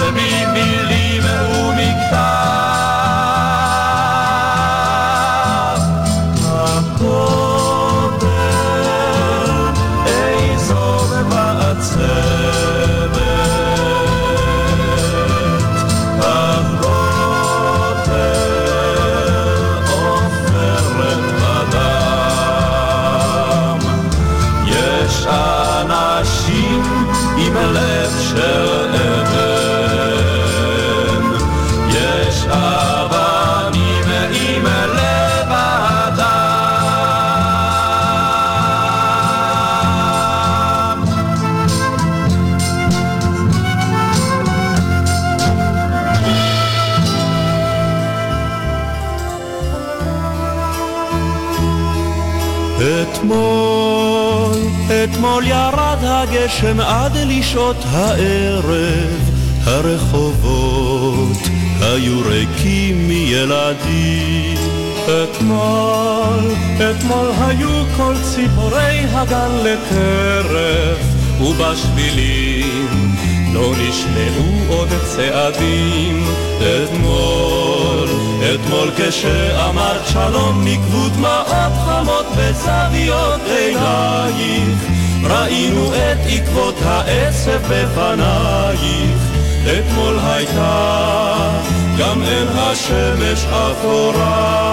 הגשם 56.02 56.80
עד 56.80 57.16
לשעות 57.16 57.76
הערב, 57.90 59.30
הרחובות 59.64 61.38
היו 61.80 62.20
ריקים 62.24 63.08
מילדים. 63.08 64.58
אתמול, 65.06 66.54
אתמול 66.76 67.30
היו 67.40 67.84
כל 67.96 68.14
ציפורי 68.22 69.06
הגן 69.12 69.50
לטרף, 69.64 70.98
ובשבילים 71.40 73.14
לא 73.52 73.72
נשמעו 73.72 74.76
עוד 74.76 74.88
צעדים. 75.04 76.24
אתמול, 76.58 78.08
אתמול 78.54 78.90
כשאמרת 78.96 80.06
שלום 80.06 80.64
נקבו 80.64 81.08
דמעות 81.08 81.72
חמות 81.84 82.26
בזוויות 82.36 83.40
עינייך, 83.58 84.99
ראינו 85.24 85.94
את 85.94 86.18
עקבות 86.26 86.74
העצב 86.84 87.60
בפנייך. 87.68 89.20
אתמול 89.64 90.18
הייתה 90.22 91.50
גם 91.98 92.22
אין 92.22 92.48
השמש 92.48 93.44
אפורה. 93.44 94.70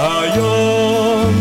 היום, 0.00 1.34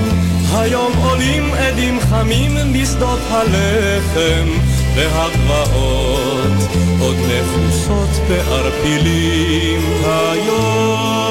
היום 0.54 0.92
עולים 1.04 1.54
עדים 1.54 2.00
חמים 2.10 2.60
שדות 2.86 3.20
הלחם 3.30 4.48
והגבעות 4.96 6.70
עוד 7.00 7.16
מכוסות 7.16 8.10
בערפילים 8.28 9.82
היום, 10.06 11.29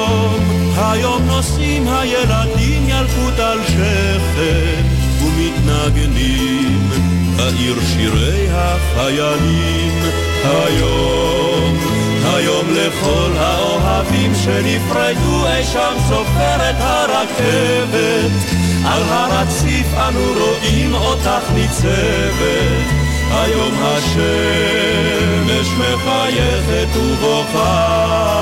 היום 0.79 1.23
נושאים 1.25 1.87
הילדים 1.87 2.89
ילקוט 2.89 3.39
על 3.39 3.59
שכם 3.67 4.83
ומתנגנים 5.23 6.89
בעיר 7.37 7.75
שירי 7.93 8.47
החיילים. 8.51 10.03
היום, 10.43 11.77
היום 12.23 12.65
לכל 12.73 13.31
האוהבים 13.37 14.31
שנפרדו 14.35 15.47
אי 15.47 15.63
שם 15.63 15.93
סופרת 16.09 16.75
הרכבת. 16.79 18.31
על 18.85 19.03
הרציף 19.03 19.87
אנו 19.93 20.33
רואים 20.37 20.93
אותך 20.93 21.51
ניצבת. 21.53 22.85
היום 23.31 23.73
השמש 23.83 25.67
מחייכת 25.77 26.95
ובוכה 26.95 28.39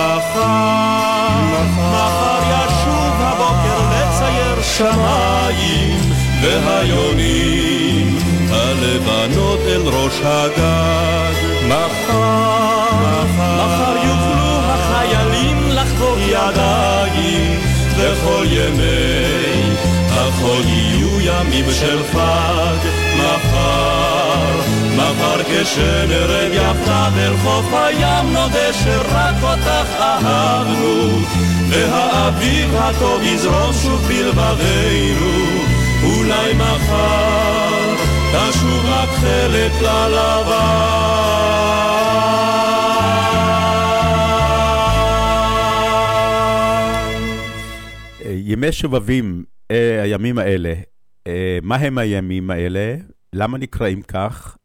מחר, 0.00 1.64
מחר 1.92 2.42
ישוב 2.50 3.14
הבוקר 3.18 3.80
לצייר 3.92 4.62
שמיים 4.62 6.12
והיונים 6.42 8.18
הלבנות 8.50 9.60
אל 9.66 9.82
ראש 9.84 10.20
הגג. 10.24 11.34
מחר, 11.68 12.94
מחר 13.56 13.96
יוכלו 13.96 14.60
החיילים 14.64 15.68
לחגוג 15.68 16.18
ידיים 16.18 17.60
וכל 17.96 18.46
ימי 18.50 19.74
החול 20.10 20.62
יהיו 20.66 21.20
ימים 21.20 21.64
של 21.80 21.98
חג 22.12 22.86
מחר, 23.16 24.60
מחר 24.96 25.42
כשנרד 25.42 26.52
אל 27.18 27.36
חוף 27.36 27.72
הים 27.72 28.32
נודה 28.32 28.72
שרק 28.72 29.34
אותך 29.42 30.00
אהבנו 30.00 31.18
והאביב 31.70 32.74
הטוב 32.74 33.22
יזרום 33.22 33.72
שוב 33.72 34.08
בלבבינו 34.08 35.60
אולי 36.02 36.54
מחר 36.54 37.94
תשוב 38.32 38.84
רק 38.86 39.08
חלק 39.08 39.72
ימי 48.60 48.72
שובבים, 48.72 49.44
אה, 49.70 50.02
הימים 50.02 50.38
האלה, 50.38 50.74
אה, 51.26 51.58
מה 51.62 51.76
הם 51.76 51.98
הימים 51.98 52.50
האלה? 52.50 52.96
למה 53.32 53.58
נקראים 53.58 54.02
כך? 54.02 54.56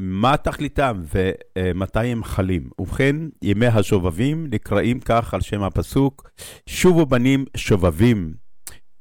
מה 0.00 0.36
תכליתם 0.36 1.02
ומתי 1.14 2.06
הם 2.06 2.24
חלים? 2.24 2.70
ובכן, 2.78 3.16
ימי 3.42 3.66
השובבים 3.66 4.46
נקראים 4.50 5.00
כך 5.00 5.34
על 5.34 5.40
שם 5.40 5.62
הפסוק, 5.62 6.30
שובו 6.68 7.06
בנים 7.06 7.44
שובבים, 7.56 8.34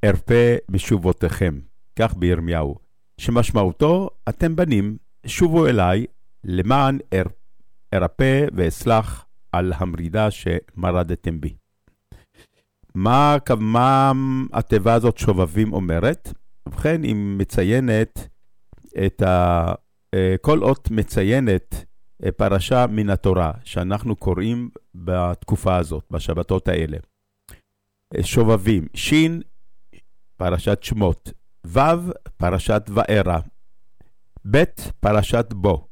ארפה 0.06 0.56
בשובותיכם. 0.72 1.60
כך 2.00 2.14
בירמיהו. 2.18 2.76
שמשמעותו, 3.18 4.10
אתם 4.30 4.56
בנים, 4.56 4.98
שובו 5.26 5.68
אליי, 5.68 6.06
למען 6.44 6.98
אר, 7.14 7.26
ארפא 7.94 8.46
ואסלח 8.54 9.26
על 9.52 9.74
המרידה 9.76 10.32
שמרדתם 10.32 11.42
בי. 11.42 11.56
מה, 12.96 13.38
מה 13.58 14.12
התיבה 14.54 14.94
הזאת 14.94 15.18
שובבים 15.18 15.74
אומרת? 15.74 16.34
ובכן, 16.68 17.04
היא 17.04 17.16
מציינת 17.16 18.28
את 19.06 19.22
ה... 19.22 19.74
כל 20.42 20.64
אות 20.64 20.92
מציינת 20.92 21.86
פרשה 22.38 22.86
מן 22.88 23.10
התורה 23.10 23.52
שאנחנו 23.64 24.16
קוראים 24.16 24.70
בתקופה 24.96 25.78
הזאת, 25.78 26.04
בשבתות 26.12 26.68
האלה. 26.68 26.98
שובבים, 28.22 28.88
שין, 28.94 29.42
פרשת 30.38 30.84
שמות, 30.84 31.32
ו', 31.68 31.80
פרשת 32.38 32.82
וארא, 32.94 33.40
ב', 34.52 34.64
פרשת 35.00 35.54
בו, 35.54 35.88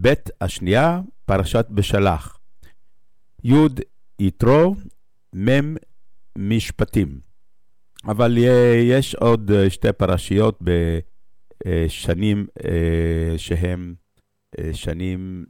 ב' 0.00 0.12
השנייה, 0.40 1.00
פרשת 1.24 1.66
בשלח, 1.70 2.38
י', 3.44 3.54
יתרו, 4.20 4.74
מ', 5.36 5.74
משפטים. 6.38 7.20
אבל 8.04 8.38
יש 8.82 9.14
עוד 9.14 9.50
שתי 9.68 9.92
פרשיות 9.92 10.58
בשנים 11.66 12.46
שהן 13.36 13.94
שנים 14.72 15.44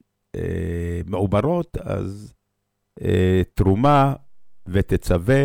מעוברות, 1.07 1.77
אז 1.77 2.35
תרומה 3.55 4.15
ותצווה 4.67 5.45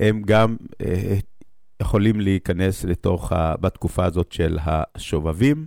הם 0.00 0.22
גם 0.22 0.56
יכולים 1.82 2.20
להיכנס 2.20 2.84
לתוך, 2.84 3.32
בתקופה 3.60 4.04
הזאת 4.04 4.32
של 4.32 4.58
השובבים. 4.60 5.66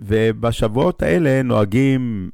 ובשבועות 0.00 1.02
האלה 1.02 1.42
נוהגים 1.42 2.30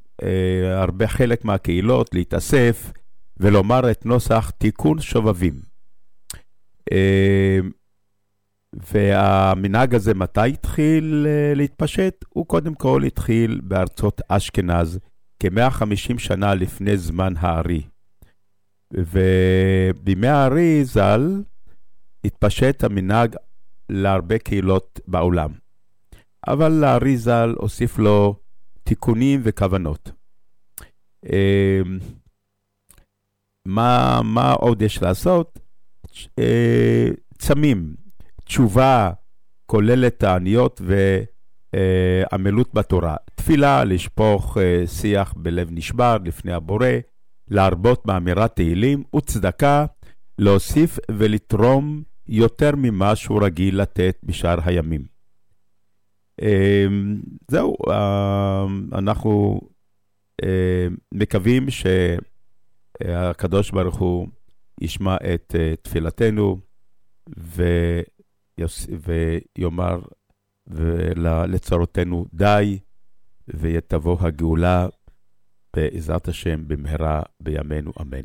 הרבה 0.64 1.08
חלק 1.08 1.44
מהקהילות 1.44 2.14
להתאסף 2.14 2.92
ולומר 3.36 3.90
את 3.90 4.06
נוסח 4.06 4.50
תיקון 4.58 5.00
שובבים. 5.00 5.54
והמנהג 8.72 9.94
הזה, 9.94 10.14
מתי 10.14 10.48
התחיל 10.48 11.26
להתפשט? 11.56 12.24
הוא 12.28 12.46
קודם 12.46 12.74
כל 12.74 13.02
התחיל 13.06 13.60
בארצות 13.64 14.20
אשכנז, 14.28 14.98
כ-150 15.40 16.18
שנה 16.18 16.54
לפני 16.54 16.96
זמן 16.96 17.32
הארי. 17.36 17.82
ובימי 18.92 20.28
הארי 20.28 20.84
ז"ל 20.84 21.42
התפשט 22.24 22.84
המנהג 22.84 23.36
להרבה 23.88 24.38
קהילות 24.38 25.00
בעולם. 25.08 25.50
אבל 26.48 26.72
לארי 26.72 27.16
ז"ל 27.16 27.54
הוסיף 27.58 27.98
לו 27.98 28.36
תיקונים 28.82 29.40
וכוונות. 29.44 30.10
מה, 33.66 34.20
מה 34.24 34.52
עוד 34.52 34.82
יש 34.82 35.02
לעשות? 35.02 35.58
צמים, 37.38 37.94
תשובה 38.52 39.10
כוללת 39.66 40.18
תעניות 40.18 40.80
ועמלות 41.72 42.74
בתורה. 42.74 43.16
תפילה, 43.34 43.84
לשפוך 43.84 44.56
שיח 44.86 45.34
בלב 45.36 45.68
נשבר 45.70 46.16
לפני 46.24 46.52
הבורא, 46.52 46.86
להרבות 47.48 48.06
באמירת 48.06 48.56
תהילים 48.56 49.02
וצדקה, 49.16 49.86
להוסיף 50.38 50.98
ולתרום 51.10 52.02
יותר 52.26 52.70
ממה 52.76 53.16
שהוא 53.16 53.44
רגיל 53.44 53.80
לתת 53.80 54.18
בשאר 54.22 54.58
הימים. 54.64 55.04
זהו, 57.50 57.76
אנחנו 58.92 59.60
מקווים 61.14 61.66
שהקדוש 63.00 63.70
ברוך 63.70 63.96
הוא 63.98 64.28
ישמע 64.80 65.16
את 65.34 65.54
תפילתנו 65.82 66.58
ויאמר 69.02 70.00
לצרותינו 71.46 72.26
די, 72.34 72.78
ותבוא 73.48 74.16
הגאולה 74.20 74.86
בעזרת 75.76 76.28
השם 76.28 76.68
במהרה 76.68 77.22
בימינו 77.40 77.92
אמן. 78.00 78.22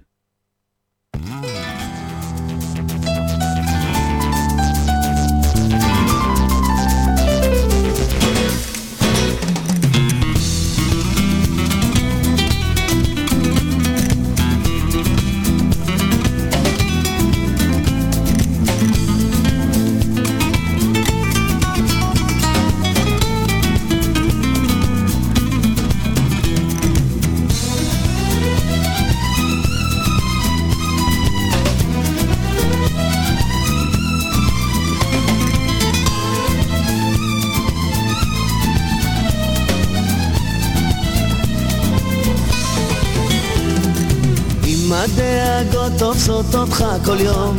תופסות 46.27 46.55
אותך 46.55 46.85
כל 47.05 47.21
יום. 47.21 47.57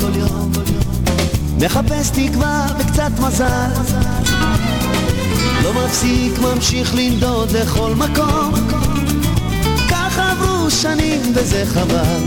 מחפש 1.58 2.10
תקווה 2.10 2.66
וקצת 2.78 3.10
מזל. 3.18 3.70
לא 5.62 5.72
מפסיק, 5.72 6.38
ממשיך 6.38 6.94
לנדוד 6.94 7.50
לכל 7.50 7.94
מקום. 7.94 8.52
כך 9.90 10.18
עברו 10.18 10.70
שנים 10.70 11.20
וזה 11.34 11.64
חבל. 11.66 12.22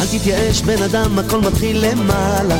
אל 0.00 0.06
תתייאש 0.18 0.62
בן 0.62 0.82
אדם, 0.82 1.18
הכל 1.18 1.40
מתחיל 1.40 1.84
למעלה. 1.86 2.58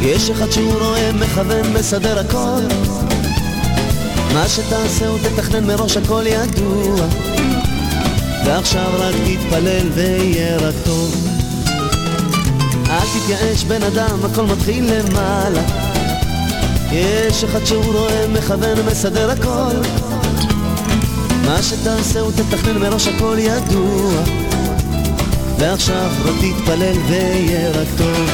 יש 0.00 0.30
אחד 0.30 0.50
שהוא 0.50 0.74
רואה, 0.74 1.10
מכוון, 1.12 1.72
מסדר 1.72 2.18
הכל 2.18 2.60
מה 4.34 4.48
שתעשה 4.48 5.08
הוא 5.08 5.18
תתכנן 5.18 5.66
מראש 5.66 5.96
הכל 5.96 6.24
ידוע. 6.26 7.06
ועכשיו 8.46 8.90
רק 8.98 9.14
תתפלל 9.14 9.88
ויהיה 9.94 10.56
רק 10.56 10.74
טוב 10.84 11.28
אל 12.90 13.06
תתייאש 13.20 13.64
בן 13.64 13.82
אדם, 13.82 14.18
הכל 14.24 14.42
מתחיל 14.42 14.92
למעלה. 14.92 15.62
יש 16.92 17.44
אחד 17.44 17.64
שהוא 17.64 17.84
רואה, 17.84 18.28
מכוון, 18.28 18.86
מסדר 18.86 19.30
הכל. 19.30 19.76
מה 21.46 21.62
שתעשה 21.62 22.20
הוא 22.20 22.32
תתכנן 22.32 22.78
מראש 22.78 23.08
הכל 23.08 23.36
ידוע. 23.38 24.12
ועכשיו 25.58 26.10
רק 26.24 26.34
תתפלל 26.34 26.96
ויהיה 27.08 27.70
רק 27.70 27.88
טוב 27.98 28.30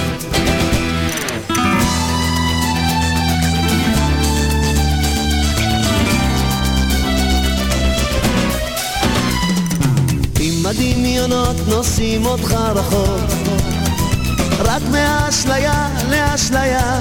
הדמיונות 10.75 11.57
נושאים 11.69 12.27
אותך 12.27 12.53
רחוק. 12.53 13.31
רק 14.59 14.83
מהאשליה 14.91 15.89
לאשליה. 16.11 17.01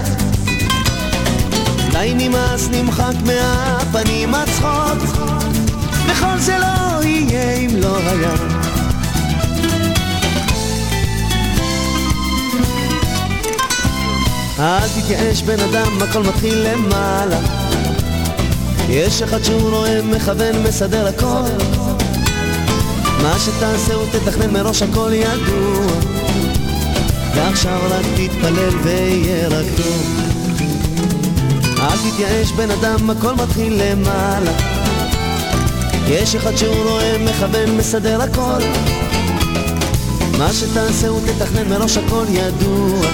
די 1.91 2.13
נמאס 2.15 2.69
נמחק 2.71 3.13
מהפנים 3.25 4.35
הצחוק. 4.35 5.17
וכל 6.07 6.37
זה 6.39 6.57
לא 6.57 7.03
יהיה 7.03 7.53
אם 7.53 7.69
לא 7.81 7.97
היה. 7.97 8.33
אל 14.59 14.87
תתייאש 14.87 15.41
בן 15.41 15.59
אדם, 15.59 16.01
הכל 16.01 16.23
מתחיל 16.23 16.67
למעלה. 16.67 17.39
יש 18.89 19.21
אחד 19.21 19.43
שהוא 19.43 19.69
רואה, 19.69 20.01
מכוון, 20.01 20.63
מסדר 20.63 21.07
הכל 21.07 21.83
מה 23.23 23.39
שתעשה 23.39 23.93
הוא 23.93 24.05
תתכנן 24.11 24.53
מראש 24.53 24.81
הכל 24.81 25.11
ידוע. 25.13 25.87
ועכשיו 27.35 27.79
רק 27.89 28.05
תתפלל 28.15 28.77
ויהיה 28.83 29.47
רק 29.47 29.65
טוב 29.77 30.23
אל 31.79 32.11
תתייאש 32.11 32.51
בן 32.51 32.71
אדם, 32.71 33.09
הכל 33.09 33.33
מתחיל 33.33 33.81
למעלה. 33.83 34.51
יש 36.07 36.35
אחד 36.35 36.55
שהוא 36.55 36.89
רואה, 36.89 37.17
מכוון, 37.17 37.77
מסדר 37.77 38.21
הכל. 38.21 38.61
מה 40.37 40.53
שתעשה 40.53 41.07
הוא 41.07 41.21
תתכנן 41.27 41.69
מראש 41.69 41.97
הכל 41.97 42.25
ידוע. 42.29 43.07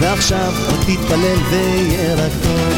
ועכשיו 0.00 0.52
רק 0.68 0.80
תתפלל 0.80 1.38
ויהיה 1.50 2.14
רק 2.14 2.32
טוב 2.42 2.75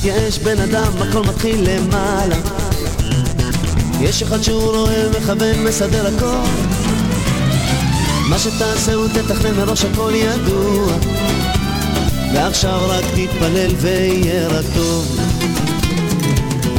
תתייאש 0.00 0.38
בן 0.38 0.60
אדם, 0.60 0.92
הכל 1.00 1.22
מתחיל 1.22 1.70
למעלה. 1.70 2.36
יש 4.00 4.22
אחד 4.22 4.42
שהוא 4.42 4.76
רואה, 4.76 5.04
מכוון, 5.18 5.64
מסדר 5.64 6.06
הכל. 6.06 6.48
מה 8.28 8.38
שתעשה 8.38 8.94
הוא 8.94 9.08
תתכנן 9.08 9.54
מראש 9.54 9.84
הכל 9.84 10.12
ידוע. 10.14 10.92
ועכשיו 12.34 12.80
רק 12.88 13.04
תתפלל 13.04 13.70
ויהיה 13.80 14.48
רק 14.48 14.64
טוב 14.74 15.18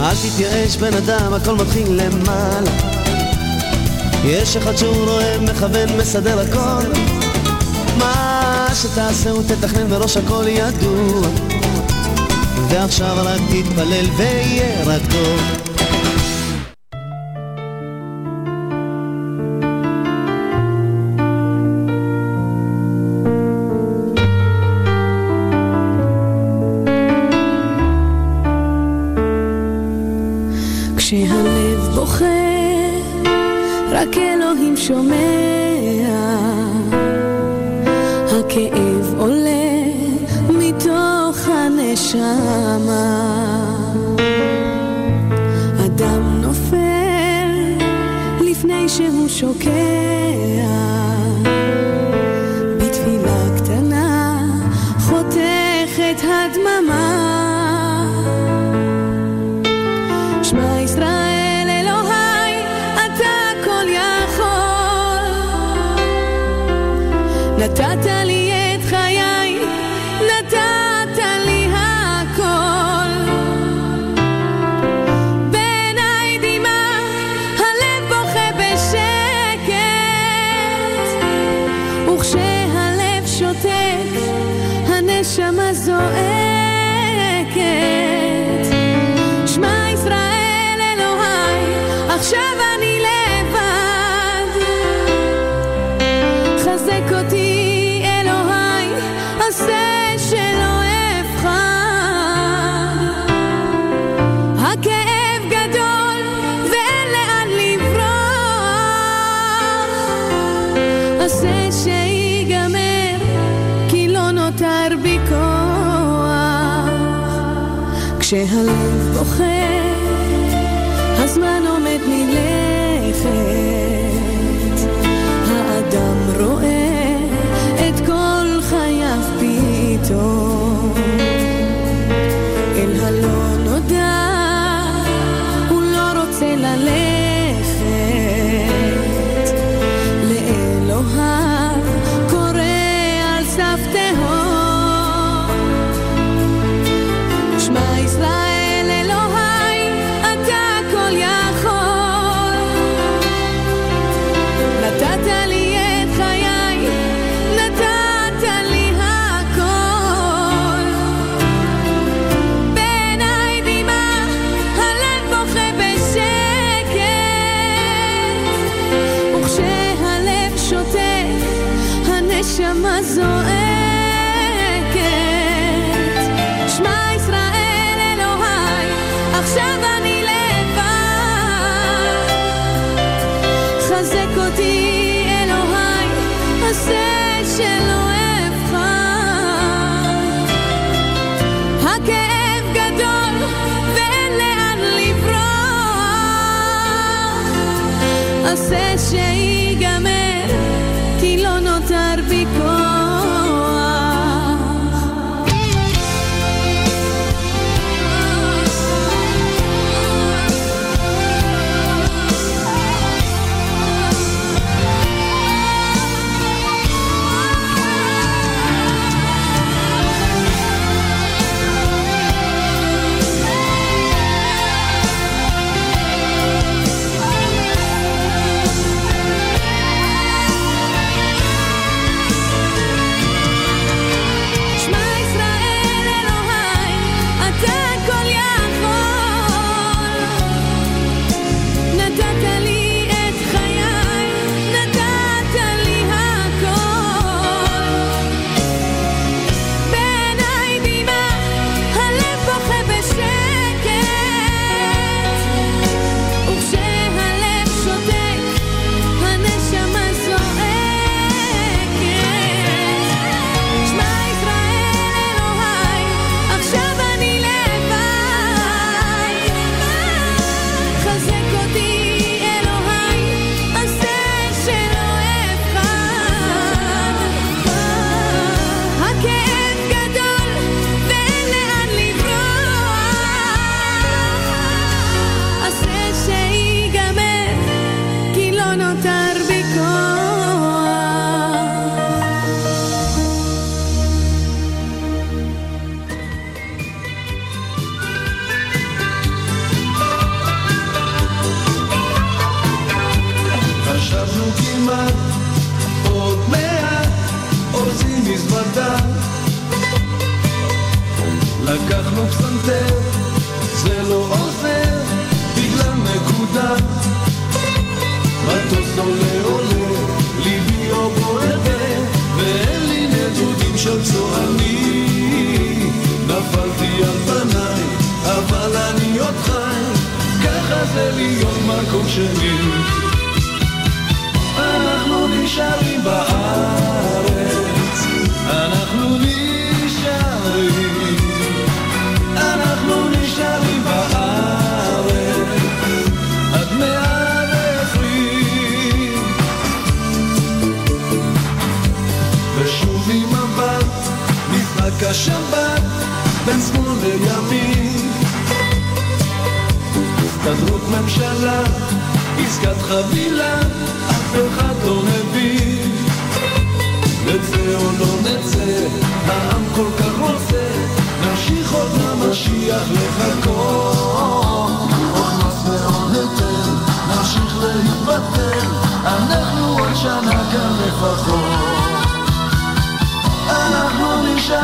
אל 0.02 0.16
תתייאש 0.16 0.78
בן 0.78 0.94
אדם, 0.94 1.34
הכל 1.34 1.56
מתחיל 1.56 1.88
למעלה. 1.91 2.72
יש 4.26 4.58
אחד 4.58 4.76
שהוא 4.76 5.06
רואה, 5.06 5.38
מכוון, 5.40 5.98
מסדר 5.98 6.40
הכל. 6.40 7.00
מה 7.98 8.68
שתעשה 8.74 9.30
הוא 9.30 9.44
תתכנן 9.48 9.90
מראש 9.90 10.18
הכל 10.18 10.44
ידוע 10.48 11.48
ועכשיו 12.70 13.18
רק 13.20 13.41
תתפלל 13.50 14.06
ויהיה 14.18 14.84
רק 14.86 15.02
טוב 15.12 15.69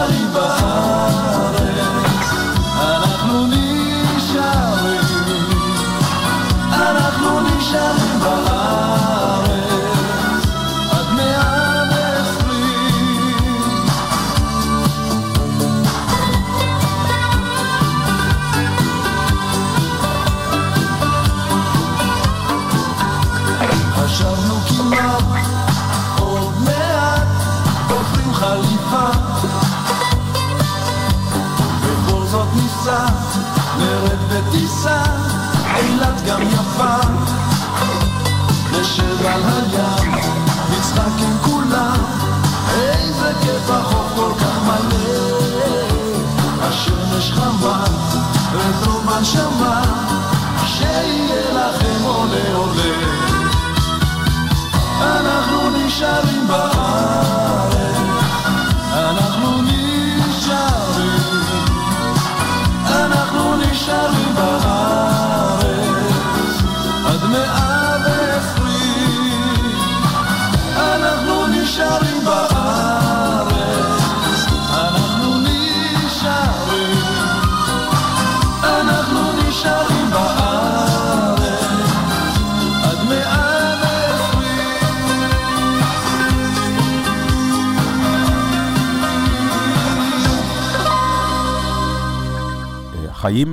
אנחנו 0.07 0.25
נשארים 0.29 0.84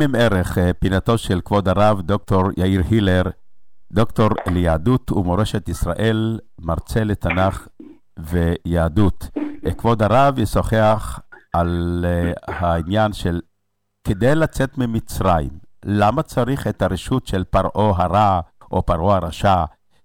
עם 0.05 0.15
ערך, 0.15 0.59
אה, 0.59 0.73
פינתו 0.73 1.19
של 1.19 1.41
כבוד 1.45 1.69
הרב 1.69 2.01
דוקטור 2.01 2.43
יאיר 2.57 2.83
הילר, 2.91 3.23
דוקטור 3.93 4.29
ליהדות 4.47 5.13
ומורשת 5.13 5.69
ישראל, 5.69 6.39
מרצה 6.61 7.05
לתנ"ך 7.05 7.69
ויהדות. 8.19 9.29
אה, 9.67 9.75
כבוד 9.75 10.03
הרב 10.03 10.39
ישוחח 10.39 11.21
על 11.53 12.05
אה, 12.09 12.33
העניין 12.47 13.13
של 13.13 13.41
כדי 14.05 14.35
לצאת 14.35 14.79
ממצרים, 14.79 15.51
למה 15.85 16.23
צריך 16.23 16.67
את 16.67 16.83
הרשות 16.83 17.27
של 17.27 17.45
פרעה 17.45 18.05
הרע 18.05 18.41
או 18.73 18.87
פרעה 18.87 19.17
הרשע, 19.17 19.65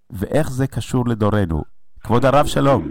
ואיך 0.09 0.51
זה 0.51 0.67
קשור 0.67 1.07
לדורנו. 1.07 1.63
כבוד 1.99 2.25
הרב, 2.25 2.45
שלום. 2.45 2.87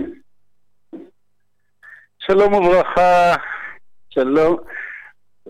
שלום 2.19 2.53
וברכה, 2.53 3.35
שלום. 4.11 4.57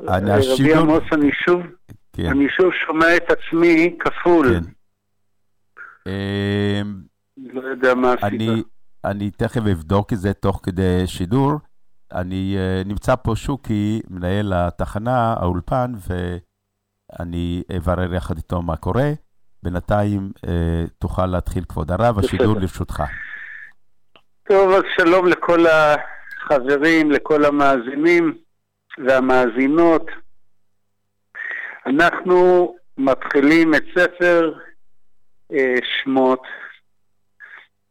אני 0.09 0.31
רבי 0.31 0.74
עמוס, 0.74 1.02
אני 1.12 1.31
שוב, 1.44 1.62
כן. 2.12 2.27
אני 2.27 2.47
שוב 2.48 2.73
שומע 2.86 3.16
את 3.16 3.31
עצמי 3.31 3.97
כפול. 3.98 4.47
אה, 6.06 6.82
לא 7.36 7.60
יודע 7.60 7.94
מה 7.94 8.12
הסיבה. 8.12 8.27
אני, 8.28 8.62
אני 9.05 9.31
תכף 9.31 9.60
אבדוק 9.60 10.12
את 10.12 10.18
זה 10.18 10.32
תוך 10.32 10.60
כדי 10.62 11.06
שידור. 11.06 11.52
אני 12.12 12.56
uh, 12.56 12.89
נמצא 12.89 13.14
פה 13.16 13.32
שוקי, 13.36 14.01
מנהל 14.10 14.52
התחנה, 14.52 15.35
האולפן, 15.39 15.93
ואני 16.09 17.62
אברר 17.77 18.14
יחד 18.14 18.36
איתו 18.36 18.62
מה 18.62 18.77
קורה. 18.77 19.10
בינתיים 19.62 20.31
uh, 20.36 20.48
תוכל 20.98 21.27
להתחיל, 21.27 21.64
כבוד 21.68 21.90
הרב, 21.90 22.18
השידור. 22.18 22.59
לרשותך. 22.60 23.02
טוב, 24.48 24.70
אז 24.70 24.82
שלום 24.97 25.27
לכל 25.27 25.64
החברים, 25.66 27.10
לכל 27.10 27.44
המאזינים 27.44 28.39
והמאזינות. 28.98 30.10
אנחנו 31.86 32.74
מתחילים 32.98 33.74
את 33.74 33.85
ספר 33.98 34.52
אה, 35.52 35.74
שמות, 36.02 36.43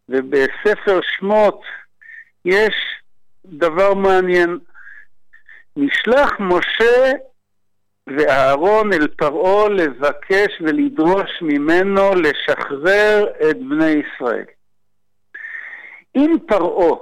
ובספר 0.09 0.99
שמות 1.01 1.61
יש 2.45 2.75
דבר 3.45 3.93
מעניין. 3.93 4.59
נשלח 5.77 6.31
משה 6.39 7.11
ואהרון 8.07 8.93
אל 8.93 9.07
פרעה 9.07 9.69
לבקש 9.69 10.61
ולדרוש 10.61 11.29
ממנו 11.41 12.11
לשחרר 12.15 13.25
את 13.49 13.57
בני 13.57 14.01
ישראל. 14.05 14.45
אם 16.15 16.35
פרעה 16.47 16.97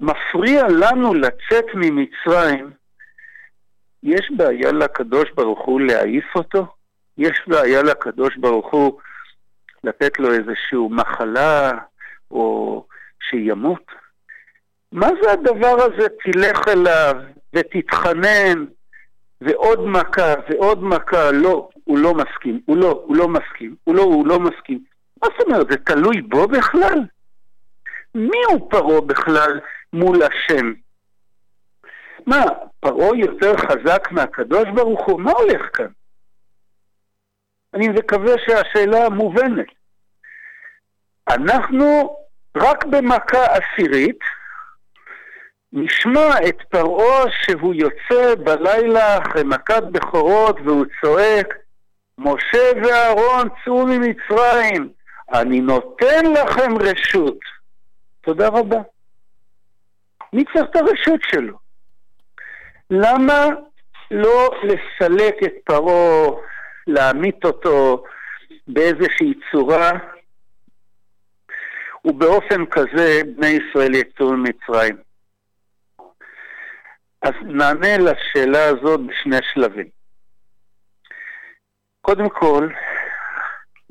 מפריע 0.00 0.66
לנו 0.68 1.14
לצאת 1.14 1.64
ממצרים, 1.74 2.70
יש 4.04 4.30
בעיה 4.36 4.72
לקדוש 4.72 5.30
ברוך 5.34 5.64
הוא 5.64 5.80
להעיף 5.80 6.24
אותו? 6.34 6.66
יש 7.18 7.42
בעיה 7.46 7.82
לקדוש 7.82 8.36
ברוך 8.36 8.72
הוא 8.72 8.98
לתת 9.84 10.18
לו 10.18 10.32
איזושהי 10.32 10.78
מחלה 10.90 11.72
או 12.30 12.86
שימות? 13.30 13.84
מה 14.92 15.08
זה 15.22 15.32
הדבר 15.32 15.76
הזה 15.82 16.06
תלך 16.24 16.68
אליו 16.68 17.14
ותתחנן 17.52 18.64
ועוד 19.40 19.86
מכה 19.86 20.34
ועוד 20.48 20.84
מכה? 20.84 21.30
לא, 21.32 21.68
הוא 21.84 21.98
לא 21.98 22.14
מסכים, 22.14 22.60
הוא 22.64 22.76
לא, 22.76 23.02
הוא 23.06 23.16
לא 23.16 23.28
מסכים, 23.28 23.74
הוא 23.84 23.94
לא, 23.94 24.02
הוא 24.02 24.26
לא 24.26 24.40
מסכים. 24.40 24.84
מה 25.22 25.28
זאת 25.38 25.46
אומרת, 25.46 25.66
זה 25.70 25.76
תלוי 25.76 26.22
בו 26.22 26.48
בכלל? 26.48 26.98
מי 28.14 28.38
הוא 28.50 28.70
פרעה 28.70 29.00
בכלל 29.00 29.60
מול 29.92 30.22
השם? 30.22 30.72
מה, 32.26 32.44
פרעה 32.84 33.16
יותר 33.16 33.56
חזק 33.56 34.08
מהקדוש 34.10 34.64
ברוך 34.74 35.06
הוא? 35.06 35.20
מה 35.20 35.30
הולך 35.30 35.62
כאן? 35.72 35.86
אני 37.74 37.88
מקווה 37.88 38.34
שהשאלה 38.46 39.08
מובנת. 39.08 39.66
אנחנו 41.28 42.16
רק 42.56 42.84
במכה 42.84 43.44
עשירית 43.44 44.18
נשמע 45.72 46.28
את 46.48 46.62
פרעה 46.68 47.24
שהוא 47.30 47.74
יוצא 47.74 48.34
בלילה 48.44 49.18
אחרי 49.18 49.42
מכת 49.44 49.82
בכורות 49.92 50.56
והוא 50.64 50.84
צועק 51.00 51.54
משה 52.18 52.72
ואהרון 52.82 53.48
צאו 53.64 53.86
ממצרים, 53.86 54.88
אני 55.32 55.60
נותן 55.60 56.32
לכם 56.32 56.78
רשות. 56.80 57.38
תודה 58.20 58.48
רבה. 58.48 58.80
מי 60.32 60.44
צריך 60.44 60.66
את 60.70 60.76
הרשות 60.76 61.20
שלו? 61.22 61.63
למה 63.02 63.46
לא 64.10 64.50
לסלק 64.62 65.34
את 65.44 65.52
פרעה, 65.64 66.30
להמית 66.86 67.44
אותו 67.44 68.04
באיזושהי 68.68 69.34
צורה, 69.50 69.90
ובאופן 72.04 72.66
כזה 72.66 73.20
בני 73.36 73.46
ישראל 73.46 73.94
יצאו 73.94 74.32
ממצרים? 74.32 74.96
אז 77.22 77.32
נענה 77.42 77.98
לשאלה 77.98 78.64
הזאת 78.64 79.00
בשני 79.06 79.36
שלבים. 79.52 79.88
קודם 82.00 82.28
כל, 82.28 82.68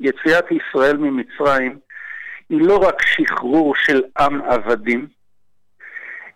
יציאת 0.00 0.44
ישראל 0.50 0.96
ממצרים 0.96 1.78
היא 2.50 2.60
לא 2.60 2.76
רק 2.76 3.02
שחרור 3.02 3.74
של 3.76 4.02
עם 4.18 4.42
עבדים, 4.42 5.06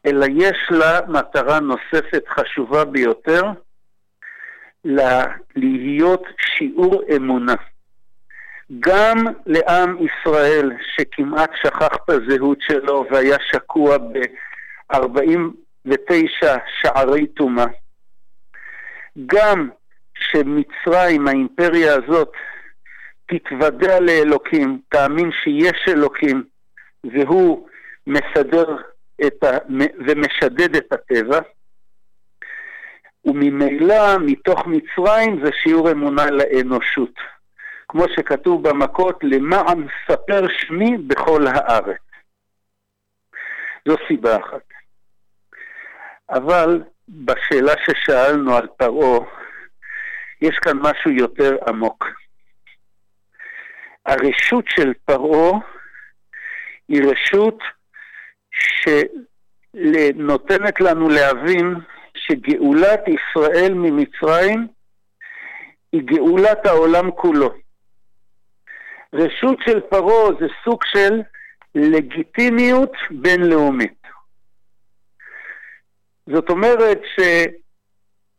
אלא 0.07 0.27
יש 0.37 0.67
לה 0.71 1.01
מטרה 1.09 1.61
נוספת 1.61 2.25
חשובה 2.29 2.85
ביותר, 2.85 3.43
לה- 4.85 5.27
להיות 5.57 6.23
שיעור 6.41 7.03
אמונה. 7.17 7.55
גם 8.81 9.17
לעם 9.47 9.97
ישראל, 10.07 10.73
שכמעט 10.97 11.51
שכח 11.63 11.89
את 12.05 12.11
הזהות 12.11 12.59
שלו 12.61 13.05
והיה 13.11 13.37
שקוע 13.51 13.99
ב-49 13.99 16.47
שערי 16.81 17.27
טומאה, 17.27 17.65
גם 19.27 19.69
שמצרים, 20.15 21.29
האימפריה 21.29 21.95
הזאת, 21.95 22.33
תתוודע 23.27 24.01
לאלוקים, 24.01 24.81
תאמין 24.89 25.31
שיש 25.33 25.89
אלוקים, 25.89 26.45
והוא 27.05 27.69
מסדר 28.07 28.77
את 29.27 29.45
ה... 29.45 29.59
ומשדד 30.07 30.77
את 30.77 30.93
הטבע, 30.93 31.39
וממילא 33.25 34.19
מתוך 34.21 34.67
מצרים 34.67 35.45
זה 35.45 35.51
שיעור 35.63 35.91
אמונה 35.91 36.31
לאנושות. 36.31 37.15
כמו 37.89 38.05
שכתוב 38.17 38.69
במכות, 38.69 39.19
למען 39.23 39.87
ספר 40.07 40.49
שמי 40.49 40.97
בכל 41.07 41.47
הארץ. 41.47 42.01
זו 43.89 43.97
סיבה 44.09 44.37
אחת. 44.37 44.69
אבל 46.31 46.83
בשאלה 47.09 47.73
ששאלנו 47.85 48.57
על 48.57 48.67
פרעה, 48.77 49.21
יש 50.41 50.59
כאן 50.59 50.77
משהו 50.77 51.11
יותר 51.11 51.57
עמוק. 51.69 52.05
הרשות 54.07 54.65
של 54.69 54.93
פרעה 55.05 55.59
היא 56.89 57.03
רשות 57.03 57.59
שנותנת 58.83 60.81
לנו 60.81 61.09
להבין 61.09 61.75
שגאולת 62.15 63.01
ישראל 63.09 63.75
ממצרים 63.75 64.67
היא 65.93 66.03
גאולת 66.05 66.67
העולם 66.67 67.11
כולו. 67.11 67.55
רשות 69.13 69.59
של 69.65 69.81
פרעה 69.81 70.35
זה 70.41 70.47
סוג 70.65 70.81
של 70.85 71.23
לגיטימיות 71.75 72.93
בינלאומית. 73.11 73.99
זאת 76.27 76.51
אומרת 76.51 77.01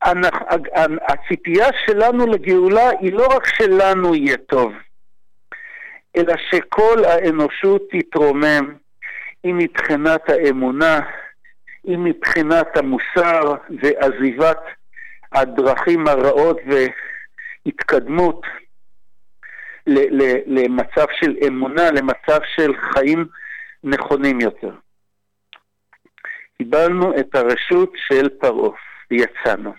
שהציפייה 0.03 1.67
שלנו 1.85 2.27
לגאולה 2.27 2.89
היא 2.99 3.13
לא 3.13 3.27
רק 3.27 3.45
שלנו 3.45 4.15
יהיה 4.15 4.37
טוב, 4.37 4.73
אלא 6.15 6.33
שכל 6.49 7.05
האנושות 7.05 7.81
תתרומם, 7.91 8.75
אם 9.45 9.57
מבחינת 9.57 10.29
האמונה, 10.29 10.99
אם 11.87 12.03
מבחינת 12.03 12.77
המוסר 12.77 13.55
ועזיבת 13.81 14.59
הדרכים 15.31 16.07
הרעות 16.07 16.57
והתקדמות 17.65 18.41
למצב 20.45 21.05
של 21.19 21.35
אמונה, 21.47 21.91
למצב 21.91 22.39
של 22.55 22.71
חיים 22.77 23.27
נכונים 23.83 24.41
יותר. 24.41 24.71
קיבלנו 26.57 27.19
את 27.19 27.35
הרשות 27.35 27.93
של 27.95 28.29
פרעה 28.29 28.71
ויצאנו. 29.11 29.73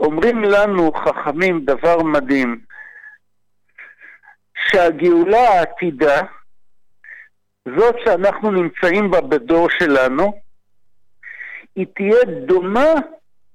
אומרים 0.00 0.44
לנו 0.44 0.92
חכמים 0.92 1.64
דבר 1.64 2.02
מדהים, 2.02 2.60
שהגאולה 4.68 5.38
העתידה, 5.38 6.22
זאת 7.68 7.96
שאנחנו 8.04 8.50
נמצאים 8.50 9.10
בה 9.10 9.20
בדור 9.20 9.70
שלנו, 9.70 10.32
היא 11.76 11.86
תהיה 11.94 12.24
דומה 12.46 12.92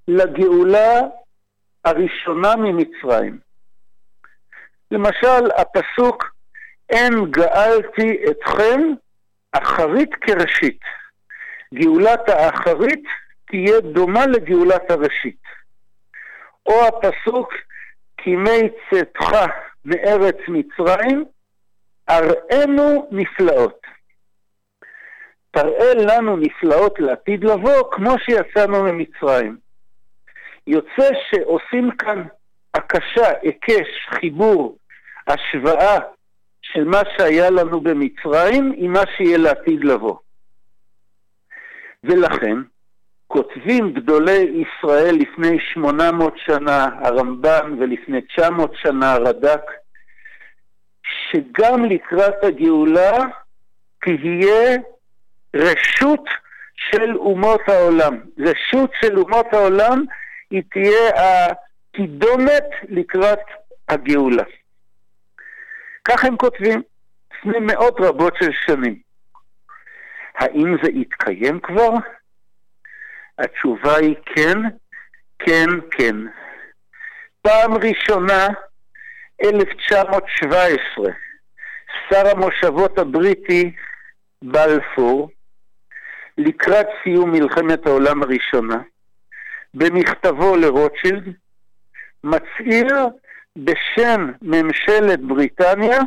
לגאולה 0.08 1.02
הראשונה 1.86 2.56
ממצרים. 2.56 3.40
למשל, 4.92 5.52
הפסוק 5.58 6.24
אין 6.90 7.14
גאלתי 7.32 8.24
אתכם 8.32 8.82
אחרית 9.52 10.16
כראשית. 10.16 10.80
גאולת 11.74 12.30
האחרית 12.30 13.04
תהיה 13.46 13.80
דומה 13.80 14.26
לגאולת 14.26 14.92
הראשית. 14.92 15.42
או 16.66 16.88
הפסוק 16.88 17.54
כי 18.18 18.36
מי 18.36 18.70
צאתך 18.90 19.36
מארץ 19.86 20.38
מצרים, 20.48 21.26
אראנו 22.10 23.08
נפלאות. 23.12 23.97
תראה 25.58 25.94
לנו 25.94 26.38
נפלאות 26.38 27.00
לעתיד 27.00 27.44
לבוא, 27.44 27.92
כמו 27.92 28.16
שיצאנו 28.20 28.84
ממצרים. 28.84 29.58
יוצא 30.68 31.10
שעושים 31.30 31.92
כאן 31.92 32.24
הקשה, 32.74 33.32
היקש, 33.42 33.88
חיבור, 34.10 34.78
השוואה 35.28 36.00
של 36.62 36.84
מה 36.84 37.02
שהיה 37.18 37.50
לנו 37.50 37.82
במצרים 37.82 38.74
עם 38.78 38.94
מה 38.94 39.04
שיהיה 39.18 39.38
לעתיד 39.38 39.84
לבוא. 39.84 40.18
ולכן, 42.04 42.58
כותבים 43.28 43.94
גדולי 43.94 44.64
ישראל 44.64 45.16
לפני 45.16 45.58
800 45.74 46.34
שנה, 46.46 46.90
הרמב"ן, 47.02 47.76
ולפני 47.80 48.22
900 48.22 48.72
שנה 48.76 49.14
הרד"ק, 49.14 49.72
שגם 51.04 51.86
לקראת 51.86 52.44
הגאולה 52.44 53.12
תהיה 54.02 54.78
רשות 55.58 56.24
של 56.76 57.18
אומות 57.18 57.62
העולם. 57.68 58.20
רשות 58.40 58.92
של 59.02 59.18
אומות 59.18 59.46
העולם 59.54 60.04
היא 60.52 60.64
תהיה 60.72 61.10
הקידומת 61.16 62.66
לקראת 62.90 63.40
הגאולה. 63.90 64.44
כך 66.04 66.26
הם 66.26 66.38
כותבים, 66.38 66.82
לפני 67.32 67.60
מאות 67.60 67.96
רבות 68.00 68.34
של 68.40 68.52
שנים. 68.66 69.00
האם 70.36 70.76
זה 70.84 70.90
התקיים 71.02 71.60
כבר? 71.60 71.90
התשובה 73.38 73.96
היא 73.96 74.16
כן, 74.26 74.58
כן, 75.40 75.70
כן. 75.92 76.16
פעם 77.42 77.74
ראשונה, 77.74 78.48
1917, 79.44 81.12
שר 82.10 82.28
המושבות 82.32 83.00
הבריטי 83.00 83.76
בלפור, 84.42 85.30
לקראת 86.38 86.88
סיום 87.04 87.32
מלחמת 87.32 87.88
העולם 87.88 88.24
הראשונה, 88.24 88.78
במכתבו 89.74 90.56
לרוטשילד, 90.56 91.24
מצהיר 92.24 92.88
בשם 93.56 94.32
ממשלת 94.42 95.20
בריטניה 95.20 96.00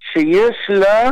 שיש 0.00 0.56
לה 0.68 1.10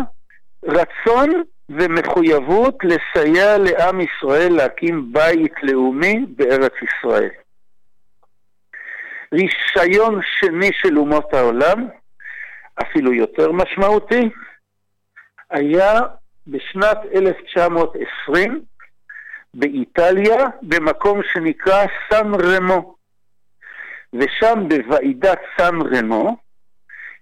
רצון 0.64 1.42
ומחויבות 1.68 2.78
לסייע 2.84 3.58
לעם 3.58 4.00
ישראל 4.00 4.52
להקים 4.52 5.12
בית 5.12 5.52
לאומי 5.62 6.26
בארץ 6.36 6.72
ישראל. 6.82 7.30
רישיון 9.32 10.20
שני 10.40 10.70
של 10.72 10.98
אומות 10.98 11.34
העולם, 11.34 11.88
אפילו 12.82 13.12
יותר 13.12 13.52
משמעותי, 13.52 14.28
היה 15.50 16.00
בשנת 16.46 16.98
1920 17.14 18.64
באיטליה, 19.54 20.46
במקום 20.62 21.20
שנקרא 21.32 21.86
סן 22.10 22.32
רמו. 22.34 22.94
ושם 24.12 24.68
בוועידת 24.68 25.38
סן 25.58 25.74
רמו 25.80 26.36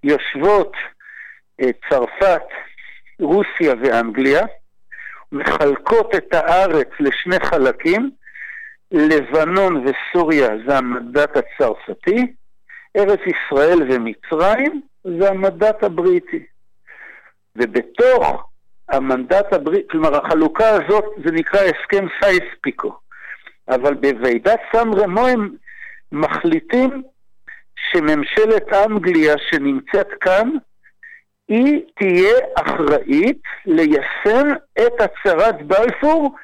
יושבות 0.03 0.73
אה, 1.61 1.71
צרפת, 1.89 2.43
רוסיה 3.21 3.75
ואנגליה, 3.83 4.43
מחלקות 5.33 6.15
את 6.15 6.35
הארץ 6.35 6.89
לשני 7.01 7.41
חלקים, 7.41 8.11
לבנון 8.91 9.85
וסוריה 9.87 10.49
זה 10.67 10.79
המנדט 10.79 11.37
הצרפתי, 11.37 12.33
ארץ 12.97 13.21
ישראל 13.27 13.79
ומצרים 13.83 14.81
זה 15.05 15.31
המנדט 15.31 15.85
הבריטי. 15.85 16.47
ובתוך 17.57 18.52
המנדט 18.93 19.53
הבריטי, 19.53 19.89
כלומר 19.89 20.17
החלוקה 20.17 20.69
הזאת 20.69 21.05
זה 21.25 21.33
נקרא 21.33 21.61
הסכם 21.61 22.07
סייס-פיקו, 22.21 22.99
אבל 23.69 23.95
בוועידת 23.95 24.61
סן 24.73 24.93
רמו 24.93 25.27
הם 25.27 25.51
מחליטים 26.13 27.03
שממשלת 27.77 28.73
אנגליה 28.73 29.35
שנמצאת 29.51 30.09
כאן 30.21 30.51
היא 31.49 31.81
תהיה 31.95 32.35
אחראית 32.55 33.43
ליישם 33.67 34.49
את 34.79 34.93
הצהרת 35.01 35.63
בלפור 35.63 36.37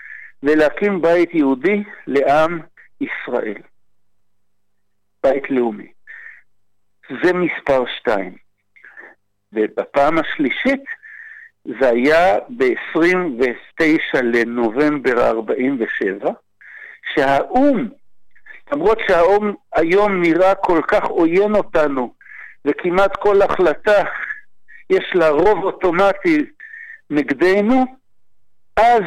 ולהקים 0.42 1.02
בית 1.02 1.34
יהודי 1.34 1.82
לעם 2.06 2.60
ישראל. 3.00 3.62
בית 5.22 5.50
לאומי. 5.50 5.92
זה 7.22 7.32
מספר 7.32 7.84
שתיים. 7.96 8.36
ובפעם 9.52 10.18
השלישית 10.18 10.84
זה 11.80 11.88
היה 11.88 12.38
ב-29 12.56 14.20
לנובמבר 14.22 15.26
47, 15.26 16.30
שהאו"ם, 17.14 17.88
למרות 18.72 18.98
שהאו"ם 19.06 19.54
היום 19.74 20.22
נראה 20.22 20.54
כל 20.54 20.80
כך 20.88 21.04
עוין 21.04 21.54
אותנו, 21.54 22.14
וכמעט 22.64 23.16
כל 23.16 23.42
החלטה 23.42 24.04
יש 24.90 25.12
לה 25.14 25.28
רוב 25.28 25.64
אוטומטי 25.64 26.44
נגדנו, 27.10 27.84
אז 28.76 29.02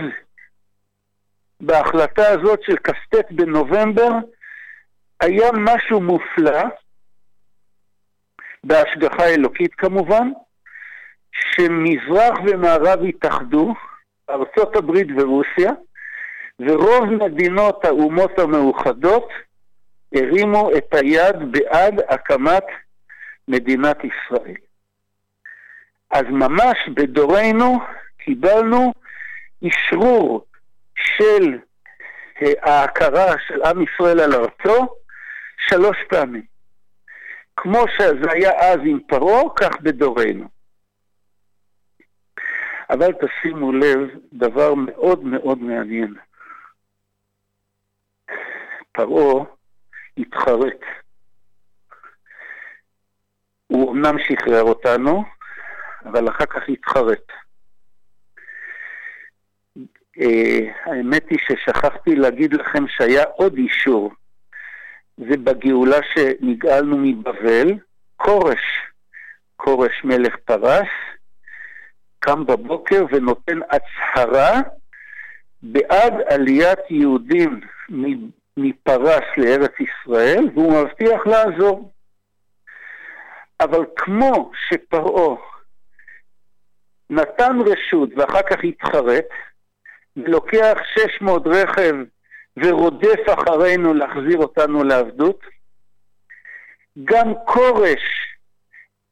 בהחלטה 1.62 2.28
הזאת 2.30 2.64
של 2.64 2.76
כ"ט 2.84 3.16
בנובמבר 3.32 4.10
היה 5.20 5.50
משהו 5.54 6.02
מופלא, 6.02 6.64
בהשגחה 8.64 9.26
אלוקית 9.26 9.74
כמובן, 9.76 10.32
שמזרח 11.32 12.38
ומערב 12.48 13.00
התאחדו, 13.10 13.74
ארצות 14.30 14.76
הברית 14.76 15.08
ורוסיה, 15.18 15.72
ורוב 16.60 17.06
מדינות 17.06 17.86
האומות 17.86 18.40
המאוחדות 18.40 19.28
הרימו 20.16 20.70
את 20.78 20.94
היד 20.94 21.36
בעד 21.52 22.02
הקמת 22.10 22.64
מדינת 23.48 23.98
ישראל. 24.04 24.56
אז 26.12 26.24
ממש 26.30 26.78
בדורנו 26.94 27.80
קיבלנו 28.18 28.94
אשרור 29.68 30.46
של 30.96 31.58
אה, 32.42 32.52
ההכרה 32.62 33.34
של 33.48 33.64
עם 33.64 33.82
ישראל 33.82 34.20
על 34.20 34.34
ארצו 34.34 34.88
שלוש 35.58 35.98
פעמים. 36.10 36.52
כמו 37.56 37.86
שזה 37.98 38.32
היה 38.32 38.52
אז 38.60 38.80
עם 38.86 39.00
פרעה, 39.08 39.44
כך 39.56 39.82
בדורנו. 39.82 40.61
אבל 42.92 43.12
תשימו 43.14 43.72
לב, 43.72 44.10
דבר 44.34 44.74
מאוד 44.74 45.24
מאוד 45.24 45.62
מעניין. 45.62 46.14
פרעה 48.92 49.46
התחרט. 50.18 50.82
הוא 53.68 53.92
אמנם 53.92 54.16
שחרר 54.20 54.64
אותנו, 54.64 55.24
אבל 56.06 56.30
אחר 56.30 56.46
כך 56.46 56.62
התחרט. 56.70 57.32
Uh, 60.18 60.24
האמת 60.86 61.30
היא 61.30 61.40
ששכחתי 61.48 62.16
להגיד 62.16 62.54
לכם 62.54 62.88
שהיה 62.88 63.24
עוד 63.24 63.58
אישור. 63.58 64.12
זה 65.18 65.38
בגאולה 65.38 65.98
שנגאלנו 66.14 66.98
מבבל, 66.98 67.68
כורש, 68.18 68.62
כורש 69.56 70.04
מלך 70.04 70.36
פרס, 70.46 70.88
קם 72.22 72.46
בבוקר 72.46 73.06
ונותן 73.12 73.60
הצהרה 73.70 74.60
בעד 75.62 76.14
עליית 76.30 76.80
יהודים 76.90 77.62
מפרס 78.58 79.24
לארץ 79.38 79.72
ישראל, 79.80 80.50
והוא 80.54 80.82
מבטיח 80.82 81.28
לעזור. 81.28 81.92
אבל 83.60 83.86
כמו 83.96 84.52
שפרעה 84.68 85.36
נתן 87.10 87.58
רשות 87.66 88.10
ואחר 88.18 88.42
כך 88.42 88.64
התחרט, 88.64 89.28
ולוקח 90.18 90.78
600 90.96 91.44
רכב 91.46 91.96
ורודף 92.58 93.20
אחרינו 93.34 93.94
להחזיר 93.94 94.38
אותנו 94.38 94.84
לעבדות, 94.84 95.40
גם 97.04 97.34
כורש, 97.46 98.04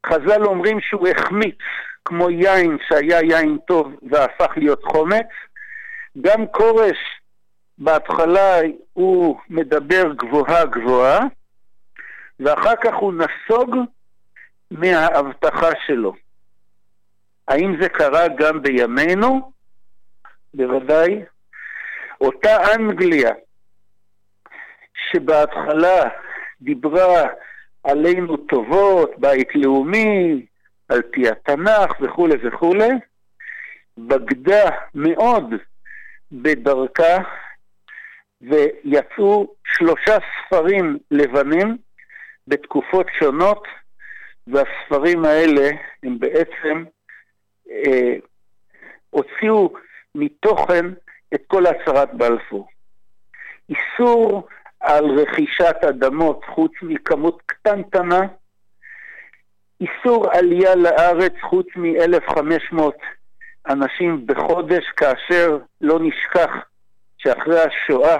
חז"ל 0.06 0.44
אומרים 0.44 0.80
שהוא 0.80 1.08
החמיץ, 1.08 1.58
כמו 2.04 2.30
יין 2.30 2.78
שהיה 2.88 3.20
יין 3.20 3.58
טוב 3.66 3.92
והפך 4.10 4.52
להיות 4.56 4.84
חומץ, 4.84 5.28
גם 6.20 6.46
כורש 6.46 6.98
בהתחלה 7.78 8.60
הוא 8.92 9.40
מדבר 9.50 10.12
גבוהה 10.16 10.66
גבוהה, 10.66 11.20
ואחר 12.40 12.76
כך 12.76 12.94
הוא 12.94 13.12
נסוג 13.12 13.76
מההבטחה 14.70 15.70
שלו. 15.86 16.12
האם 17.48 17.76
זה 17.80 17.88
קרה 17.88 18.28
גם 18.28 18.62
בימינו? 18.62 19.52
בוודאי. 20.54 21.22
אותה 22.20 22.74
אנגליה 22.74 23.30
שבהתחלה 25.10 26.08
דיברה 26.60 27.28
עלינו 27.84 28.36
טובות, 28.36 29.10
בית 29.18 29.48
לאומי, 29.54 30.46
על 30.90 31.02
פי 31.02 31.28
התנ"ך 31.28 32.00
וכולי 32.00 32.34
וכולי, 32.42 32.90
בגדה 33.98 34.70
מאוד 34.94 35.54
בדרכה 36.32 37.16
ויצאו 38.40 39.54
שלושה 39.64 40.18
ספרים 40.46 40.98
לבנים 41.10 41.76
בתקופות 42.46 43.06
שונות, 43.18 43.64
והספרים 44.46 45.24
האלה 45.24 45.70
הם 46.02 46.18
בעצם 46.18 46.84
אה, 47.70 48.14
הוציאו 49.10 49.72
מתוכן 50.14 50.86
את 51.34 51.42
כל 51.46 51.66
הצהרת 51.66 52.14
בלפור. 52.14 52.68
איסור 53.68 54.48
על 54.80 55.04
רכישת 55.04 55.76
אדמות 55.88 56.44
חוץ 56.44 56.72
מכמות 56.82 57.42
קטנטנה, 57.46 58.20
איסור 59.80 60.30
עלייה 60.32 60.74
לארץ 60.74 61.32
חוץ 61.40 61.66
מ-1,500 61.76 62.82
אנשים 63.68 64.26
בחודש, 64.26 64.84
כאשר 64.96 65.58
לא 65.80 65.98
נשכח 66.02 66.50
שאחרי 67.18 67.60
השואה 67.60 68.18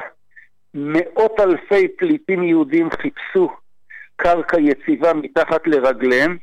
מאות 0.75 1.41
אלפי 1.41 1.89
פליטים 1.89 2.43
יהודים 2.43 2.91
חיפשו 2.91 3.51
קרקע 4.17 4.61
יציבה 4.61 5.15
מתחת 5.15 5.67
לרגליהם, 5.67 6.39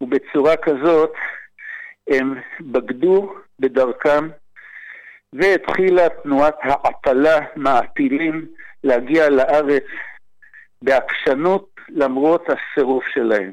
ובצורה 0.00 0.56
כזאת 0.56 1.12
הם 2.08 2.34
בגדו 2.60 3.34
בדרכם 3.58 4.28
והתחילה 5.32 6.08
תנועת 6.08 6.56
העפלה 6.62 7.38
מעפילים 7.56 8.46
להגיע 8.84 9.30
לארץ 9.30 9.84
בעקשנות 10.82 11.71
למרות 11.88 12.46
הסירוב 12.48 13.02
שלהם. 13.12 13.52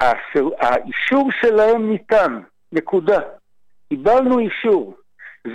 הסיר... 0.00 0.50
האישור 0.58 1.30
שלהם 1.40 1.90
ניתן, 1.90 2.40
נקודה. 2.72 3.20
קיבלנו 3.88 4.38
אישור. 4.38 4.96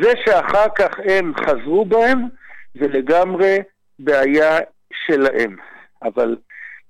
זה 0.02 0.12
שאחר 0.26 0.66
כך 0.78 1.00
הם 1.10 1.34
חזרו 1.36 1.86
בהם, 1.86 2.20
זה 2.74 2.88
לגמרי 2.88 3.58
בעיה 4.00 4.60
שלהם. 4.94 5.58
אבל 6.04 6.38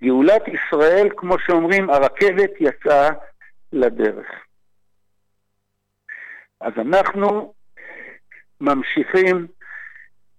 גאולת 0.04 0.44
ישראל, 0.48 1.08
כמו 1.18 1.40
שאומרים, 1.40 1.90
הרכבת 1.90 2.52
יצאה 2.60 3.10
לדרך. 3.74 4.28
אז 6.62 6.74
אנחנו 6.78 7.54
ממשיכים 8.62 9.48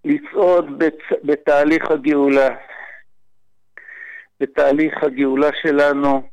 לצעוד 0.05 0.79
בצ... 0.79 1.19
בתהליך 1.25 1.91
הגאולה. 1.91 2.57
בתהליך 4.41 5.03
הגאולה 5.03 5.49
שלנו, 5.63 6.29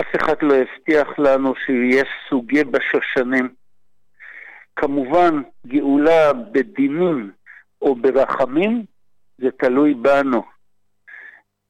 אף 0.00 0.06
אחד 0.16 0.34
לא 0.42 0.54
הבטיח 0.54 1.18
לנו 1.18 1.54
שיהיה 1.66 2.04
סוגי 2.28 2.64
בשושנים. 2.64 3.54
כמובן, 4.76 5.42
גאולה 5.66 6.32
בדינים 6.32 7.32
או 7.82 7.94
ברחמים, 7.94 8.84
זה 9.38 9.50
תלוי 9.58 9.94
בנו. 9.94 10.42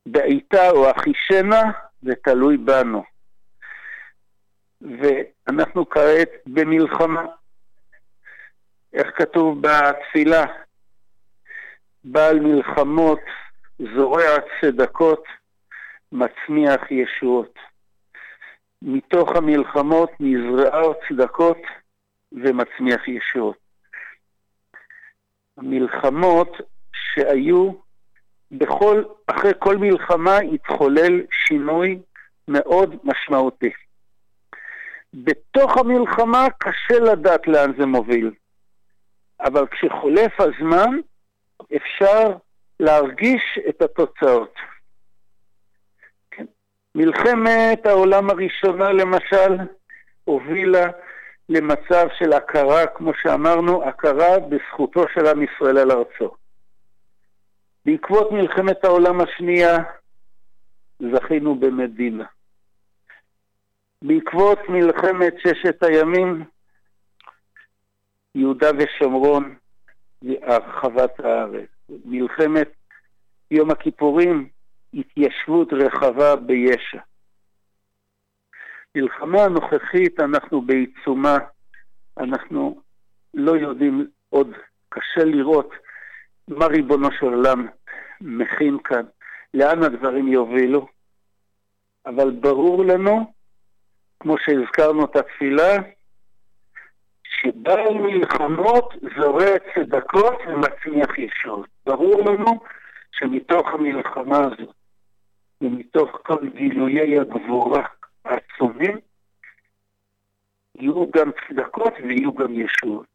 בעיטה 0.07 0.71
או 0.71 0.91
אחישנה, 0.91 1.63
זה 2.03 2.13
תלוי 2.25 2.57
בנו. 2.57 3.03
ואנחנו 4.81 5.91
כעת 5.91 6.31
במלחמה. 6.47 7.25
איך 8.93 9.07
כתוב 9.17 9.63
בתפילה? 9.63 10.45
בעל 12.05 12.41
מלחמות 12.41 13.21
זורע 13.97 14.37
צדקות, 14.61 15.25
מצמיח 16.13 16.91
ישועות. 16.91 17.59
מתוך 18.83 19.37
המלחמות 19.37 20.11
נזרעה 20.21 20.83
צדקות 21.09 21.59
ומצמיח 22.33 23.09
ישועות. 23.09 23.57
המלחמות 25.57 26.57
שהיו, 26.93 27.73
בכל, 28.51 29.03
אחרי 29.27 29.53
כל 29.59 29.77
מלחמה 29.77 30.39
התחולל 30.39 31.23
שינוי 31.31 31.99
מאוד 32.49 32.97
משמעותי. 33.05 33.71
בתוך 35.15 35.77
המלחמה 35.77 36.47
קשה 36.59 36.99
לדעת 36.99 37.47
לאן 37.47 37.73
זה 37.79 37.87
מוביל, 37.87 38.31
אבל 39.41 39.67
כשחולף 39.67 40.41
הזמן 40.41 40.91
אפשר 41.77 42.37
להרגיש 42.83 43.59
את 43.69 43.83
התוצאות. 43.83 44.55
כן. 46.31 46.45
מלחמת 46.95 47.87
העולם 47.87 48.31
הראשונה 48.31 48.93
למשל 48.93 49.57
הובילה 50.25 50.91
למצב 51.49 52.07
של 52.19 52.33
הכרה, 52.33 52.87
כמו 52.87 53.13
שאמרנו, 53.23 53.89
הכרה 53.89 54.39
בזכותו 54.39 55.05
של 55.15 55.27
עם 55.27 55.43
ישראל 55.43 55.79
על 55.79 55.91
ארצו. 55.91 56.35
בעקבות 57.87 58.33
מלחמת 58.33 58.85
העולם 58.85 59.21
השנייה 59.21 59.79
זכינו 61.13 61.55
במדינה. 61.55 62.25
בעקבות 64.03 64.59
מלחמת 64.69 65.35
ששת 65.39 65.83
הימים, 65.83 66.45
יהודה 68.35 68.71
ושומרון 68.79 69.55
והרחבת 70.23 71.21
הארץ. 71.21 71.72
מלחמת 71.89 72.69
יום 73.51 73.71
הכיפורים, 73.71 74.49
התיישבות 74.95 75.73
רחבה 75.73 76.37
ביש"ע. 76.37 76.99
מלחמה 78.95 79.43
הנוכחית, 79.43 80.21
אנחנו 80.21 80.63
בעיצומה, 80.63 81.39
אנחנו 82.19 82.81
לא 83.35 83.57
יודעים 83.57 84.07
עוד, 84.31 84.49
קשה 84.89 85.25
לראות 85.25 85.71
מה 86.49 86.67
ריבונו 86.67 87.13
של 87.13 87.27
עולם 87.27 87.67
מכין 88.21 88.79
כאן, 88.85 89.03
לאן 89.55 89.83
הדברים 89.83 90.29
יובילו, 90.29 90.87
אבל 92.07 92.31
ברור 92.31 92.85
לנו, 92.85 93.33
כמו 94.21 94.37
שהזכרנו 94.39 95.05
את 95.05 95.17
התפילה, 95.17 95.77
שבעל 97.43 97.95
מלחמות 97.95 98.95
זורע 99.17 99.59
צדקות 99.75 100.39
ומצמיח 100.47 101.19
ישועות. 101.19 101.69
ברור 101.87 102.21
לנו 102.31 102.61
שמתוך 103.13 103.69
המלחמה 103.69 104.39
הזאת 104.39 104.75
ומתוך 105.61 106.11
כל 106.23 106.49
גילויי 106.49 107.19
הגבורה 107.19 107.87
העצומים, 108.25 108.99
יהיו 110.75 111.11
גם 111.11 111.31
צדקות 111.49 111.93
ויהיו 112.03 112.35
גם 112.35 112.53
ישועות. 112.55 113.07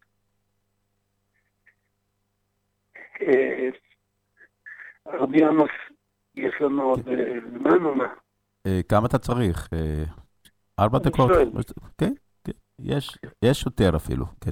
אה, 3.21 3.69
רבי 5.07 5.45
עמוס, 5.45 5.71
יש 6.35 6.53
לנו 6.61 6.83
עוד 6.83 7.07
אה, 7.07 7.39
זמן 7.57 7.85
או 7.85 7.95
מה? 7.95 8.07
אה, 8.67 8.79
כמה 8.89 9.07
אתה 9.07 9.17
צריך? 9.17 9.69
ארבע 10.79 10.99
דקות? 10.99 11.31
כן, 11.97 12.13
יש, 12.81 13.17
יש 13.45 13.65
יותר 13.65 13.95
אפילו, 13.95 14.25
כן. 14.41 14.51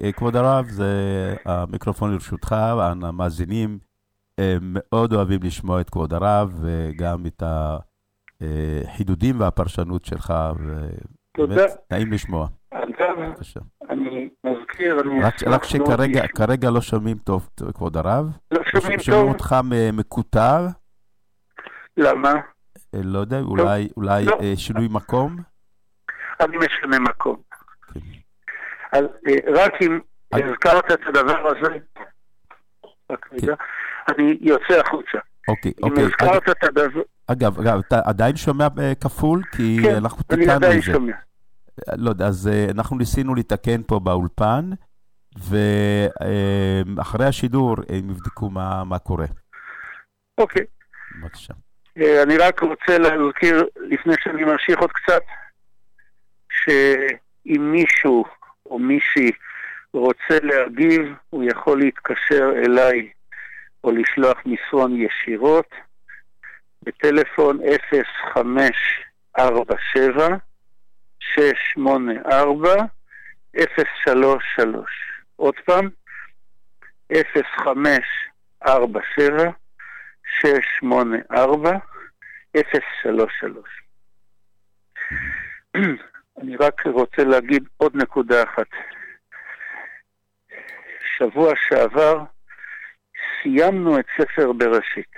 אה, 0.00 0.12
כבוד 0.12 0.36
הרב, 0.36 0.66
זה 0.68 0.86
המיקרופון 1.44 2.12
לרשותך, 2.12 2.52
המאזינים 3.02 3.78
אה, 4.38 4.56
מאוד 4.60 5.12
אוהבים 5.12 5.40
לשמוע 5.42 5.80
את 5.80 5.90
כבוד 5.90 6.14
הרב, 6.14 6.52
וגם 6.60 7.26
את 7.26 7.42
החידודים 8.42 9.40
והפרשנות 9.40 10.04
שלך, 10.04 10.34
תודה. 11.36 11.54
ובאמת 11.54 11.70
נעים 11.90 12.12
לשמוע. 12.12 12.48
אגב, 12.70 13.14
בבקשה. 13.18 13.60
אני 13.90 14.28
מזכיר, 14.44 15.00
אני 15.00 15.22
רק, 15.22 15.42
רק 15.46 15.64
שכרגע 15.64 16.26
כרגע 16.26 16.70
לא 16.70 16.80
שומעים 16.80 17.18
טוב, 17.18 17.48
כבוד 17.74 17.96
הרב. 17.96 18.26
לא 18.50 18.60
שומעים 18.64 19.00
שומעים 19.00 19.22
טוב? 19.22 19.32
אותך 19.32 19.56
מ- 19.64 19.96
מקוטר, 19.96 20.66
למה? 21.96 22.32
אה, 22.94 23.00
לא 23.04 23.18
יודע, 23.18 23.40
אולי, 23.40 23.88
אולי 23.96 24.24
לא. 24.24 24.38
אה, 24.42 24.52
שינוי 24.56 24.88
מקום? 24.90 25.36
אני 26.40 26.56
משנה 26.56 26.98
מקום. 26.98 27.36
כן. 27.94 28.00
אז 28.92 29.04
אה, 29.28 29.62
רק 29.62 29.72
אם 29.82 30.00
הזכרת 30.32 30.92
את 30.92 31.00
הדבר 31.06 31.48
הזה, 31.48 31.76
רגע, 33.32 33.54
אני 34.08 34.38
יוצא 34.40 34.80
החוצה. 34.80 35.18
אוקיי, 35.48 35.72
אם 35.84 35.90
אוקיי. 35.90 36.04
הזכרת 36.04 36.48
את 36.48 36.64
הדבר, 36.64 37.02
אגב, 37.26 37.60
אגב, 37.60 37.78
אתה 37.88 38.00
עדיין 38.04 38.36
שומע 38.36 38.68
אה, 38.78 38.92
כפול? 38.94 39.42
כי 39.56 39.78
כן, 39.82 39.94
אנחנו 39.94 40.22
אני 40.30 40.38
תיקנו 40.40 40.52
עדיין 40.52 40.78
את 40.78 40.82
זה. 40.82 40.92
שומע. 40.92 41.16
לא 41.96 42.10
יודע, 42.10 42.26
אז 42.26 42.48
אה, 42.48 42.66
אנחנו 42.70 42.98
ניסינו 42.98 43.34
לתקן 43.34 43.82
פה 43.82 43.98
באולפן, 43.98 44.70
ואחרי 45.48 47.26
השידור 47.26 47.76
הם 47.88 48.10
יבדקו 48.10 48.50
מה, 48.50 48.84
מה 48.84 48.98
קורה. 48.98 49.26
אוקיי. 50.38 50.64
בבקשה. 51.20 51.54
אה, 51.98 52.22
אני 52.22 52.36
רק 52.36 52.60
רוצה 52.60 52.98
להזכיר, 52.98 53.66
לפני 53.76 54.14
שאני 54.20 54.44
ממשיך 54.44 54.78
עוד 54.78 54.92
קצת, 54.92 55.22
שאם 56.64 57.72
מישהו 57.72 58.24
או 58.66 58.78
מישהי 58.78 59.30
רוצה 59.92 60.38
להגיב, 60.42 61.14
הוא 61.30 61.44
יכול 61.44 61.78
להתקשר 61.78 62.50
אליי 62.64 63.10
או 63.84 63.90
לשלוח 63.90 64.38
מסרון 64.46 64.96
ישירות 64.96 65.74
בטלפון 66.82 67.58
0547 67.90 70.28
684 71.20 72.74
033. 73.56 75.12
עוד 75.36 75.54
פעם, 75.64 75.88
0547 77.12 79.50
684 80.40 81.70
033. 83.02 83.82
אני 86.40 86.56
רק 86.56 86.86
רוצה 86.86 87.24
להגיד 87.24 87.68
עוד 87.76 87.96
נקודה 87.96 88.42
אחת. 88.42 88.66
שבוע 91.16 91.52
שעבר 91.56 92.24
סיימנו 93.42 93.98
את 93.98 94.06
ספר 94.18 94.52
בראשית. 94.52 95.12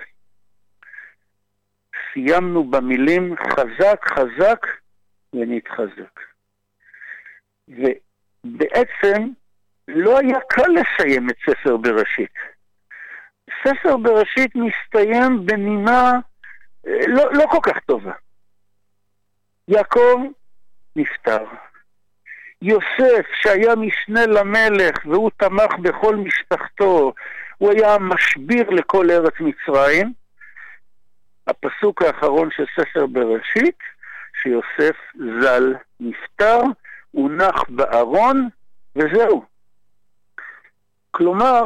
סיימנו 2.13 2.71
במילים 2.71 3.35
חזק 3.37 4.05
חזק 4.05 4.67
ונתחזק. 5.33 6.21
ובעצם 7.69 9.29
לא 9.89 10.19
היה 10.19 10.41
קל 10.49 10.69
לסיים 10.69 11.31
את 11.31 11.37
ספר 11.51 11.77
בראשית. 11.77 12.35
ספר 13.65 13.97
בראשית 13.97 14.51
מסתיים 14.55 15.47
בנימה 15.47 16.13
אה, 16.87 17.07
לא, 17.07 17.33
לא 17.33 17.47
כל 17.51 17.61
כך 17.63 17.79
טובה. 17.79 18.13
יעקב 19.69 20.23
נפטר. 20.97 21.45
יוסף, 22.63 23.27
שהיה 23.35 23.75
משנה 23.77 24.27
למלך 24.27 25.07
והוא 25.07 25.31
תמך 25.37 25.79
בכל 25.83 26.17
משפחתו, 26.17 27.13
הוא 27.59 27.73
היה 27.73 27.99
משביר 27.99 28.71
לכל 28.71 29.11
ארץ 29.11 29.35
מצרים. 29.41 30.13
הפסוק 31.47 32.03
האחרון 32.03 32.49
של 32.57 32.65
ספר 32.77 33.07
בראשית, 33.07 33.79
שיוסף 34.43 34.97
ז"ל 35.15 35.75
נפטר, 36.01 36.61
הונח 37.11 37.63
בארון, 37.69 38.49
וזהו. 38.97 39.45
כלומר, 41.11 41.63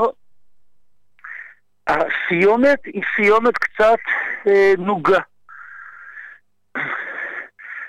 הסיומת 1.86 2.84
היא 2.84 3.02
סיומת 3.16 3.58
קצת 3.58 3.98
אה, 4.46 4.72
נוגה. 4.78 5.20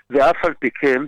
ואף 0.10 0.46
על 0.46 0.54
פי 0.54 0.70
כן, 0.72 1.02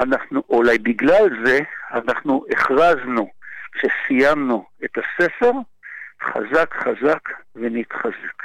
אנחנו, 0.00 0.42
אולי 0.48 0.78
בגלל 0.78 1.44
זה, 1.44 1.58
אנחנו 1.92 2.44
הכרזנו, 2.50 3.30
כשסיימנו 3.72 4.66
את 4.84 4.98
הספר, 4.98 5.52
חזק 6.22 6.74
חזק 6.74 7.28
ונתחזק. 7.56 8.42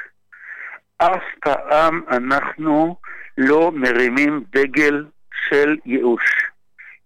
אף 0.97 1.23
פעם 1.39 2.01
אנחנו 2.11 2.95
לא 3.37 3.71
מרימים 3.71 4.43
דגל 4.49 5.05
של 5.49 5.77
ייאוש. 5.85 6.51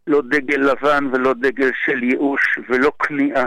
לא 0.07 0.21
דגל 0.21 0.57
לבן 0.57 1.05
ולא 1.13 1.33
דגל 1.33 1.71
של 1.85 2.03
ייאוש 2.03 2.59
ולא 2.69 2.91
כניעה. 2.99 3.45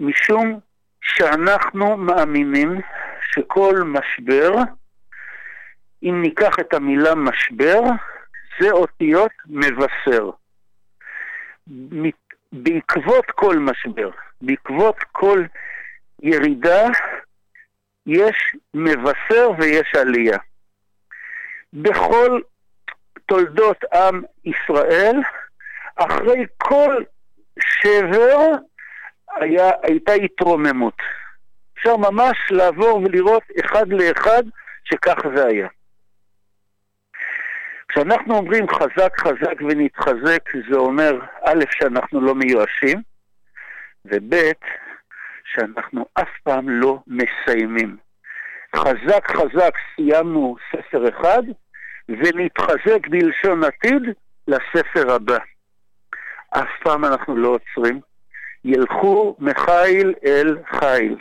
משום 0.00 0.60
שאנחנו 1.00 1.96
מאמינים 1.96 2.80
שכל 3.22 3.74
משבר, 3.84 4.54
אם 6.02 6.22
ניקח 6.22 6.58
את 6.60 6.74
המילה 6.74 7.14
משבר, 7.14 7.80
זה 8.60 8.70
אותיות 8.70 9.32
מבשר. 9.46 10.30
בעקבות 12.52 13.30
כל 13.30 13.58
משבר, 13.58 14.10
בעקבות 14.40 14.96
כל 15.12 15.44
ירידה, 16.22 16.88
יש 18.06 18.56
מבשר 18.74 19.50
ויש 19.58 19.94
עלייה. 19.94 20.38
בכל 21.72 22.40
תולדות 23.26 23.84
עם 23.94 24.22
ישראל, 24.44 25.16
אחרי 25.96 26.46
כל 26.58 27.04
שבר 27.60 28.38
היה, 29.36 29.70
הייתה 29.82 30.12
התרוממות. 30.12 30.96
אפשר 31.78 31.96
ממש 31.96 32.36
לעבור 32.50 32.96
ולראות 32.96 33.42
אחד 33.64 33.88
לאחד 33.88 34.42
שכך 34.84 35.18
זה 35.34 35.46
היה. 35.46 35.68
כשאנחנו 37.90 38.34
אומרים 38.34 38.68
חזק 38.68 39.20
חזק 39.20 39.60
ונתחזק, 39.60 40.50
זה 40.70 40.76
אומר 40.76 41.20
א', 41.44 41.64
שאנחנו 41.70 42.20
לא 42.20 42.34
מיואשים, 42.34 43.02
וב', 44.04 44.34
שאנחנו 45.44 46.06
אף 46.14 46.28
פעם 46.42 46.68
לא 46.68 46.98
מסיימים. 47.06 47.96
חזק 48.76 49.30
חזק 49.30 49.74
סיימנו 49.94 50.56
ספר 50.72 51.08
אחד, 51.08 51.42
ונתחזק 52.08 53.08
בלשון 53.08 53.64
עתיד 53.64 54.02
לספר 54.48 55.12
הבא. 55.14 55.38
אף 56.50 56.68
פעם 56.82 57.04
אנחנו 57.04 57.36
לא 57.36 57.48
עוצרים. 57.48 58.00
ילכו 58.64 59.36
מחיל 59.38 60.14
אל 60.24 60.56
חיל. 60.70 61.16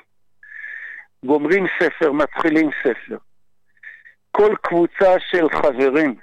גומרים 1.25 1.65
ספר, 1.79 2.11
מתחילים 2.11 2.69
ספר. 2.83 3.17
כל 4.31 4.55
קבוצה 4.61 5.19
של 5.19 5.49
חברים 5.49 6.15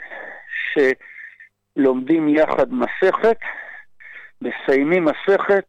שלומדים 0.76 2.28
יחד 2.28 2.72
מסכת, 2.72 3.38
מסיימים 4.42 5.04
מסכת, 5.04 5.64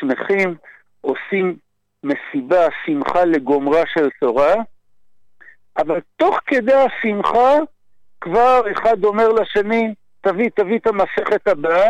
שמחים, 0.00 0.54
עושים 1.00 1.56
מסיבה, 2.02 2.66
שמחה 2.86 3.24
לגומרה 3.24 3.82
של 3.86 4.08
תורה, 4.20 4.54
אבל 5.76 6.00
תוך 6.16 6.40
כדי 6.46 6.74
השמחה 6.74 7.54
כבר 8.20 8.62
אחד 8.72 9.04
אומר 9.04 9.28
לשני, 9.28 9.94
תביא, 10.20 10.50
תביא 10.54 10.78
את 10.78 10.86
המסכת 10.86 11.48
הבאה, 11.48 11.88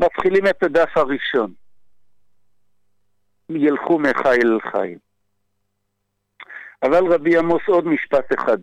מתחילים 0.00 0.46
את 0.46 0.62
הדף 0.62 0.96
הראשון. 0.96 1.52
ילכו 3.50 3.98
מחיל 3.98 4.52
אל 4.52 4.60
חיל. 4.70 4.98
אבל 6.82 7.12
רבי 7.12 7.38
עמוס 7.38 7.62
עוד 7.66 7.86
משפט 7.86 8.32
אחד. 8.38 8.58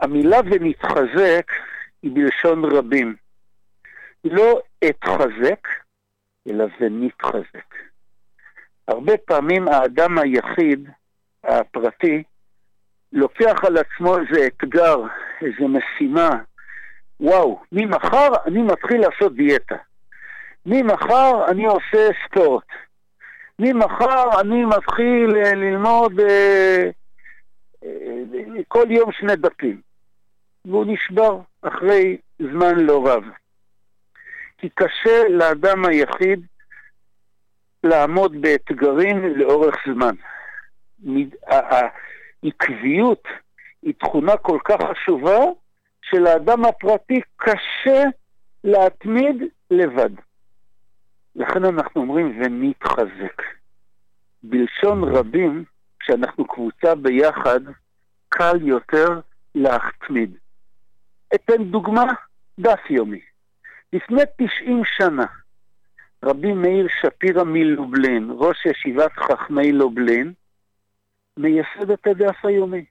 המילה 0.00 0.40
ונתחזק 0.44 1.52
בלשון 2.12 2.64
רבים. 2.64 3.14
לא 4.24 4.60
אתחזק, 4.88 5.68
אלא 6.48 6.64
ונתחזק. 6.80 7.74
הרבה 8.88 9.16
פעמים 9.16 9.68
האדם 9.68 10.18
היחיד, 10.18 10.88
הפרטי, 11.44 12.22
לוקח 13.12 13.64
על 13.66 13.76
עצמו 13.76 14.18
איזה 14.18 14.46
אתגר, 14.46 14.96
איזה 15.42 15.64
משימה. 15.68 16.30
וואו, 17.20 17.60
ממחר 17.72 18.28
אני 18.46 18.62
מתחיל 18.62 19.00
לעשות 19.00 19.36
דיאטה. 19.36 19.76
ממחר 20.66 21.44
אני 21.48 21.64
עושה 21.64 22.08
ספורט. 22.26 22.66
ממחר 23.58 24.40
אני 24.40 24.64
מתחיל 24.64 25.36
אה, 25.36 25.54
ללמוד 25.54 26.20
אה, 26.20 26.90
אה, 27.84 28.62
כל 28.68 28.86
יום 28.90 29.12
שני 29.12 29.36
דפים. 29.36 29.93
והוא 30.64 30.84
נשבר 30.88 31.40
אחרי 31.62 32.16
זמן 32.38 32.76
לא 32.76 33.08
רב. 33.08 33.24
כי 34.58 34.68
קשה 34.74 35.28
לאדם 35.28 35.84
היחיד 35.84 36.46
לעמוד 37.84 38.40
באתגרים 38.40 39.36
לאורך 39.36 39.76
זמן. 39.86 40.14
העקביות 42.42 43.22
היא 43.82 43.94
תכונה 43.98 44.36
כל 44.36 44.58
כך 44.64 44.76
חשובה, 44.90 45.38
שלאדם 46.02 46.64
הפרטי 46.64 47.20
קשה 47.36 48.02
להתמיד 48.64 49.42
לבד. 49.70 50.10
לכן 51.36 51.64
אנחנו 51.64 52.00
אומרים 52.00 52.40
ונתחזק. 52.40 53.42
בלשון 54.42 55.04
רבים, 55.04 55.64
כשאנחנו 56.00 56.46
קבוצה 56.46 56.94
ביחד, 56.94 57.60
קל 58.28 58.56
יותר 58.62 59.20
להתמיד. 59.54 60.36
אתן 61.34 61.64
דוגמה, 61.64 62.04
דף 62.60 62.90
יומי. 62.90 63.20
לפני 63.92 64.22
90 64.36 64.82
שנה, 64.84 65.26
רבי 66.24 66.52
מאיר 66.52 66.86
שפירא 67.00 67.44
מלובלין, 67.44 68.30
ראש 68.30 68.66
ישיבת 68.66 69.12
חכמי 69.12 69.72
לובלין, 69.72 70.32
מייסד 71.36 71.90
את 71.90 72.06
הדף 72.06 72.44
היומי. 72.44 72.84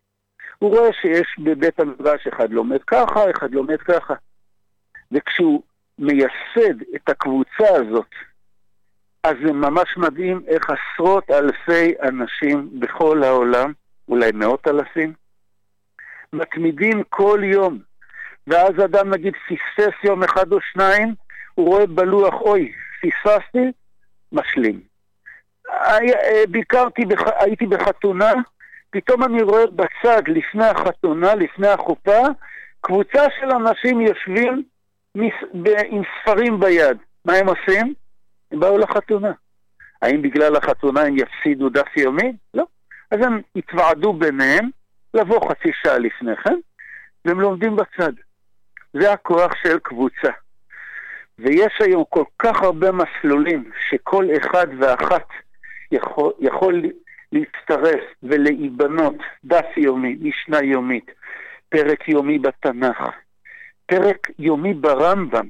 הוא 0.60 0.78
רואה 0.78 0.94
שיש 1.02 1.36
בבית 1.44 1.80
המדרש 1.80 2.28
אחד 2.28 2.52
לומד 2.52 2.84
ככה, 2.88 3.32
אחד 3.32 3.52
לומד 3.52 3.82
ככה. 3.82 4.14
וכשהוא 5.12 5.64
מייסד 6.00 6.82
את 6.96 7.10
הקבוצה 7.10 7.70
הזאת 7.76 8.10
אז 9.24 9.36
זה 9.46 9.54
ממש 9.54 9.98
מדהים 9.98 10.42
איך 10.48 10.70
עשרות 10.70 11.32
אלפי 11.32 11.94
אנשים 12.02 12.80
בכל 12.80 13.24
העולם, 13.24 13.74
אולי 14.08 14.32
מאות 14.32 14.68
אלפים, 14.68 15.14
מתמידים 16.34 17.04
כל 17.10 17.40
יום. 17.44 17.80
ואז 18.48 18.86
אדם 18.86 19.10
נגיד 19.10 19.34
פספס 19.36 19.94
יום 20.04 20.24
אחד 20.24 20.52
או 20.52 20.58
שניים, 20.62 21.14
הוא 21.54 21.68
רואה 21.68 21.88
בלוח, 21.88 22.34
אוי, 22.34 22.72
פספסתי, 23.02 23.72
משלים. 24.32 24.80
אה, 25.70 26.44
ביקרתי, 26.50 27.06
בח... 27.06 27.22
הייתי 27.40 27.66
בחתונה, 27.66 28.34
פתאום 28.90 29.24
אני 29.24 29.42
רואה 29.42 29.66
בצד, 29.68 30.22
לפני 30.28 30.66
החתונה, 30.66 31.36
לפני 31.36 31.68
החופה, 31.68 32.20
קבוצה 32.82 33.24
של 33.40 33.52
אנשים 33.52 34.02
יושבים 34.02 34.64
מס... 35.16 35.34
ב... 35.54 35.68
עם 35.86 36.02
ספרים 36.22 36.60
ביד. 36.60 36.98
מה 37.26 37.34
הם 37.34 37.48
עושים? 37.48 37.94
הם 38.52 38.60
באו 38.60 38.78
לחתונה. 38.78 39.32
האם 40.02 40.22
בגלל 40.22 40.56
החתונה 40.56 41.02
הם 41.02 41.16
יפסידו 41.18 41.70
דף 41.70 41.98
יומי? 41.98 42.34
לא. 42.54 42.64
אז 43.12 43.20
הם 43.22 43.42
התוועדו 43.56 44.14
ביניהם 44.14 44.70
לבוא 45.14 45.50
חצי 45.50 45.72
שעה 45.74 45.98
לפני 45.98 46.36
כן, 46.36 46.56
והם 47.26 47.42
לומדים 47.42 47.76
בצד. 47.76 48.14
זה 48.94 49.12
הכוח 49.12 49.52
של 49.64 49.80
קבוצה. 49.80 50.32
ויש 51.40 51.74
היום 51.80 52.04
כל 52.10 52.24
כך 52.40 52.64
הרבה 52.64 52.88
מסלולים 52.92 53.72
שכל 53.90 54.26
אחד 54.38 54.68
ואחת 54.80 55.28
יכול, 55.92 56.34
יכול 56.40 56.84
להצטרף 57.32 58.04
ולהיבנות 58.24 59.16
דף 59.46 59.78
יומי, 59.78 60.18
משנה 60.22 60.64
יומית, 60.64 61.12
פרק 61.70 62.10
יומי 62.10 62.40
בתנ"ך, 62.40 63.02
פרק 63.86 64.28
יומי 64.40 64.74
ברמב"ם. 64.74 65.48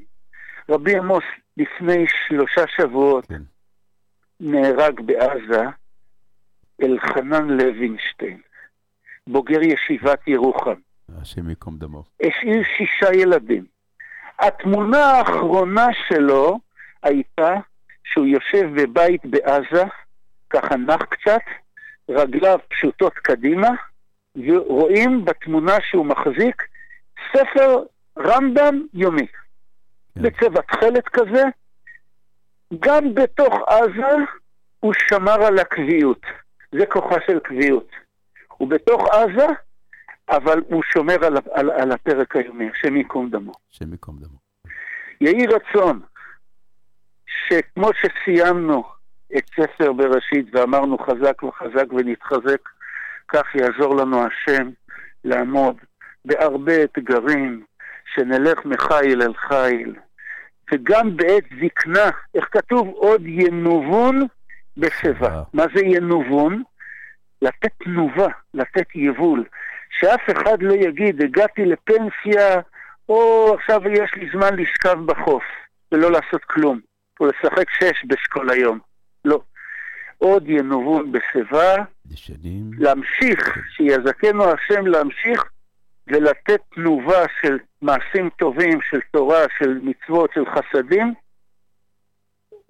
רבי 0.70 0.98
עמוס 0.98 1.24
לפני 1.58 2.06
שלושה 2.08 2.68
שבועות 2.68 3.26
כן. 3.26 3.42
נהרג 4.40 5.02
בעזה 5.02 5.64
אלחנן 6.84 7.48
לוינשטיין, 7.48 8.42
בוגר 9.28 9.62
ישיבת 9.62 10.28
ירוחם. 10.28 10.80
השם 11.10 11.50
ייקום 11.50 11.78
דמו. 11.78 12.04
השאיר 12.22 12.64
שישה 12.78 13.14
ילדים. 13.14 13.66
התמונה 14.40 15.06
האחרונה 15.06 15.88
שלו 16.08 16.60
הייתה 17.04 17.54
שהוא 18.04 18.26
יושב 18.26 18.82
בבית 18.82 19.26
בעזה, 19.26 19.84
ככה 20.50 20.76
נח 20.76 21.04
קצת, 21.04 21.42
רגליו 22.10 22.60
פשוטות 22.70 23.14
קדימה, 23.14 23.70
ורואים 24.36 25.26
בתמונה 25.26 25.78
שהוא 25.82 26.06
מחזיק 26.06 26.64
ספר 27.32 27.84
רמב"ם 28.18 28.82
יומי. 28.94 29.28
בצבע 30.16 30.62
תכלת 30.62 31.08
כזה, 31.08 31.44
גם 32.80 33.14
בתוך 33.14 33.54
עזה 33.68 34.16
הוא 34.80 34.94
שמר 34.94 35.44
על 35.44 35.60
הקביעות. 35.60 36.22
זה 36.72 36.86
כוחה 36.86 37.16
של 37.28 37.40
קביעות. 37.40 37.90
הוא 38.58 38.68
בתוך 38.68 39.08
עזה, 39.14 39.48
אבל 40.30 40.62
הוא 40.68 40.84
שומר 40.84 41.26
על, 41.26 41.38
על, 41.52 41.72
על 41.72 41.92
הפרק 41.92 42.36
היומי, 42.36 42.70
השם 42.70 42.96
ייקום 42.98 43.30
דמו. 43.30 43.52
השם 43.72 43.92
ייקום 43.92 44.18
דמו. 44.20 44.38
יהי 45.22 45.48
רצון 45.48 46.02
שכמו 47.28 47.90
שסיימנו 47.94 48.84
את 49.38 49.44
ספר 49.56 49.94
בראשית 49.94 50.46
ואמרנו 50.56 50.98
חזק 50.98 51.44
וחזק 51.44 51.94
ונתחזק, 51.94 52.70
כך 53.28 53.56
יעזור 53.56 53.96
לנו 53.96 54.26
השם 54.26 54.70
לעמוד 55.24 55.76
בהרבה 56.26 56.84
אתגרים, 56.84 57.66
שנלך 58.16 58.66
מחיל 58.66 59.22
אל 59.22 59.34
חיל, 59.34 59.96
וגם 60.72 61.18
בעת 61.18 61.44
זקנה, 61.62 62.10
איך 62.36 62.48
כתוב? 62.52 62.88
עוד 62.88 63.22
ינובון 63.26 64.22
בשיבה. 64.78 65.44
מה 65.54 65.64
זה 65.76 65.82
ינובון? 65.86 66.64
לתת 67.42 67.72
תנובה, 67.84 68.28
לתת 68.54 68.88
יבול. 68.96 69.44
שאף 70.00 70.22
אחד 70.38 70.58
לא 70.62 70.74
יגיד, 70.74 71.22
הגעתי 71.22 71.66
לפנסיה, 71.66 72.62
או 73.10 73.54
עכשיו 73.60 73.82
יש 73.88 74.14
לי 74.16 74.30
זמן 74.34 74.56
לשכב 74.56 74.98
בחוף, 75.06 75.44
ולא 75.92 76.12
לעשות 76.12 76.44
כלום, 76.44 76.80
או 77.20 77.26
לשחק 77.26 77.70
שש 77.70 78.06
בשכל 78.08 78.50
היום. 78.50 78.80
לא. 79.26 79.42
עוד 80.18 80.50
ינובון 80.50 81.12
בשיבה, 81.12 81.76
ישנים. 82.12 82.72
להמשיך, 82.78 83.58
שיזכנו 83.76 84.44
השם 84.44 84.88
להמשיך 84.88 85.44
ולתת 86.08 86.62
תנובה 86.76 87.26
של 87.42 87.58
מעשים 87.82 88.30
טובים, 88.30 88.80
של 88.90 89.00
תורה, 89.12 89.42
של 89.60 89.80
מצוות, 89.84 90.30
של 90.34 90.44
חסדים, 90.46 91.14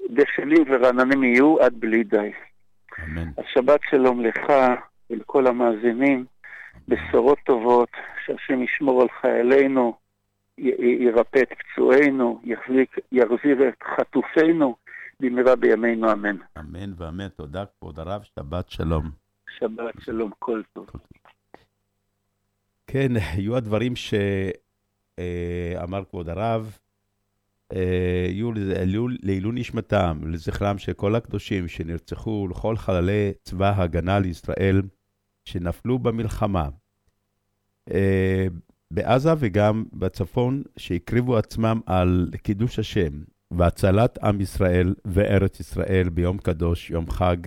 דשנים 0.09 0.63
ורעננים 0.69 1.23
יהיו 1.23 1.61
עד 1.61 1.73
בלי 1.79 2.03
די. 2.03 2.31
אמן. 3.03 3.27
אז 3.37 3.43
שבת 3.53 3.79
שלום 3.89 4.25
לך 4.25 4.39
ולכל 5.09 5.47
המאזינים, 5.47 6.25
בשורות 6.87 7.37
טובות, 7.45 7.89
שהשם 8.25 8.63
ישמור 8.63 9.01
על 9.01 9.07
חיילינו, 9.21 9.97
י- 10.57 10.97
ירפא 10.99 11.39
את 11.39 11.49
פצועינו, 11.59 12.41
יחזיק, 12.43 12.95
יחזיר 13.11 13.69
את 13.69 13.83
חטופינו, 13.97 14.75
במהרה 15.19 15.55
בימינו 15.55 16.11
אמן. 16.11 16.35
אמן 16.59 16.93
ואמן. 16.97 17.27
תודה, 17.27 17.63
כבוד 17.79 17.99
הרב. 17.99 18.21
שבת 18.23 18.69
שלום. 18.69 19.11
שבת 19.59 19.93
שלום, 19.99 20.31
כל 20.39 20.61
טוב. 20.73 20.87
כן, 22.87 23.11
היו 23.33 23.55
הדברים 23.57 23.93
שאמר 23.95 24.23
כבוד 26.09 26.29
הרב, 26.29 26.77
אה, 27.73 28.25
יהיו 28.29 28.51
לעילוי 29.23 29.51
נשמתם, 29.53 30.17
לזכרם 30.27 30.77
של 30.77 30.93
כל 30.93 31.15
הקדושים 31.15 31.67
שנרצחו, 31.67 32.47
לכל 32.51 32.77
חללי 32.77 33.31
צבא 33.41 33.69
ההגנה 33.75 34.19
לישראל 34.19 34.81
שנפלו 35.45 35.99
במלחמה. 35.99 36.69
אה, 37.91 38.47
בעזה 38.91 39.29
וגם 39.37 39.83
בצפון, 39.93 40.63
שהקריבו 40.77 41.37
עצמם 41.37 41.81
על 41.85 42.29
קידוש 42.43 42.79
השם 42.79 43.23
והצלת 43.51 44.17
עם 44.23 44.41
ישראל 44.41 44.95
וארץ 45.05 45.59
ישראל 45.59 46.09
ביום 46.09 46.37
קדוש, 46.37 46.89
יום 46.89 47.09
חג, 47.09 47.37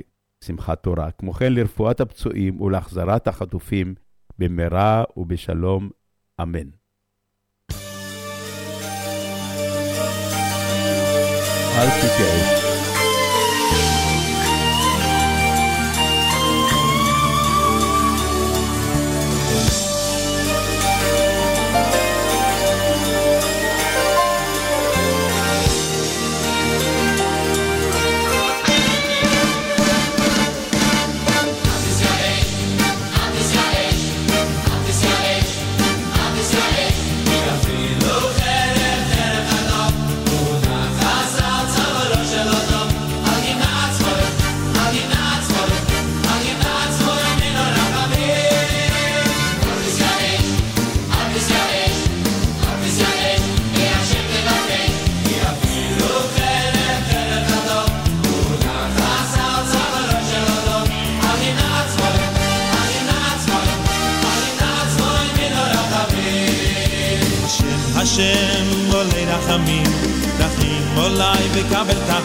שמחת 0.45 0.83
תורה. 0.83 1.11
כמו 1.11 1.33
כן, 1.33 1.53
לרפואת 1.53 2.01
הפצועים 2.01 2.61
ולהחזרת 2.61 3.29
החטופים 3.29 3.95
במהרה 4.39 5.05
ובשלום, 5.17 5.91
אמן. 6.43 6.69
אל 11.79 11.89
תתייאש. 11.91 12.76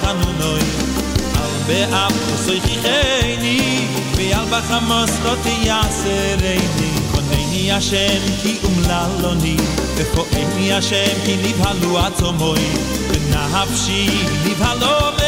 תחנונוי. 0.02 0.62
על 1.36 1.50
באב 1.68 2.12
וסויכיכני, 2.34 3.88
ועל 4.16 4.46
בחמוס 4.50 5.12
לא 5.24 5.36
תייסרני. 5.44 6.92
חונני 7.12 7.72
השם 7.72 8.22
כי 8.42 8.58
אומללוני, 8.64 9.58
ופועני 9.96 10.74
השם 10.74 11.16
כי 11.26 11.38
נבהלו 11.38 12.00
עצומוי. 12.00 12.60
ונפשי 13.10 14.08
נבהלו 14.46 15.21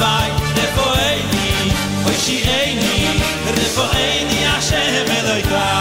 rey 0.00 0.28
vor 3.76 3.90
ey 3.96 4.24
ni 4.30 4.40
oy 5.34 5.42
a 5.52 5.79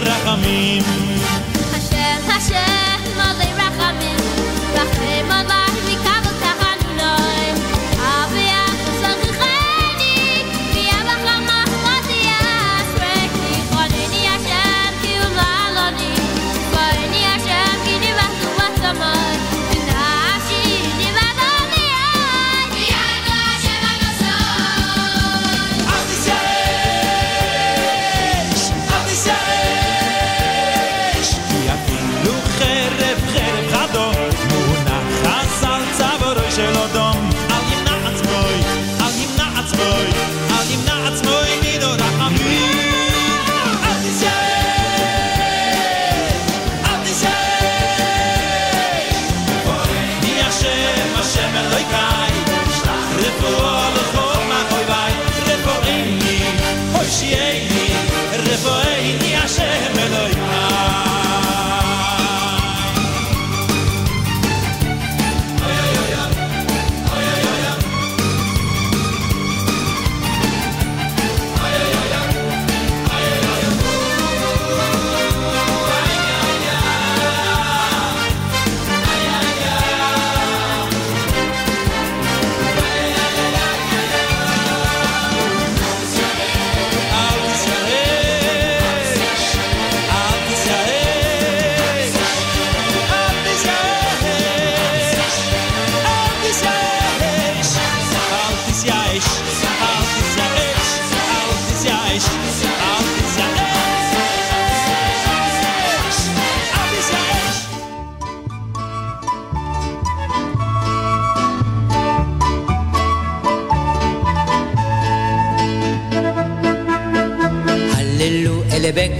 Rajamim. 0.00 1.15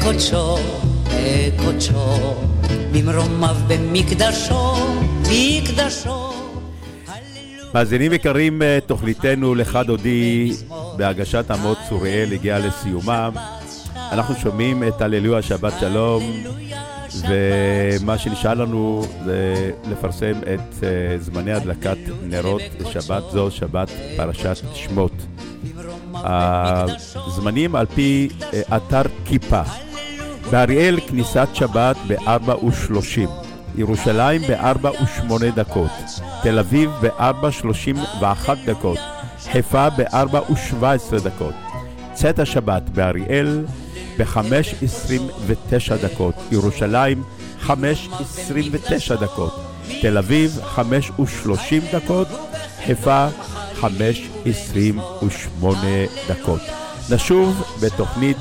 אלה 0.07 0.15
בקודשו, 0.15 0.57
בקודשו, 1.05 2.35
ממרומיו 2.93 3.57
במקדשו, 3.69 4.75
מקדשו. 5.23 6.33
מאזינים 7.75 8.13
יקרים, 8.13 8.63
אה, 8.63 8.79
תוכניתנו 8.87 9.55
לך 9.55 9.79
דודי 9.87 10.53
בהגשת 10.97 11.51
עמוד 11.51 11.77
צוריאל 11.89 12.33
הגיעה 12.33 12.59
לסיומה. 12.59 13.31
אנחנו 13.97 14.35
שומעים 14.35 14.85
את 14.89 15.01
הללויה 15.01 15.43
שבת 15.43 15.73
שלום, 15.81 16.23
ומה 17.29 18.19
שנשאר 18.19 18.55
לנו 18.55 19.05
זה 19.25 19.71
לפרסם 19.91 20.35
את 20.43 20.85
אה, 20.85 21.19
זמני 21.19 21.53
הדלקת 21.53 21.99
נרות 22.23 22.63
לשבת 22.81 23.23
זו, 23.33 23.51
שבת 23.51 23.91
פרשת 24.17 24.57
שמות. 24.75 25.13
הזמנים 26.15 27.77
על 27.77 27.87
פי 27.95 28.29
אה, 28.43 28.77
אתר 28.77 29.03
כיפה. 29.25 29.63
באריאל 30.51 31.01
כניסת 31.09 31.49
שבת 31.55 31.97
ב-4 32.07 32.65
ו-30, 32.65 33.31
ירושלים 33.77 34.43
ב-4 34.43 34.87
ו-8 34.87 35.45
דקות, 35.55 35.91
תל 36.43 36.59
אביב 36.59 36.91
ב-4.31 37.01 38.51
דקות, 38.67 38.99
חיפה 39.53 39.91
ב-4 39.91 40.35
ו-17 40.35 41.25
דקות, 41.25 41.55
צאת 42.13 42.39
השבת 42.39 42.83
באריאל 42.89 43.65
ב-5.29 44.19 45.95
דקות, 46.03 46.35
ירושלים 46.53 47.23
5.29 47.67 47.73
דקות, 49.21 49.61
תל 50.01 50.19
אביב 50.19 50.61
5.30 50.77 51.97
דקות, 51.97 52.29
חיפה 52.87 53.27
5.28 53.81 53.87
דקות. 56.29 56.61
נשוב 57.11 57.65
בתוכנית 57.83 58.37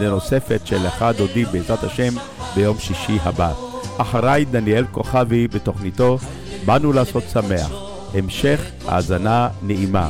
נוספת 0.00 0.60
של 0.64 0.86
לך 0.86 1.04
דודי 1.16 1.44
בעזרת 1.44 1.84
השם 1.84 2.14
ביום 2.54 2.78
שישי 2.78 3.18
הבא. 3.22 3.52
אחריי 3.98 4.44
דניאל 4.44 4.84
כוכבי 4.92 5.48
בתוכניתו 5.48 6.18
באנו 6.64 6.92
לעשות 6.92 7.24
שמח. 7.32 7.70
המשך 8.14 8.60
האזנה 8.86 9.48
נעימה. 9.62 10.08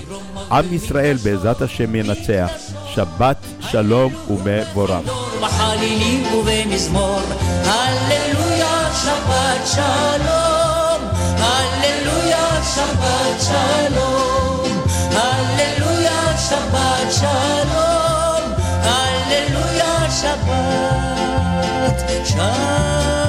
עם 0.50 0.64
ישראל 0.72 1.16
בעזרת 1.16 1.62
השם 1.62 1.94
ינצח. 1.94 2.50
שבת 2.94 3.36
שלום 3.60 4.12
ומבורך. 4.28 5.10
בחלילים 5.40 6.22
ובמזמור, 6.34 7.20
הללויה 7.64 8.90
שבת 9.04 9.66
שלום, 9.66 11.08
הללויה 11.38 12.62
שבת 12.74 13.14
הללויה 20.26 21.94
שבת 22.24 23.23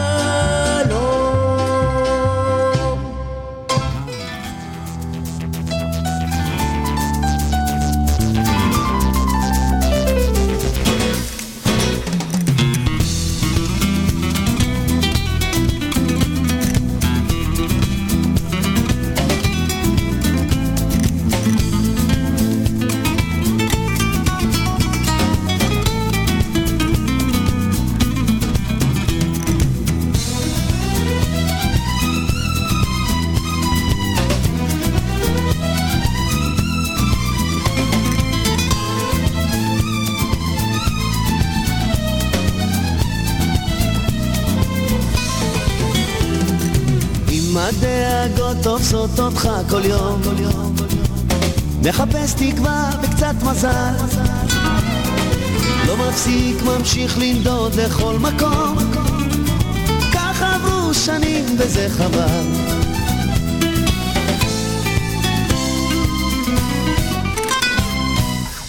הדאגות 47.77 48.57
תופסות 48.63 49.19
אותך 49.19 49.49
כל 49.69 49.85
יום. 49.85 50.21
מחפש 51.83 52.33
תקווה 52.33 52.89
וקצת 53.03 53.35
מזל. 53.43 53.93
לא 55.87 55.97
מפסיק, 55.97 56.61
ממשיך 56.63 57.17
לנדוד 57.17 57.75
לכל 57.75 58.17
מקום. 58.19 58.77
כך 60.13 60.41
עברו 60.41 60.93
שנים 60.93 61.45
וזה 61.59 61.87
חבל. 61.89 62.45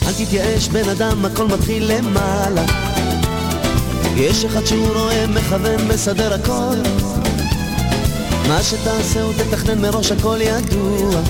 אל 0.07 0.13
תתייאש 0.25 0.69
בן 0.69 0.89
אדם, 0.89 1.25
הכל 1.25 1.47
מתחיל 1.47 1.93
למעלה. 1.93 2.65
יש 4.17 4.45
אחד 4.45 4.67
שהוא 4.67 4.89
רואה, 4.89 5.27
מכוון, 5.27 5.89
מסדר 5.89 6.35
הכל 6.35 6.77
מה 8.49 8.63
שתעשה 8.63 9.23
הוא 9.23 9.33
תתכנן 9.33 9.79
מראש 9.79 10.13
הכל 10.13 10.39
ידוע 10.41 11.21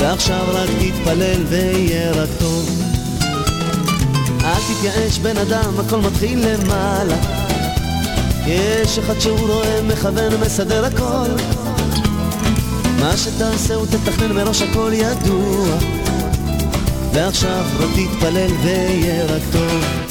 ועכשיו 0.00 0.44
רק 0.52 0.70
תתפלל 0.70 1.44
ויהיה 1.48 2.12
רק 2.12 2.28
טוב. 2.38 2.82
אל 4.44 4.60
תתייאש 4.68 5.18
בן 5.18 5.36
אדם, 5.36 5.80
הכל 5.80 6.00
מתחיל 6.00 6.48
למעלה. 6.48 7.16
יש 8.46 8.98
אחד 8.98 9.20
שהוא 9.20 9.38
רואה, 9.38 9.82
מכוון 9.82 10.34
ומסדר 10.34 10.84
הכל. 10.84 11.30
מה 13.00 13.16
שתעשה 13.16 13.74
הוא 13.74 13.86
תתכנן 13.86 14.32
מראש 14.32 14.62
הכל 14.62 14.90
ידוע. 14.94 15.76
ועכשיו 17.12 17.64
רק 17.78 17.90
תתפלל 17.90 18.50
ויהיה 18.62 19.24
רק 19.24 19.42
טוב. 19.52 20.05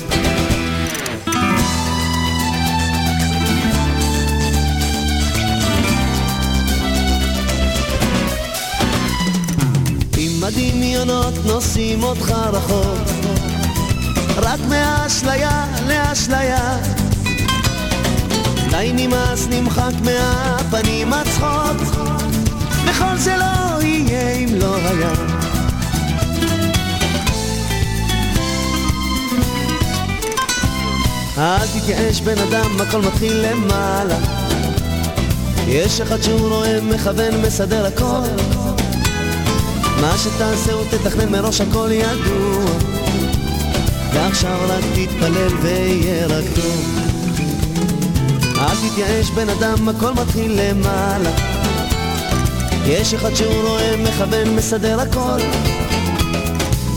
נושאים 11.56 12.04
אותך 12.04 12.32
רחוק. 12.32 13.08
רק 14.38 14.60
מהאשליה 14.70 15.66
לאשליה. 15.88 16.78
די 18.70 18.92
נמאס 18.96 19.48
נמחק 19.50 19.92
מהפנים 20.04 21.14
הצחוק. 21.14 22.06
וכל 22.86 23.18
זה 23.18 23.36
לא 23.38 23.82
יהיה 23.82 24.32
אם 24.32 24.50
לא 24.56 24.76
היה. 24.76 25.14
אל 31.38 31.68
תתייאש 31.68 32.22
בן 32.22 32.38
אדם, 32.38 32.82
הכל 32.82 33.02
מתחיל 33.02 33.46
למעלה. 33.46 34.18
יש 35.68 36.02
אחד 36.02 36.22
שהוא 36.22 36.50
רואה, 36.50 36.82
מכוון, 36.82 37.42
מסדר 37.42 37.86
הכל 37.86 38.55
מה 40.02 40.18
שתעשה 40.18 40.74
הוא 40.74 40.84
תתכנן 40.92 41.30
מראש 41.32 41.62
הכל 41.62 41.90
ידוע. 41.92 42.66
ועכשיו 44.14 44.58
רק 44.68 44.84
תתפלל 44.96 45.56
ויהיה 45.62 46.28
רק 46.28 46.46
טוב. 46.56 47.00
אל 48.58 48.90
תתייאש 48.90 49.30
בן 49.30 49.50
אדם, 49.50 49.90
הכל 49.90 50.14
מתחיל 50.14 50.60
למעלה. 50.62 51.30
יש 52.88 53.14
אחד 53.14 53.36
שהוא 53.36 53.68
רואה, 53.68 53.96
מכוון, 53.98 54.56
מסדר 54.56 55.00
הכל 55.00 55.40